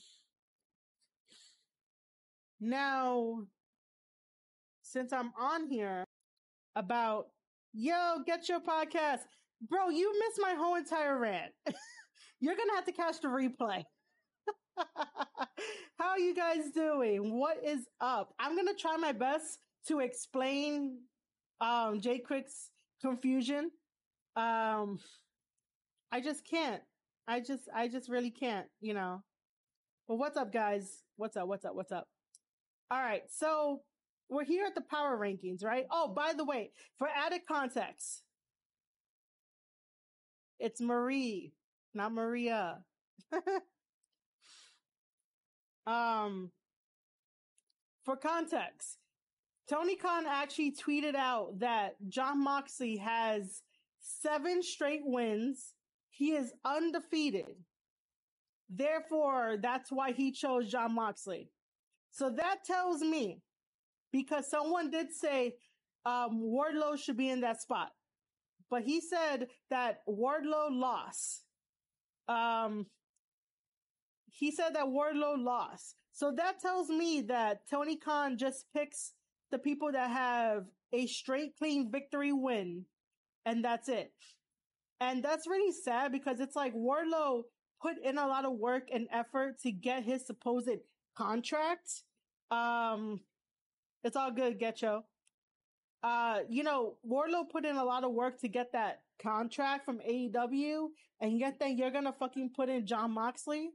now, 2.60 3.44
since 4.82 5.12
I'm 5.12 5.32
on 5.38 5.68
here 5.68 6.04
about 6.74 7.28
Yo, 7.78 8.22
get 8.24 8.48
your 8.48 8.60
podcast. 8.60 9.26
Bro, 9.60 9.90
you 9.90 10.12
missed 10.18 10.40
my 10.40 10.54
whole 10.54 10.76
entire 10.76 11.18
rant. 11.18 11.52
You're 12.40 12.56
going 12.56 12.68
to 12.68 12.74
have 12.74 12.84
to 12.86 12.92
catch 12.92 13.20
the 13.20 13.28
replay. 13.28 13.84
How 15.98 16.08
are 16.08 16.18
you 16.18 16.34
guys 16.34 16.70
doing? 16.74 17.38
What 17.38 17.58
is 17.64 17.86
up? 18.00 18.34
I'm 18.38 18.54
going 18.54 18.66
to 18.68 18.74
try 18.74 18.96
my 18.96 19.12
best 19.12 19.58
to 19.88 20.00
explain 20.00 20.98
um 21.60 22.00
Jay 22.00 22.18
Quick's 22.18 22.70
confusion. 23.00 23.70
Um 24.36 24.98
I 26.12 26.20
just 26.20 26.46
can't. 26.48 26.82
I 27.26 27.40
just 27.40 27.64
I 27.74 27.88
just 27.88 28.10
really 28.10 28.30
can't, 28.30 28.66
you 28.80 28.92
know. 28.94 29.22
Well, 30.08 30.18
what's 30.18 30.36
up 30.36 30.52
guys? 30.52 31.02
What's 31.16 31.36
up? 31.36 31.48
What's 31.48 31.64
up? 31.64 31.74
What's 31.74 31.92
up? 31.92 32.06
All 32.90 33.00
right. 33.00 33.22
So, 33.30 33.80
we're 34.28 34.44
here 34.44 34.66
at 34.66 34.74
the 34.74 34.82
power 34.82 35.18
rankings, 35.18 35.64
right? 35.64 35.86
Oh, 35.90 36.12
by 36.14 36.32
the 36.36 36.44
way, 36.44 36.70
for 36.98 37.08
added 37.08 37.40
context, 37.48 38.22
it's 40.58 40.80
Marie, 40.80 41.52
not 41.94 42.12
Maria. 42.12 42.78
um, 45.86 46.50
for 48.04 48.16
context, 48.16 48.98
Tony 49.68 49.96
Khan 49.96 50.26
actually 50.26 50.72
tweeted 50.72 51.14
out 51.14 51.58
that 51.58 51.96
Jon 52.08 52.42
Moxley 52.42 52.96
has 52.98 53.62
seven 54.00 54.62
straight 54.62 55.02
wins. 55.04 55.74
He 56.10 56.32
is 56.32 56.52
undefeated. 56.64 57.56
Therefore, 58.70 59.56
that's 59.60 59.90
why 59.90 60.12
he 60.12 60.32
chose 60.32 60.70
Jon 60.70 60.94
Moxley. 60.94 61.50
So 62.10 62.30
that 62.30 62.64
tells 62.64 63.00
me, 63.02 63.42
because 64.12 64.48
someone 64.48 64.90
did 64.90 65.12
say 65.12 65.54
um, 66.04 66.40
Wardlow 66.42 66.98
should 66.98 67.16
be 67.16 67.28
in 67.28 67.40
that 67.42 67.60
spot, 67.60 67.90
but 68.70 68.82
he 68.82 69.00
said 69.00 69.48
that 69.70 70.00
Wardlow 70.08 70.68
lost. 70.70 71.44
Um, 72.28 72.86
he 74.30 74.50
said 74.50 74.74
that 74.74 74.86
Wardlow 74.86 75.42
lost. 75.42 75.96
So 76.12 76.32
that 76.36 76.60
tells 76.60 76.88
me 76.88 77.22
that 77.22 77.68
Tony 77.70 77.96
Khan 77.96 78.38
just 78.38 78.66
picks 78.74 79.12
the 79.50 79.58
people 79.58 79.92
that 79.92 80.10
have 80.10 80.64
a 80.92 81.06
straight 81.06 81.56
clean 81.56 81.90
victory 81.90 82.32
win 82.32 82.86
and 83.46 83.64
that's 83.64 83.88
it. 83.88 84.12
And 85.00 85.22
that's 85.22 85.46
really 85.46 85.72
sad 85.72 86.12
because 86.12 86.40
it's 86.40 86.56
like 86.56 86.74
Wardlow 86.74 87.42
put 87.80 87.94
in 88.02 88.18
a 88.18 88.26
lot 88.26 88.44
of 88.44 88.52
work 88.52 88.88
and 88.92 89.06
effort 89.12 89.60
to 89.62 89.70
get 89.70 90.04
his 90.04 90.26
supposed 90.26 90.80
contract. 91.16 92.02
Um, 92.50 93.20
it's 94.02 94.16
all 94.16 94.32
good, 94.32 94.58
Getcho. 94.58 95.02
Uh, 96.06 96.38
you 96.48 96.62
know, 96.62 96.94
Wardlow 97.04 97.50
put 97.50 97.64
in 97.64 97.74
a 97.74 97.84
lot 97.84 98.04
of 98.04 98.12
work 98.12 98.40
to 98.40 98.46
get 98.46 98.70
that 98.70 99.00
contract 99.20 99.84
from 99.84 99.98
AEW, 99.98 100.90
and 101.20 101.36
yet 101.36 101.58
then 101.58 101.76
you're 101.76 101.90
gonna 101.90 102.12
fucking 102.12 102.50
put 102.54 102.68
in 102.68 102.86
Jon 102.86 103.10
Moxley? 103.10 103.70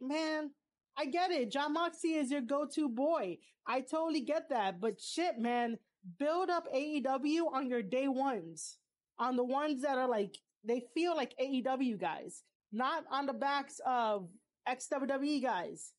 Man, 0.00 0.50
I 0.96 1.04
get 1.04 1.30
it. 1.30 1.50
Jon 1.50 1.74
Moxley 1.74 2.14
is 2.14 2.30
your 2.30 2.40
go-to 2.40 2.88
boy. 2.88 3.36
I 3.66 3.82
totally 3.82 4.22
get 4.22 4.48
that. 4.48 4.80
But 4.80 4.98
shit, 4.98 5.38
man, 5.38 5.76
build 6.18 6.48
up 6.48 6.64
AEW 6.74 7.52
on 7.52 7.68
your 7.68 7.82
day 7.82 8.08
ones, 8.08 8.78
on 9.18 9.36
the 9.36 9.44
ones 9.44 9.82
that 9.82 9.98
are 9.98 10.08
like, 10.08 10.38
they 10.64 10.84
feel 10.94 11.14
like 11.14 11.34
AEW 11.38 12.00
guys, 12.00 12.44
not 12.72 13.04
on 13.10 13.26
the 13.26 13.34
backs 13.34 13.78
of 13.84 14.30
WWE 14.66 15.42
guys. 15.42 15.92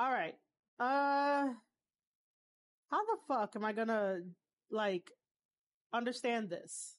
All 0.00 0.10
right. 0.10 0.34
Uh, 0.80 1.50
how 2.90 3.04
the 3.04 3.16
fuck 3.28 3.56
am 3.56 3.64
I 3.64 3.72
gonna 3.72 4.20
like 4.70 5.10
understand 5.92 6.50
this? 6.50 6.96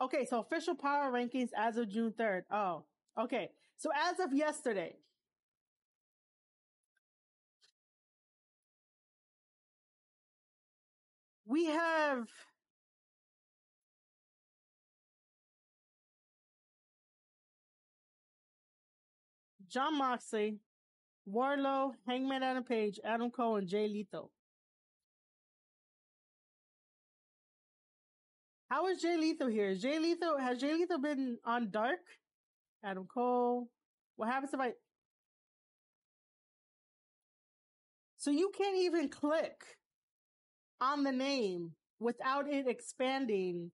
Okay, 0.00 0.24
so 0.24 0.40
official 0.40 0.74
power 0.74 1.12
rankings 1.12 1.50
as 1.56 1.76
of 1.76 1.88
June 1.90 2.12
3rd. 2.18 2.44
Oh, 2.50 2.84
okay. 3.18 3.50
So 3.76 3.90
as 4.10 4.18
of 4.18 4.32
yesterday, 4.32 4.96
we 11.46 11.66
have 11.66 12.28
Jon 19.68 19.98
Moxley, 19.98 20.58
Wardlow, 21.28 21.92
Hangman 22.06 22.42
Adam 22.42 22.64
Page, 22.64 22.98
Adam 23.04 23.30
Cole, 23.30 23.56
and 23.56 23.68
Jay 23.68 23.88
Lethal. 23.88 24.30
How 28.70 28.86
is 28.88 29.02
Jay 29.02 29.16
Lethal 29.16 29.48
here? 29.48 29.70
Is 29.70 29.82
Jay 29.82 29.98
Lethal 29.98 30.38
has 30.38 30.58
Jay 30.58 30.72
Lethal 30.72 31.00
been 31.00 31.38
on 31.44 31.70
Dark? 31.70 31.98
Adam 32.84 33.06
Cole. 33.12 33.68
What 34.16 34.28
happens 34.28 34.54
if 34.54 34.60
I? 34.60 34.72
So 38.18 38.30
you 38.30 38.52
can't 38.56 38.76
even 38.76 39.08
click 39.08 39.62
on 40.80 41.04
the 41.04 41.12
name 41.12 41.72
without 41.98 42.48
it 42.48 42.66
expanding 42.68 43.70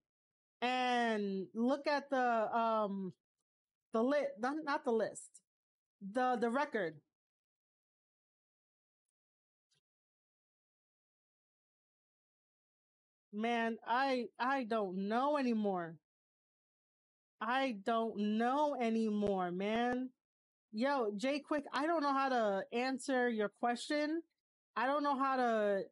and 0.63 1.47
look 1.55 1.87
at 1.87 2.11
the 2.11 2.57
um 2.57 3.13
the 3.93 4.03
lit 4.03 4.29
not 4.41 4.85
the 4.85 4.91
list 4.91 5.41
the 6.13 6.37
the 6.41 6.51
record 6.51 6.95
man, 13.37 13.79
I 13.87 14.27
I 14.39 14.65
don't 14.65 15.09
know 15.09 15.37
anymore. 15.37 15.97
I 17.41 17.77
don't 17.85 18.39
know 18.39 18.77
anymore, 18.81 19.51
man. 19.51 20.11
Yo, 20.73 21.13
Jay 21.17 21.39
Quick, 21.39 21.65
I 21.73 21.87
don't 21.87 22.03
know 22.03 22.13
how 22.13 22.29
to 22.31 22.65
answer 22.73 23.29
your 23.29 23.49
question. 23.49 24.23
I 24.77 24.87
don't 24.87 25.03
know 25.03 25.19
how 25.19 25.37
to 25.37 25.83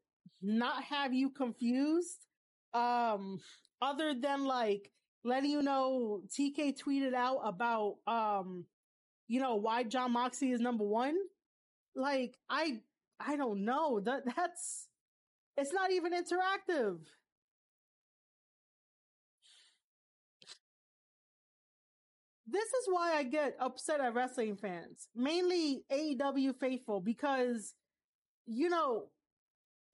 not 0.42 0.82
have 0.84 1.14
you 1.14 1.30
confused. 1.30 2.26
Um, 2.72 3.40
other 3.80 4.14
than 4.14 4.45
like 4.45 4.90
letting 5.24 5.51
you 5.51 5.62
know 5.62 6.22
TK 6.28 6.76
tweeted 6.76 7.14
out 7.14 7.40
about 7.45 7.97
um, 8.07 8.64
you 9.28 9.40
know, 9.40 9.57
why 9.57 9.82
Jon 9.84 10.12
Moxley 10.12 10.51
is 10.51 10.61
number 10.61 10.84
one. 10.84 11.16
Like, 11.95 12.36
I 12.51 12.80
I 13.20 13.36
don't 13.36 13.64
know. 13.64 14.01
That 14.01 14.22
that's 14.36 14.88
it's 15.57 15.72
not 15.72 15.90
even 15.92 16.12
interactive. 16.12 16.99
This 22.55 22.69
is 22.69 22.89
why 22.89 23.15
I 23.17 23.23
get 23.25 23.57
upset 23.61 24.01
at 24.01 24.15
wrestling 24.15 24.57
fans, 24.57 25.09
mainly 25.15 25.85
AEW 25.93 26.55
faithful, 26.59 27.01
because, 27.01 27.75
you 28.47 28.69
know, 28.69 29.05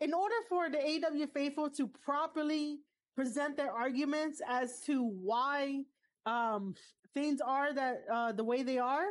in 0.00 0.14
order 0.14 0.34
for 0.48 0.70
the 0.70 0.78
AEW 0.78 1.32
faithful 1.32 1.70
to 1.70 1.86
properly 1.86 2.78
present 3.16 3.56
their 3.56 3.72
arguments 3.72 4.40
as 4.46 4.80
to 4.86 5.02
why, 5.04 5.82
um, 6.26 6.74
things 7.14 7.40
are 7.40 7.72
that, 7.72 8.04
uh, 8.12 8.32
the 8.32 8.44
way 8.44 8.62
they 8.62 8.78
are, 8.78 9.06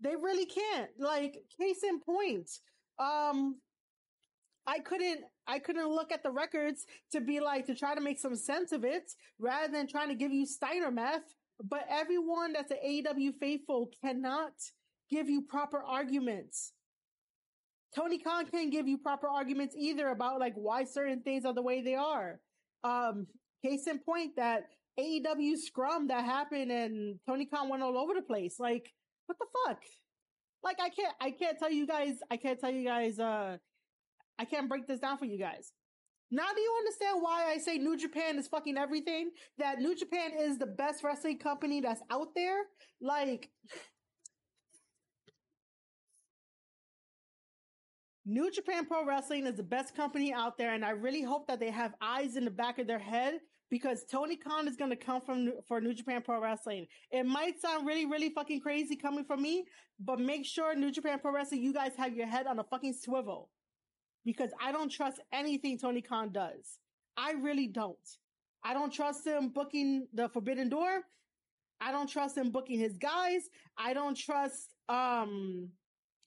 they 0.00 0.16
really 0.16 0.46
can't. 0.46 0.90
Like, 0.98 1.42
case 1.58 1.82
in 1.82 2.00
point, 2.00 2.50
um, 2.98 3.56
I 4.66 4.78
couldn't, 4.78 5.22
I 5.46 5.58
couldn't 5.58 5.88
look 5.88 6.12
at 6.12 6.22
the 6.22 6.30
records 6.30 6.86
to 7.12 7.20
be 7.20 7.40
like, 7.40 7.66
to 7.66 7.74
try 7.74 7.94
to 7.94 8.00
make 8.00 8.18
some 8.18 8.36
sense 8.36 8.72
of 8.72 8.84
it 8.84 9.12
rather 9.38 9.72
than 9.72 9.86
trying 9.86 10.08
to 10.08 10.14
give 10.14 10.32
you 10.32 10.46
Steiner 10.46 10.90
math 10.90 11.34
but 11.62 11.84
everyone 11.88 12.52
that's 12.52 12.70
an 12.70 12.78
AEW 12.86 13.34
faithful 13.38 13.90
cannot 14.02 14.52
give 15.10 15.28
you 15.28 15.42
proper 15.42 15.78
arguments. 15.78 16.72
Tony 17.94 18.18
Khan 18.18 18.46
can't 18.46 18.70
give 18.70 18.86
you 18.86 18.98
proper 18.98 19.28
arguments 19.28 19.74
either 19.76 20.08
about 20.08 20.38
like 20.38 20.54
why 20.54 20.84
certain 20.84 21.22
things 21.22 21.44
are 21.44 21.54
the 21.54 21.62
way 21.62 21.82
they 21.82 21.96
are. 21.96 22.38
Um, 22.84 23.26
case 23.64 23.86
in 23.86 23.98
point 23.98 24.36
that 24.36 24.68
AEW 24.98 25.56
scrum 25.56 26.08
that 26.08 26.24
happened 26.24 26.70
and 26.70 27.18
Tony 27.26 27.46
Khan 27.46 27.68
went 27.68 27.82
all 27.82 27.98
over 27.98 28.14
the 28.14 28.22
place. 28.22 28.56
Like, 28.58 28.92
what 29.26 29.38
the 29.38 29.46
fuck? 29.66 29.82
Like, 30.62 30.78
I 30.80 30.90
can't, 30.90 31.14
I 31.20 31.30
can't 31.30 31.58
tell 31.58 31.70
you 31.70 31.86
guys, 31.86 32.16
I 32.30 32.36
can't 32.36 32.60
tell 32.60 32.70
you 32.70 32.84
guys, 32.84 33.18
uh, 33.18 33.56
I 34.38 34.44
can't 34.44 34.68
break 34.68 34.86
this 34.86 35.00
down 35.00 35.18
for 35.18 35.24
you 35.24 35.38
guys. 35.38 35.72
Now 36.30 36.46
do 36.54 36.60
you 36.60 36.74
understand 36.78 37.18
why 37.20 37.50
I 37.50 37.58
say 37.58 37.78
New 37.78 37.96
Japan 37.96 38.38
is 38.38 38.46
fucking 38.46 38.78
everything? 38.78 39.30
That 39.58 39.80
New 39.80 39.96
Japan 39.96 40.32
is 40.38 40.58
the 40.58 40.66
best 40.66 41.02
wrestling 41.02 41.38
company 41.38 41.80
that's 41.80 42.02
out 42.10 42.28
there? 42.36 42.62
Like, 43.00 43.50
New 48.24 48.48
Japan 48.52 48.86
Pro 48.86 49.04
Wrestling 49.04 49.46
is 49.46 49.56
the 49.56 49.64
best 49.64 49.96
company 49.96 50.32
out 50.32 50.56
there, 50.56 50.72
and 50.72 50.84
I 50.84 50.90
really 50.90 51.22
hope 51.22 51.48
that 51.48 51.58
they 51.58 51.70
have 51.70 51.94
eyes 52.00 52.36
in 52.36 52.44
the 52.44 52.50
back 52.50 52.78
of 52.78 52.86
their 52.86 52.98
head 53.00 53.40
because 53.70 54.04
Tony 54.04 54.36
Khan 54.36 54.68
is 54.68 54.76
going 54.76 54.90
to 54.90 54.96
come 54.96 55.20
from 55.20 55.52
for 55.66 55.80
New 55.80 55.94
Japan 55.94 56.22
Pro 56.22 56.40
Wrestling. 56.40 56.86
It 57.10 57.26
might 57.26 57.60
sound 57.60 57.88
really, 57.88 58.06
really 58.06 58.30
fucking 58.30 58.60
crazy 58.60 58.94
coming 58.94 59.24
from 59.24 59.42
me, 59.42 59.64
but 59.98 60.20
make 60.20 60.46
sure 60.46 60.76
New 60.76 60.92
Japan 60.92 61.18
Pro 61.18 61.32
Wrestling, 61.32 61.62
you 61.62 61.72
guys 61.72 61.92
have 61.96 62.14
your 62.14 62.28
head 62.28 62.46
on 62.46 62.60
a 62.60 62.64
fucking 62.64 62.92
swivel 62.92 63.48
because 64.24 64.50
I 64.60 64.72
don't 64.72 64.90
trust 64.90 65.20
anything 65.32 65.78
Tony 65.78 66.02
Khan 66.02 66.30
does. 66.32 66.78
I 67.16 67.32
really 67.32 67.66
don't. 67.66 67.96
I 68.62 68.74
don't 68.74 68.92
trust 68.92 69.26
him 69.26 69.48
booking 69.48 70.06
the 70.12 70.28
Forbidden 70.28 70.68
Door. 70.68 71.02
I 71.80 71.92
don't 71.92 72.08
trust 72.08 72.36
him 72.36 72.50
booking 72.50 72.78
his 72.78 72.96
guys. 72.98 73.48
I 73.78 73.94
don't 73.94 74.16
trust, 74.16 74.74
um, 74.88 75.70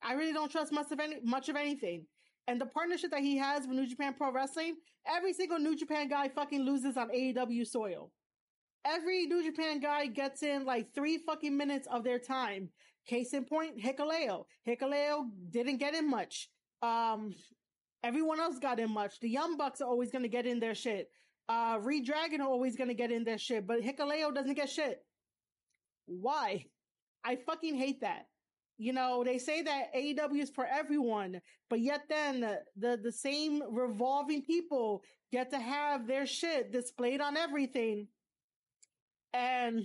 I 0.01 0.13
really 0.13 0.33
don't 0.33 0.51
trust 0.51 0.71
much 0.71 0.91
of 0.91 0.99
any, 0.99 1.17
much 1.23 1.49
of 1.49 1.55
anything. 1.55 2.05
And 2.47 2.59
the 2.59 2.65
partnership 2.65 3.11
that 3.11 3.21
he 3.21 3.37
has 3.37 3.67
with 3.67 3.77
New 3.77 3.87
Japan 3.87 4.15
Pro 4.17 4.31
Wrestling, 4.31 4.75
every 5.07 5.31
single 5.33 5.59
New 5.59 5.75
Japan 5.75 6.09
guy 6.09 6.27
fucking 6.27 6.61
loses 6.61 6.97
on 6.97 7.09
AEW 7.09 7.65
soil. 7.67 8.11
Every 8.85 9.27
New 9.27 9.43
Japan 9.43 9.79
guy 9.79 10.07
gets 10.07 10.43
in 10.43 10.65
like 10.65 10.93
three 10.93 11.19
fucking 11.19 11.55
minutes 11.55 11.87
of 11.89 12.03
their 12.03 12.19
time. 12.19 12.69
Case 13.07 13.33
in 13.33 13.45
point, 13.45 13.79
Hikuleo. 13.81 14.45
Hikuleo 14.67 15.29
didn't 15.51 15.77
get 15.77 15.93
in 15.93 16.09
much. 16.09 16.49
Um, 16.81 17.33
everyone 18.03 18.39
else 18.39 18.59
got 18.59 18.79
in 18.79 18.91
much. 18.91 19.19
The 19.19 19.29
Young 19.29 19.57
Bucks 19.57 19.81
are 19.81 19.87
always 19.87 20.11
gonna 20.11 20.27
get 20.27 20.45
in 20.45 20.59
their 20.59 20.75
shit. 20.75 21.09
Uh, 21.49 21.77
reDragon 21.79 22.39
are 22.39 22.47
always 22.47 22.75
gonna 22.75 22.93
get 22.93 23.11
in 23.11 23.23
their 23.23 23.37
shit, 23.37 23.67
but 23.67 23.81
Hikuleo 23.81 24.33
doesn't 24.33 24.53
get 24.55 24.69
shit. 24.69 25.03
Why? 26.05 26.65
I 27.23 27.37
fucking 27.37 27.75
hate 27.75 28.01
that. 28.01 28.27
You 28.77 28.91
know, 28.91 29.23
they 29.23 29.37
say 29.37 29.61
that 29.61 29.93
AEW 29.95 30.41
is 30.41 30.49
for 30.49 30.65
everyone, 30.65 31.39
but 31.69 31.79
yet 31.79 32.01
then 32.09 32.41
the, 32.41 32.59
the, 32.75 32.99
the 33.01 33.11
same 33.11 33.61
revolving 33.69 34.41
people 34.41 35.03
get 35.31 35.51
to 35.51 35.59
have 35.59 36.07
their 36.07 36.25
shit 36.25 36.71
displayed 36.71 37.21
on 37.21 37.37
everything. 37.37 38.07
And 39.33 39.83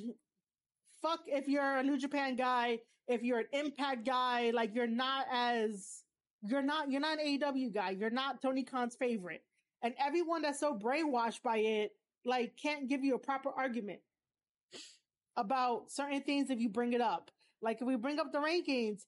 fuck 1.00 1.20
if 1.26 1.48
you're 1.48 1.76
a 1.78 1.82
New 1.82 1.98
Japan 1.98 2.36
guy, 2.36 2.80
if 3.06 3.22
you're 3.22 3.40
an 3.40 3.46
Impact 3.52 4.04
guy, 4.04 4.50
like 4.54 4.74
you're 4.74 4.86
not 4.86 5.26
as, 5.32 6.02
you're 6.42 6.62
not, 6.62 6.90
you're 6.90 7.00
not 7.00 7.18
an 7.18 7.26
AEW 7.26 7.72
guy. 7.72 7.90
You're 7.90 8.10
not 8.10 8.40
Tony 8.40 8.62
Khan's 8.62 8.96
favorite. 8.96 9.42
And 9.82 9.94
everyone 9.98 10.42
that's 10.42 10.60
so 10.60 10.74
brainwashed 10.76 11.42
by 11.42 11.58
it, 11.58 11.92
like 12.24 12.56
can't 12.60 12.88
give 12.88 13.04
you 13.04 13.14
a 13.14 13.18
proper 13.18 13.50
argument 13.50 14.00
about 15.36 15.90
certain 15.90 16.20
things 16.22 16.50
if 16.50 16.60
you 16.60 16.68
bring 16.68 16.92
it 16.92 17.00
up. 17.00 17.30
Like 17.62 17.80
if 17.80 17.86
we 17.86 17.96
bring 17.96 18.18
up 18.18 18.32
the 18.32 18.38
rankings, 18.38 19.02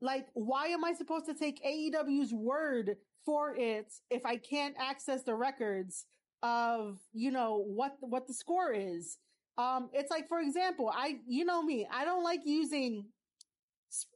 like 0.00 0.26
why 0.34 0.68
am 0.68 0.84
I 0.84 0.92
supposed 0.94 1.26
to 1.26 1.34
take 1.34 1.62
AEW's 1.64 2.32
word 2.32 2.96
for 3.24 3.54
it 3.56 3.92
if 4.10 4.26
I 4.26 4.36
can't 4.36 4.74
access 4.78 5.22
the 5.22 5.34
records 5.34 6.06
of, 6.42 6.98
you 7.12 7.30
know, 7.30 7.64
what 7.66 7.96
what 8.00 8.26
the 8.26 8.34
score 8.34 8.72
is? 8.72 9.18
Um 9.56 9.90
it's 9.92 10.10
like 10.10 10.28
for 10.28 10.40
example, 10.40 10.90
I 10.92 11.18
you 11.26 11.44
know 11.44 11.62
me, 11.62 11.86
I 11.90 12.04
don't 12.04 12.24
like 12.24 12.40
using 12.44 13.06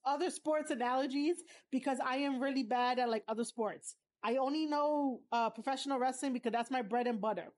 other 0.04 0.30
sports 0.30 0.70
analogies 0.70 1.36
because 1.70 1.98
I 2.04 2.16
am 2.18 2.40
really 2.40 2.62
bad 2.62 2.98
at 2.98 3.08
like 3.08 3.24
other 3.28 3.44
sports. 3.44 3.96
I 4.22 4.36
only 4.36 4.66
know 4.66 5.20
uh 5.32 5.50
professional 5.50 5.98
wrestling 5.98 6.32
because 6.32 6.52
that's 6.52 6.70
my 6.70 6.82
bread 6.82 7.06
and 7.06 7.20
butter. 7.20 7.52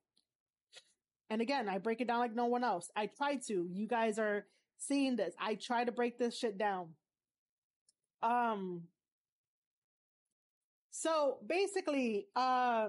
And 1.30 1.40
again, 1.40 1.68
I 1.68 1.78
break 1.78 2.00
it 2.00 2.08
down 2.08 2.18
like 2.18 2.34
no 2.34 2.46
one 2.46 2.64
else. 2.64 2.90
I 2.96 3.06
try 3.06 3.36
to. 3.46 3.68
You 3.70 3.86
guys 3.86 4.18
are 4.18 4.46
seeing 4.78 5.14
this. 5.16 5.34
I 5.40 5.54
try 5.54 5.84
to 5.84 5.92
break 5.92 6.18
this 6.18 6.36
shit 6.36 6.58
down. 6.58 6.88
Um, 8.22 8.82
so 10.90 11.38
basically, 11.46 12.26
uh, 12.34 12.88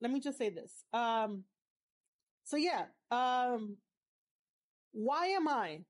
let 0.00 0.10
me 0.10 0.20
just 0.20 0.38
say 0.38 0.50
this. 0.50 0.84
Um, 0.92 1.44
so 2.44 2.56
yeah, 2.56 2.86
um, 3.12 3.76
why 4.92 5.26
am 5.28 5.46
I 5.46 5.84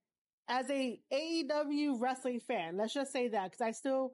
as 0.51 0.69
a 0.69 1.01
AEW 1.13 2.01
wrestling 2.01 2.41
fan? 2.41 2.77
Let's 2.77 2.93
just 2.93 3.13
say 3.13 3.29
that 3.29 3.45
because 3.45 3.61
I 3.61 3.71
still, 3.71 4.13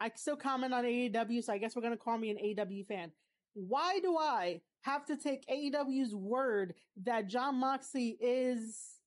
I 0.00 0.10
still 0.16 0.36
comment 0.36 0.74
on 0.74 0.84
AEW, 0.84 1.44
so 1.44 1.52
I 1.52 1.58
guess 1.58 1.74
we're 1.76 1.82
gonna 1.82 1.96
call 1.96 2.18
me 2.18 2.30
an 2.30 2.36
AEW 2.36 2.86
fan. 2.86 3.12
Why 3.54 4.00
do 4.02 4.18
I 4.18 4.60
have 4.82 5.06
to 5.06 5.16
take 5.16 5.46
AEW's 5.46 6.14
word 6.14 6.74
that 7.04 7.28
Jon 7.28 7.54
Moxley 7.60 8.18
is 8.20 8.98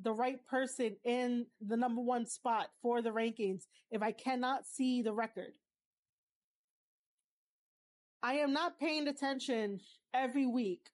the 0.00 0.12
right 0.12 0.44
person 0.46 0.96
in 1.04 1.46
the 1.60 1.76
number 1.76 2.00
one 2.00 2.24
spot 2.24 2.68
for 2.80 3.02
the 3.02 3.10
rankings 3.10 3.64
if 3.90 4.00
I 4.00 4.12
cannot 4.12 4.66
see 4.66 5.02
the 5.02 5.12
record? 5.12 5.54
I 8.22 8.34
am 8.34 8.52
not 8.52 8.78
paying 8.78 9.08
attention 9.08 9.80
every 10.14 10.46
week 10.46 10.88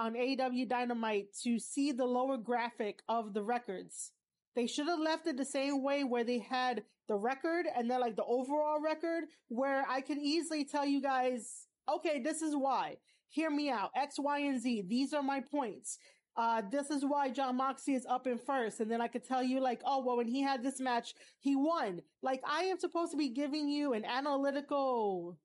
on 0.00 0.14
AEW 0.14 0.66
Dynamite 0.66 1.26
to 1.42 1.58
see 1.58 1.92
the 1.92 2.06
lower 2.06 2.38
graphic 2.38 3.02
of 3.06 3.34
the 3.34 3.42
records. 3.42 4.12
They 4.56 4.66
should 4.66 4.88
have 4.88 4.98
left 4.98 5.26
it 5.26 5.36
the 5.36 5.44
same 5.44 5.82
way 5.82 6.04
where 6.04 6.24
they 6.24 6.38
had 6.38 6.84
the 7.06 7.16
record 7.16 7.66
and 7.76 7.90
then 7.90 8.00
like 8.00 8.16
the 8.16 8.24
overall 8.24 8.80
record 8.80 9.24
where 9.48 9.84
I 9.88 10.00
can 10.00 10.18
easily 10.18 10.64
tell 10.64 10.86
you 10.86 11.02
guys, 11.02 11.66
okay, 11.86 12.18
this 12.18 12.40
is 12.40 12.56
why 12.56 12.96
hear 13.28 13.50
me 13.50 13.68
out. 13.70 13.90
X, 13.94 14.16
Y, 14.18 14.38
and 14.40 14.60
Z. 14.60 14.84
These 14.88 15.12
are 15.12 15.22
my 15.22 15.40
points. 15.40 15.98
Uh, 16.34 16.62
this 16.70 16.90
is 16.90 17.04
why 17.04 17.28
Jon 17.28 17.56
Moxley 17.56 17.94
is 17.94 18.06
up 18.08 18.26
in 18.26 18.38
first. 18.38 18.80
And 18.80 18.90
then 18.90 19.02
I 19.02 19.08
could 19.08 19.24
tell 19.24 19.42
you 19.42 19.60
like, 19.60 19.82
oh, 19.84 20.02
well, 20.02 20.16
when 20.16 20.28
he 20.28 20.40
had 20.42 20.62
this 20.62 20.80
match, 20.80 21.14
he 21.40 21.56
won. 21.56 22.00
Like 22.22 22.40
I 22.48 22.62
am 22.64 22.78
supposed 22.78 23.12
to 23.12 23.18
be 23.18 23.28
giving 23.28 23.68
you 23.68 23.92
an 23.92 24.04
analytical. 24.06 25.36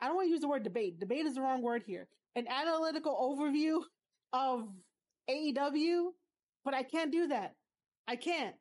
I 0.00 0.06
don't 0.06 0.16
want 0.16 0.26
to 0.26 0.30
use 0.30 0.40
the 0.40 0.48
word 0.48 0.62
debate. 0.62 1.00
Debate 1.00 1.26
is 1.26 1.34
the 1.34 1.40
wrong 1.40 1.62
word 1.62 1.82
here. 1.86 2.08
An 2.34 2.46
analytical 2.48 3.14
overview 3.14 3.80
of 4.32 4.68
AEW, 5.30 6.08
but 6.64 6.74
I 6.74 6.82
can't 6.82 7.10
do 7.10 7.28
that. 7.28 7.54
I 8.06 8.16
can't. 8.16 8.54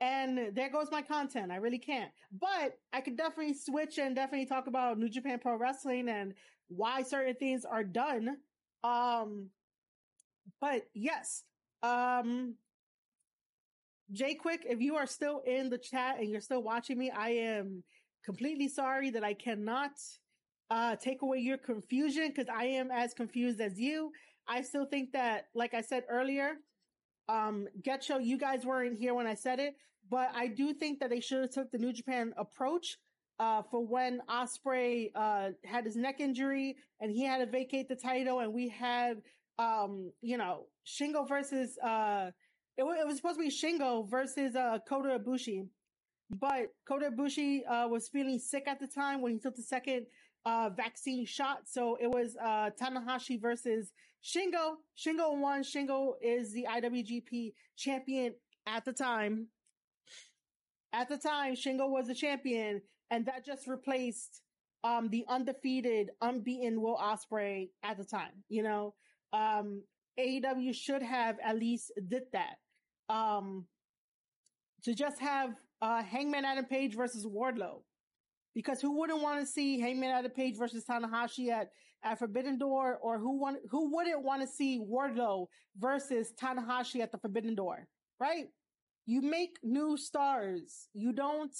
And 0.00 0.54
there 0.54 0.70
goes 0.70 0.88
my 0.90 1.02
content. 1.02 1.50
I 1.50 1.56
really 1.56 1.78
can't. 1.78 2.10
But 2.40 2.78
I 2.92 3.00
could 3.00 3.16
definitely 3.16 3.54
switch 3.54 3.98
and 3.98 4.14
definitely 4.14 4.46
talk 4.46 4.66
about 4.66 4.98
New 4.98 5.08
Japan 5.08 5.38
Pro 5.38 5.56
Wrestling 5.56 6.08
and 6.08 6.34
why 6.68 7.02
certain 7.02 7.34
things 7.34 7.64
are 7.64 7.84
done. 7.84 8.36
Um, 8.82 9.48
but 10.60 10.82
yes, 10.94 11.44
um, 11.82 12.54
Jay 14.12 14.34
Quick, 14.34 14.66
if 14.68 14.80
you 14.80 14.96
are 14.96 15.06
still 15.06 15.40
in 15.46 15.70
the 15.70 15.78
chat 15.78 16.18
and 16.18 16.30
you're 16.30 16.40
still 16.40 16.62
watching 16.62 16.98
me, 16.98 17.10
I 17.10 17.30
am 17.30 17.82
completely 18.24 18.68
sorry 18.68 19.10
that 19.10 19.24
I 19.24 19.34
cannot 19.34 19.92
uh, 20.74 20.96
take 20.96 21.22
away 21.22 21.38
your 21.38 21.56
confusion 21.56 22.28
because 22.28 22.48
I 22.52 22.64
am 22.64 22.90
as 22.90 23.14
confused 23.14 23.60
as 23.60 23.78
you. 23.78 24.10
I 24.48 24.60
still 24.62 24.86
think 24.86 25.12
that, 25.12 25.46
like 25.54 25.72
I 25.72 25.80
said 25.80 26.02
earlier, 26.10 26.54
um, 27.28 27.68
Getcho, 27.80 28.18
you 28.22 28.36
guys 28.36 28.66
weren't 28.66 28.98
here 28.98 29.14
when 29.14 29.28
I 29.28 29.34
said 29.34 29.60
it, 29.60 29.76
but 30.10 30.30
I 30.34 30.48
do 30.48 30.74
think 30.74 30.98
that 30.98 31.10
they 31.10 31.20
should 31.20 31.42
have 31.42 31.50
took 31.50 31.70
the 31.70 31.78
New 31.78 31.92
Japan 31.92 32.34
approach 32.36 32.98
uh, 33.38 33.62
for 33.70 33.86
when 33.86 34.20
Ospreay 34.28 35.10
uh, 35.14 35.50
had 35.64 35.84
his 35.84 35.94
neck 35.94 36.16
injury 36.18 36.76
and 37.00 37.10
he 37.12 37.24
had 37.24 37.38
to 37.38 37.46
vacate 37.46 37.88
the 37.88 37.96
title, 37.96 38.40
and 38.40 38.52
we 38.52 38.68
had 38.68 39.22
um, 39.60 40.10
you 40.22 40.36
know 40.36 40.66
Shingo 40.84 41.28
versus 41.28 41.78
uh, 41.78 42.30
it, 42.76 42.82
w- 42.82 43.00
it 43.00 43.06
was 43.06 43.16
supposed 43.16 43.38
to 43.38 43.44
be 43.44 43.50
Shingo 43.50 44.10
versus 44.10 44.56
uh, 44.56 44.78
Kota 44.88 45.20
Ibushi, 45.20 45.68
but 46.30 46.66
Kota 46.88 47.10
Ibushi 47.12 47.60
uh, 47.68 47.86
was 47.88 48.08
feeling 48.08 48.40
sick 48.40 48.64
at 48.66 48.80
the 48.80 48.88
time 48.88 49.22
when 49.22 49.32
he 49.32 49.38
took 49.38 49.54
the 49.54 49.62
second 49.62 50.06
uh, 50.46 50.70
vaccine 50.76 51.24
shot, 51.24 51.62
so 51.66 51.96
it 52.00 52.08
was 52.08 52.36
uh, 52.42 52.70
Tanahashi 52.80 53.40
versus 53.40 53.92
Shingo. 54.22 54.76
Shingo 54.96 55.38
won. 55.38 55.62
Shingo 55.62 56.14
is 56.22 56.52
the 56.52 56.66
IWGP 56.70 57.54
champion 57.76 58.34
at 58.66 58.84
the 58.84 58.92
time 58.92 59.48
at 60.94 61.08
the 61.08 61.18
time, 61.18 61.54
Shingo 61.54 61.90
was 61.90 62.06
the 62.06 62.14
champion, 62.14 62.80
and 63.10 63.26
that 63.26 63.44
just 63.44 63.66
replaced 63.66 64.42
um, 64.84 65.08
the 65.08 65.24
undefeated, 65.28 66.10
unbeaten 66.22 66.80
Will 66.80 66.96
Ospreay 66.96 67.70
at 67.82 67.98
the 67.98 68.04
time. 68.04 68.44
You 68.48 68.62
know, 68.62 68.94
um, 69.32 69.82
AEW 70.18 70.72
should 70.72 71.02
have 71.02 71.36
at 71.44 71.58
least 71.58 71.90
did 72.08 72.22
that. 72.32 72.56
Um, 73.08 73.66
to 74.84 74.94
just 74.94 75.18
have 75.18 75.54
uh, 75.82 76.02
Hangman 76.02 76.44
Adam 76.44 76.64
Page 76.64 76.94
versus 76.94 77.26
Wardlow, 77.26 77.82
because 78.54 78.80
who 78.80 78.98
wouldn't 78.98 79.22
want 79.22 79.40
to 79.40 79.46
see 79.46 79.80
Heyman 79.80 80.10
at 80.10 80.18
Adam 80.20 80.30
Page 80.32 80.56
versus 80.56 80.84
Tanahashi 80.84 81.50
at 81.50 81.70
at 82.02 82.18
Forbidden 82.18 82.58
Door, 82.58 82.98
or 83.02 83.18
who 83.18 83.38
want 83.38 83.58
who 83.70 83.94
wouldn't 83.94 84.22
want 84.22 84.42
to 84.42 84.48
see 84.48 84.78
Wardlow 84.78 85.46
versus 85.78 86.32
Tanahashi 86.40 87.00
at 87.00 87.10
the 87.12 87.18
Forbidden 87.18 87.54
Door, 87.54 87.88
right? 88.20 88.46
You 89.06 89.20
make 89.20 89.58
new 89.62 89.96
stars. 89.96 90.88
You 90.94 91.12
don't, 91.12 91.54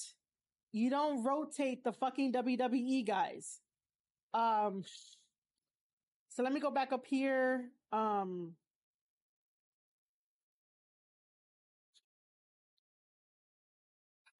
you 0.73 0.89
don't 0.91 1.23
rotate 1.23 1.85
the 1.85 1.93
fucking 1.93 2.33
WWE 2.33 3.07
guys. 3.07 3.61
Um, 4.33 4.85
so 6.31 6.43
let 6.43 6.53
me 6.53 6.61
go 6.61 6.71
back 6.71 6.93
up 6.93 7.05
here. 7.07 7.71
Um, 7.93 8.55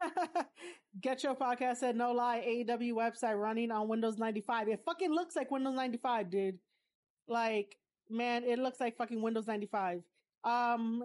Get 1.01 1.25
your 1.25 1.35
podcast 1.35 1.83
at 1.83 1.97
No 1.97 2.13
Lie 2.13 2.45
AEW 2.47 2.93
website 2.93 3.41
running 3.41 3.73
on 3.73 3.89
Windows 3.89 4.17
95. 4.17 4.69
It 4.69 4.83
fucking 4.85 5.11
looks 5.11 5.35
like 5.35 5.51
Windows 5.51 5.75
95, 5.75 6.31
dude. 6.31 6.59
Like, 7.27 7.77
man, 8.09 8.45
it 8.45 8.59
looks 8.59 8.79
like 8.79 8.97
fucking 8.97 9.21
Windows 9.21 9.47
95. 9.47 10.03
Um, 10.45 11.05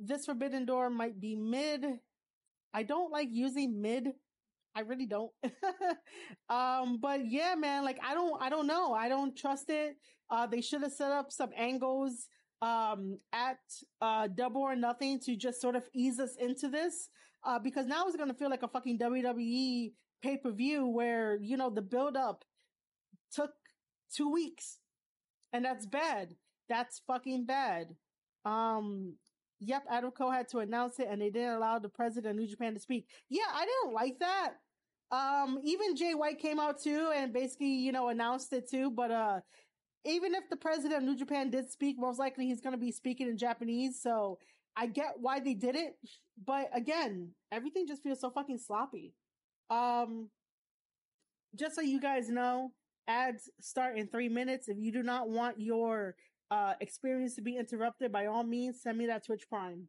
this 0.00 0.26
Forbidden 0.26 0.66
Door 0.66 0.90
might 0.90 1.20
be 1.20 1.34
mid. 1.34 1.84
I 2.72 2.82
don't 2.84 3.10
like 3.10 3.28
using 3.32 3.80
mid. 3.80 4.08
I 4.76 4.80
really 4.80 5.06
don't. 5.06 5.32
um, 6.48 6.98
but 7.00 7.26
yeah, 7.26 7.56
man, 7.56 7.84
like 7.84 7.98
I 8.06 8.14
don't, 8.14 8.40
I 8.40 8.48
don't 8.48 8.68
know. 8.68 8.92
I 8.92 9.08
don't 9.08 9.36
trust 9.36 9.70
it. 9.70 9.96
Uh, 10.30 10.46
they 10.46 10.60
should 10.60 10.82
have 10.82 10.92
set 10.92 11.10
up 11.10 11.32
some 11.32 11.50
angles, 11.56 12.28
um, 12.62 13.18
at, 13.32 13.58
uh, 14.00 14.28
double 14.28 14.60
or 14.60 14.76
nothing 14.76 15.18
to 15.20 15.34
just 15.34 15.60
sort 15.60 15.74
of 15.74 15.84
ease 15.94 16.20
us 16.20 16.36
into 16.38 16.68
this. 16.68 17.08
Uh, 17.44 17.58
because 17.58 17.86
now 17.86 18.06
it's 18.06 18.16
going 18.16 18.28
to 18.28 18.34
feel 18.34 18.50
like 18.50 18.62
a 18.62 18.68
fucking 18.68 18.98
WWE 18.98 19.92
pay 20.22 20.36
per 20.36 20.50
view 20.50 20.86
where, 20.86 21.38
you 21.40 21.56
know, 21.56 21.70
the 21.70 21.82
build 21.82 22.16
up 22.16 22.44
took 23.32 23.52
two 24.14 24.30
weeks 24.30 24.78
and 25.52 25.64
that's 25.64 25.86
bad. 25.86 26.34
That's 26.68 27.00
fucking 27.06 27.46
bad. 27.46 27.94
Um, 28.44 29.14
yep, 29.60 29.84
Adam 29.90 30.10
Cole 30.10 30.30
had 30.30 30.48
to 30.48 30.58
announce 30.58 30.98
it 30.98 31.08
and 31.10 31.22
they 31.22 31.30
didn't 31.30 31.54
allow 31.54 31.78
the 31.78 31.88
president 31.88 32.32
of 32.32 32.36
New 32.36 32.48
Japan 32.48 32.74
to 32.74 32.80
speak. 32.80 33.06
Yeah, 33.30 33.48
I 33.52 33.64
didn't 33.66 33.94
like 33.94 34.18
that. 34.18 34.54
Um, 35.10 35.58
even 35.62 35.96
Jay 35.96 36.14
White 36.14 36.38
came 36.38 36.60
out 36.60 36.82
too 36.82 37.12
and 37.14 37.32
basically, 37.32 37.72
you 37.72 37.92
know, 37.92 38.08
announced 38.08 38.52
it 38.52 38.68
too. 38.68 38.90
But, 38.90 39.10
uh, 39.10 39.40
even 40.04 40.34
if 40.34 40.48
the 40.48 40.56
president 40.56 41.02
of 41.02 41.08
New 41.08 41.16
Japan 41.16 41.50
did 41.50 41.70
speak, 41.70 41.96
most 41.98 42.18
likely 42.18 42.46
he's 42.46 42.60
going 42.60 42.72
to 42.72 42.78
be 42.78 42.92
speaking 42.92 43.28
in 43.28 43.36
Japanese. 43.36 44.00
So 44.00 44.38
I 44.76 44.86
get 44.86 45.14
why 45.20 45.40
they 45.40 45.54
did 45.54 45.74
it. 45.74 45.96
But 46.44 46.70
again, 46.72 47.30
everything 47.50 47.86
just 47.86 48.02
feels 48.02 48.20
so 48.20 48.30
fucking 48.30 48.58
sloppy. 48.58 49.14
Um, 49.70 50.28
just 51.54 51.74
so 51.74 51.80
you 51.80 52.00
guys 52.00 52.28
know, 52.28 52.72
ads 53.06 53.50
start 53.60 53.96
in 53.96 54.06
three 54.06 54.28
minutes. 54.28 54.68
If 54.68 54.78
you 54.78 54.92
do 54.92 55.02
not 55.02 55.28
want 55.28 55.60
your 55.60 56.14
uh, 56.50 56.74
experience 56.80 57.34
to 57.36 57.42
be 57.42 57.56
interrupted, 57.56 58.12
by 58.12 58.26
all 58.26 58.44
means, 58.44 58.82
send 58.82 58.98
me 58.98 59.06
that 59.06 59.24
Twitch 59.24 59.48
Prime. 59.48 59.88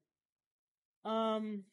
Um, 1.06 1.64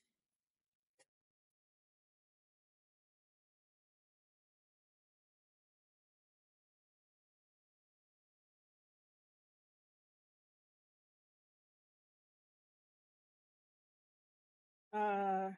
uh, 14.97 15.51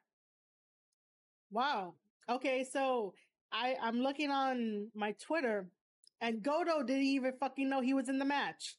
wow. 1.51 1.95
Okay, 2.31 2.65
so 2.71 3.15
I 3.53 3.77
I'm 3.83 4.01
looking 4.01 4.31
on 4.31 4.91
my 4.95 5.13
Twitter, 5.13 5.69
and 6.21 6.43
Goto 6.43 6.83
didn't 6.83 7.03
even 7.05 7.33
fucking 7.41 7.69
know 7.69 7.81
he 7.81 7.95
was 7.95 8.09
in 8.09 8.19
the 8.19 8.25
match 8.25 8.77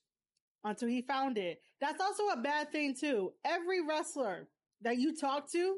until 0.63 0.89
he 0.89 1.01
found 1.03 1.37
it. 1.37 1.59
That's 1.81 2.01
also 2.01 2.29
a 2.29 2.37
bad 2.41 2.71
thing 2.71 2.95
too. 2.99 3.33
Every 3.45 3.85
wrestler 3.85 4.47
that 4.81 4.97
you 4.97 5.15
talk 5.15 5.51
to, 5.53 5.77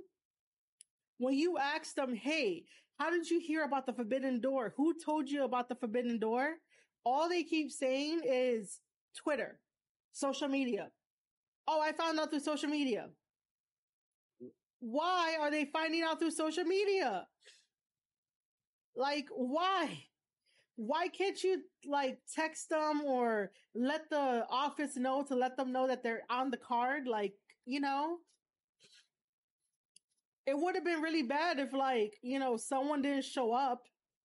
when 1.17 1.33
you 1.35 1.57
ask 1.57 1.95
them, 1.95 2.15
"Hey, 2.15 2.65
how 2.99 3.09
did 3.09 3.29
you 3.29 3.39
hear 3.39 3.63
about 3.63 3.85
the 3.85 3.93
Forbidden 3.93 4.41
Door? 4.41 4.73
Who 4.77 4.93
told 4.99 5.29
you 5.29 5.43
about 5.43 5.69
the 5.69 5.75
Forbidden 5.75 6.19
Door?" 6.19 6.57
All 7.05 7.29
they 7.29 7.43
keep 7.43 7.71
saying 7.71 8.21
is 8.23 8.81
Twitter, 9.15 9.59
social 10.11 10.47
media. 10.47 10.91
Oh, 11.67 11.81
I 11.81 11.93
found 11.93 12.19
out 12.19 12.31
through 12.31 12.41
social 12.41 12.69
media. 12.69 13.09
Why 14.81 15.37
are 15.39 15.49
they 15.49 15.65
finding 15.65 16.03
out 16.03 16.19
through 16.19 16.31
social 16.31 16.65
media? 16.65 17.25
Like, 18.95 19.27
why? 19.31 20.05
why 20.75 21.07
can't 21.07 21.43
you 21.43 21.61
like 21.85 22.17
text 22.33 22.69
them 22.69 23.03
or 23.05 23.51
let 23.75 24.09
the 24.09 24.45
office 24.49 24.95
know 24.97 25.23
to 25.23 25.35
let 25.35 25.55
them 25.55 25.71
know 25.71 25.87
that 25.87 26.01
they're 26.01 26.23
on 26.29 26.49
the 26.49 26.57
card? 26.57 27.07
Like, 27.07 27.33
you 27.65 27.79
know, 27.79 28.17
it 30.47 30.57
would 30.57 30.73
have 30.73 30.83
been 30.83 31.01
really 31.01 31.21
bad 31.21 31.59
if 31.59 31.71
like, 31.71 32.15
you 32.23 32.39
know, 32.39 32.57
someone 32.57 33.03
didn't 33.03 33.25
show 33.25 33.53
up 33.53 33.83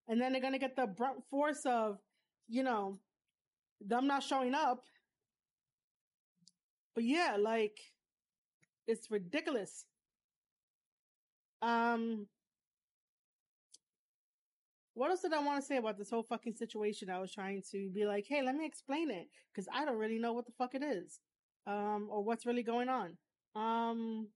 and 0.08 0.18
then 0.18 0.32
they're 0.32 0.40
going 0.40 0.54
to 0.54 0.58
get 0.58 0.76
the 0.76 0.86
brunt 0.86 1.22
force 1.28 1.66
of, 1.66 1.98
you 2.48 2.62
know, 2.62 2.98
them 3.86 4.06
not 4.06 4.22
showing 4.22 4.54
up. 4.54 4.82
But 6.94 7.04
yeah, 7.04 7.36
like, 7.38 7.78
it's 8.86 9.10
ridiculous. 9.10 9.84
Um, 11.62 12.26
what 14.94 15.10
else 15.10 15.20
did 15.20 15.34
I 15.34 15.42
want 15.42 15.60
to 15.60 15.66
say 15.66 15.76
about 15.76 15.98
this 15.98 16.10
whole 16.10 16.22
fucking 16.22 16.54
situation? 16.54 17.10
I 17.10 17.18
was 17.18 17.30
trying 17.32 17.62
to 17.70 17.90
be 17.90 18.06
like, 18.06 18.24
hey, 18.26 18.42
let 18.42 18.54
me 18.54 18.64
explain 18.64 19.10
it 19.10 19.28
because 19.52 19.68
I 19.72 19.84
don't 19.84 19.98
really 19.98 20.18
know 20.18 20.32
what 20.32 20.46
the 20.46 20.52
fuck 20.52 20.74
it 20.74 20.82
is, 20.82 21.20
um, 21.66 22.08
or 22.10 22.24
what's 22.24 22.46
really 22.46 22.62
going 22.62 22.88
on. 22.88 23.16
Um, 23.54 24.28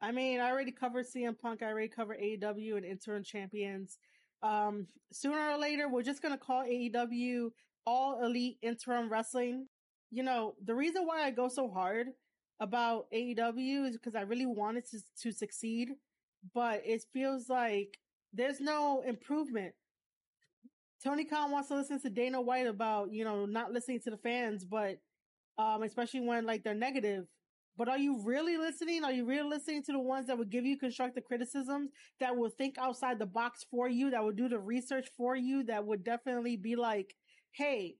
I 0.00 0.12
mean, 0.12 0.40
I 0.40 0.50
already 0.50 0.72
covered 0.72 1.06
CM 1.06 1.38
Punk. 1.38 1.62
I 1.62 1.66
already 1.66 1.88
covered 1.88 2.18
AEW 2.20 2.76
and 2.76 2.84
interim 2.84 3.24
champions. 3.24 3.98
Um, 4.42 4.86
sooner 5.12 5.50
or 5.50 5.58
later, 5.58 5.88
we're 5.88 6.02
just 6.02 6.22
gonna 6.22 6.38
call 6.38 6.64
AEW 6.64 7.50
All 7.84 8.24
Elite 8.24 8.58
Interim 8.62 9.08
Wrestling. 9.08 9.66
You 10.10 10.22
know, 10.22 10.54
the 10.64 10.74
reason 10.74 11.06
why 11.06 11.24
I 11.24 11.30
go 11.30 11.48
so 11.48 11.68
hard 11.68 12.08
about 12.62 13.10
AEW 13.12 13.88
is 13.88 13.96
because 13.96 14.14
I 14.14 14.22
really 14.22 14.46
wanted 14.46 14.84
to 14.90 14.98
to 15.22 15.32
succeed 15.32 15.90
but 16.54 16.82
it 16.84 17.04
feels 17.12 17.48
like 17.48 17.98
there's 18.32 18.60
no 18.60 19.02
improvement. 19.06 19.74
Tony 21.02 21.24
Khan 21.24 21.50
wants 21.50 21.68
to 21.68 21.74
listen 21.74 22.00
to 22.00 22.10
Dana 22.10 22.40
White 22.40 22.66
about, 22.66 23.12
you 23.12 23.24
know, 23.24 23.44
not 23.44 23.72
listening 23.72 24.00
to 24.00 24.10
the 24.10 24.16
fans, 24.16 24.64
but, 24.64 24.98
um, 25.58 25.82
especially 25.82 26.20
when 26.20 26.46
like 26.46 26.62
they're 26.62 26.74
negative. 26.74 27.26
But 27.76 27.88
are 27.88 27.98
you 27.98 28.22
really 28.22 28.56
listening? 28.56 29.02
Are 29.04 29.12
you 29.12 29.24
really 29.24 29.48
listening 29.48 29.82
to 29.84 29.92
the 29.92 29.98
ones 29.98 30.26
that 30.26 30.38
would 30.38 30.50
give 30.50 30.64
you 30.64 30.78
constructive 30.78 31.24
criticisms, 31.24 31.90
that 32.20 32.36
will 32.36 32.50
think 32.50 32.76
outside 32.78 33.18
the 33.18 33.26
box 33.26 33.64
for 33.70 33.88
you, 33.88 34.10
that 34.10 34.22
would 34.22 34.36
do 34.36 34.48
the 34.48 34.58
research 34.58 35.08
for 35.16 35.34
you, 35.34 35.64
that 35.64 35.84
would 35.84 36.04
definitely 36.04 36.56
be 36.56 36.76
like, 36.76 37.16
hey, 37.52 37.96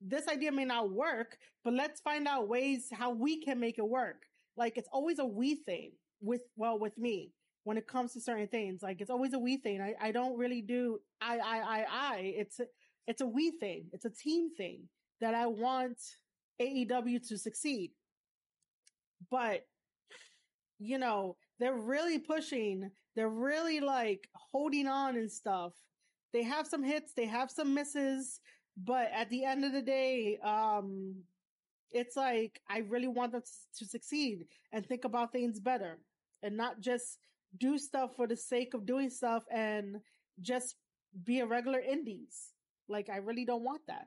this 0.00 0.28
idea 0.28 0.52
may 0.52 0.64
not 0.64 0.90
work, 0.90 1.36
but 1.64 1.74
let's 1.74 2.00
find 2.00 2.26
out 2.26 2.48
ways 2.48 2.88
how 2.92 3.10
we 3.12 3.42
can 3.42 3.60
make 3.60 3.78
it 3.78 3.88
work. 3.88 4.22
Like 4.56 4.76
it's 4.76 4.88
always 4.92 5.18
a 5.18 5.24
we 5.24 5.56
thing 5.56 5.92
with, 6.20 6.42
well, 6.56 6.78
with 6.78 6.96
me 6.98 7.32
when 7.64 7.76
it 7.76 7.86
comes 7.86 8.12
to 8.14 8.20
certain 8.20 8.48
things. 8.48 8.82
Like 8.82 9.00
it's 9.00 9.10
always 9.10 9.34
a 9.34 9.38
we 9.38 9.58
thing. 9.58 9.80
I, 9.80 9.94
I 10.00 10.12
don't 10.12 10.38
really 10.38 10.62
do 10.62 10.98
I, 11.20 11.38
I, 11.38 11.58
I, 11.58 11.86
I. 11.90 12.16
It's 12.36 12.60
a, 12.60 12.64
it's 13.06 13.20
a 13.20 13.26
we 13.26 13.52
thing. 13.52 13.86
It's 13.92 14.04
a 14.04 14.10
team 14.10 14.50
thing 14.56 14.88
that 15.20 15.34
I 15.34 15.46
want 15.46 15.98
AEW 16.60 17.26
to 17.28 17.38
succeed. 17.38 17.92
But, 19.30 19.66
you 20.78 20.98
know, 20.98 21.36
they're 21.58 21.76
really 21.76 22.18
pushing. 22.18 22.90
They're 23.16 23.28
really 23.28 23.80
like 23.80 24.28
holding 24.34 24.86
on 24.86 25.16
and 25.16 25.30
stuff. 25.30 25.72
They 26.32 26.42
have 26.42 26.66
some 26.66 26.82
hits. 26.82 27.12
They 27.14 27.26
have 27.26 27.50
some 27.50 27.74
misses. 27.74 28.40
But 28.84 29.10
at 29.14 29.28
the 29.30 29.44
end 29.44 29.64
of 29.64 29.72
the 29.72 29.82
day, 29.82 30.38
um, 30.42 31.16
it's 31.90 32.16
like, 32.16 32.60
I 32.68 32.78
really 32.78 33.08
want 33.08 33.32
them 33.32 33.42
to, 33.42 33.84
to 33.84 33.88
succeed 33.88 34.46
and 34.72 34.86
think 34.86 35.04
about 35.04 35.32
things 35.32 35.60
better 35.60 35.98
and 36.42 36.56
not 36.56 36.80
just 36.80 37.18
do 37.58 37.78
stuff 37.78 38.14
for 38.16 38.26
the 38.26 38.36
sake 38.36 38.74
of 38.74 38.86
doing 38.86 39.10
stuff 39.10 39.44
and 39.50 39.96
just 40.40 40.76
be 41.24 41.40
a 41.40 41.46
regular 41.46 41.80
indies. 41.80 42.52
Like 42.88 43.10
I 43.10 43.16
really 43.16 43.44
don't 43.44 43.64
want 43.64 43.82
that. 43.88 44.06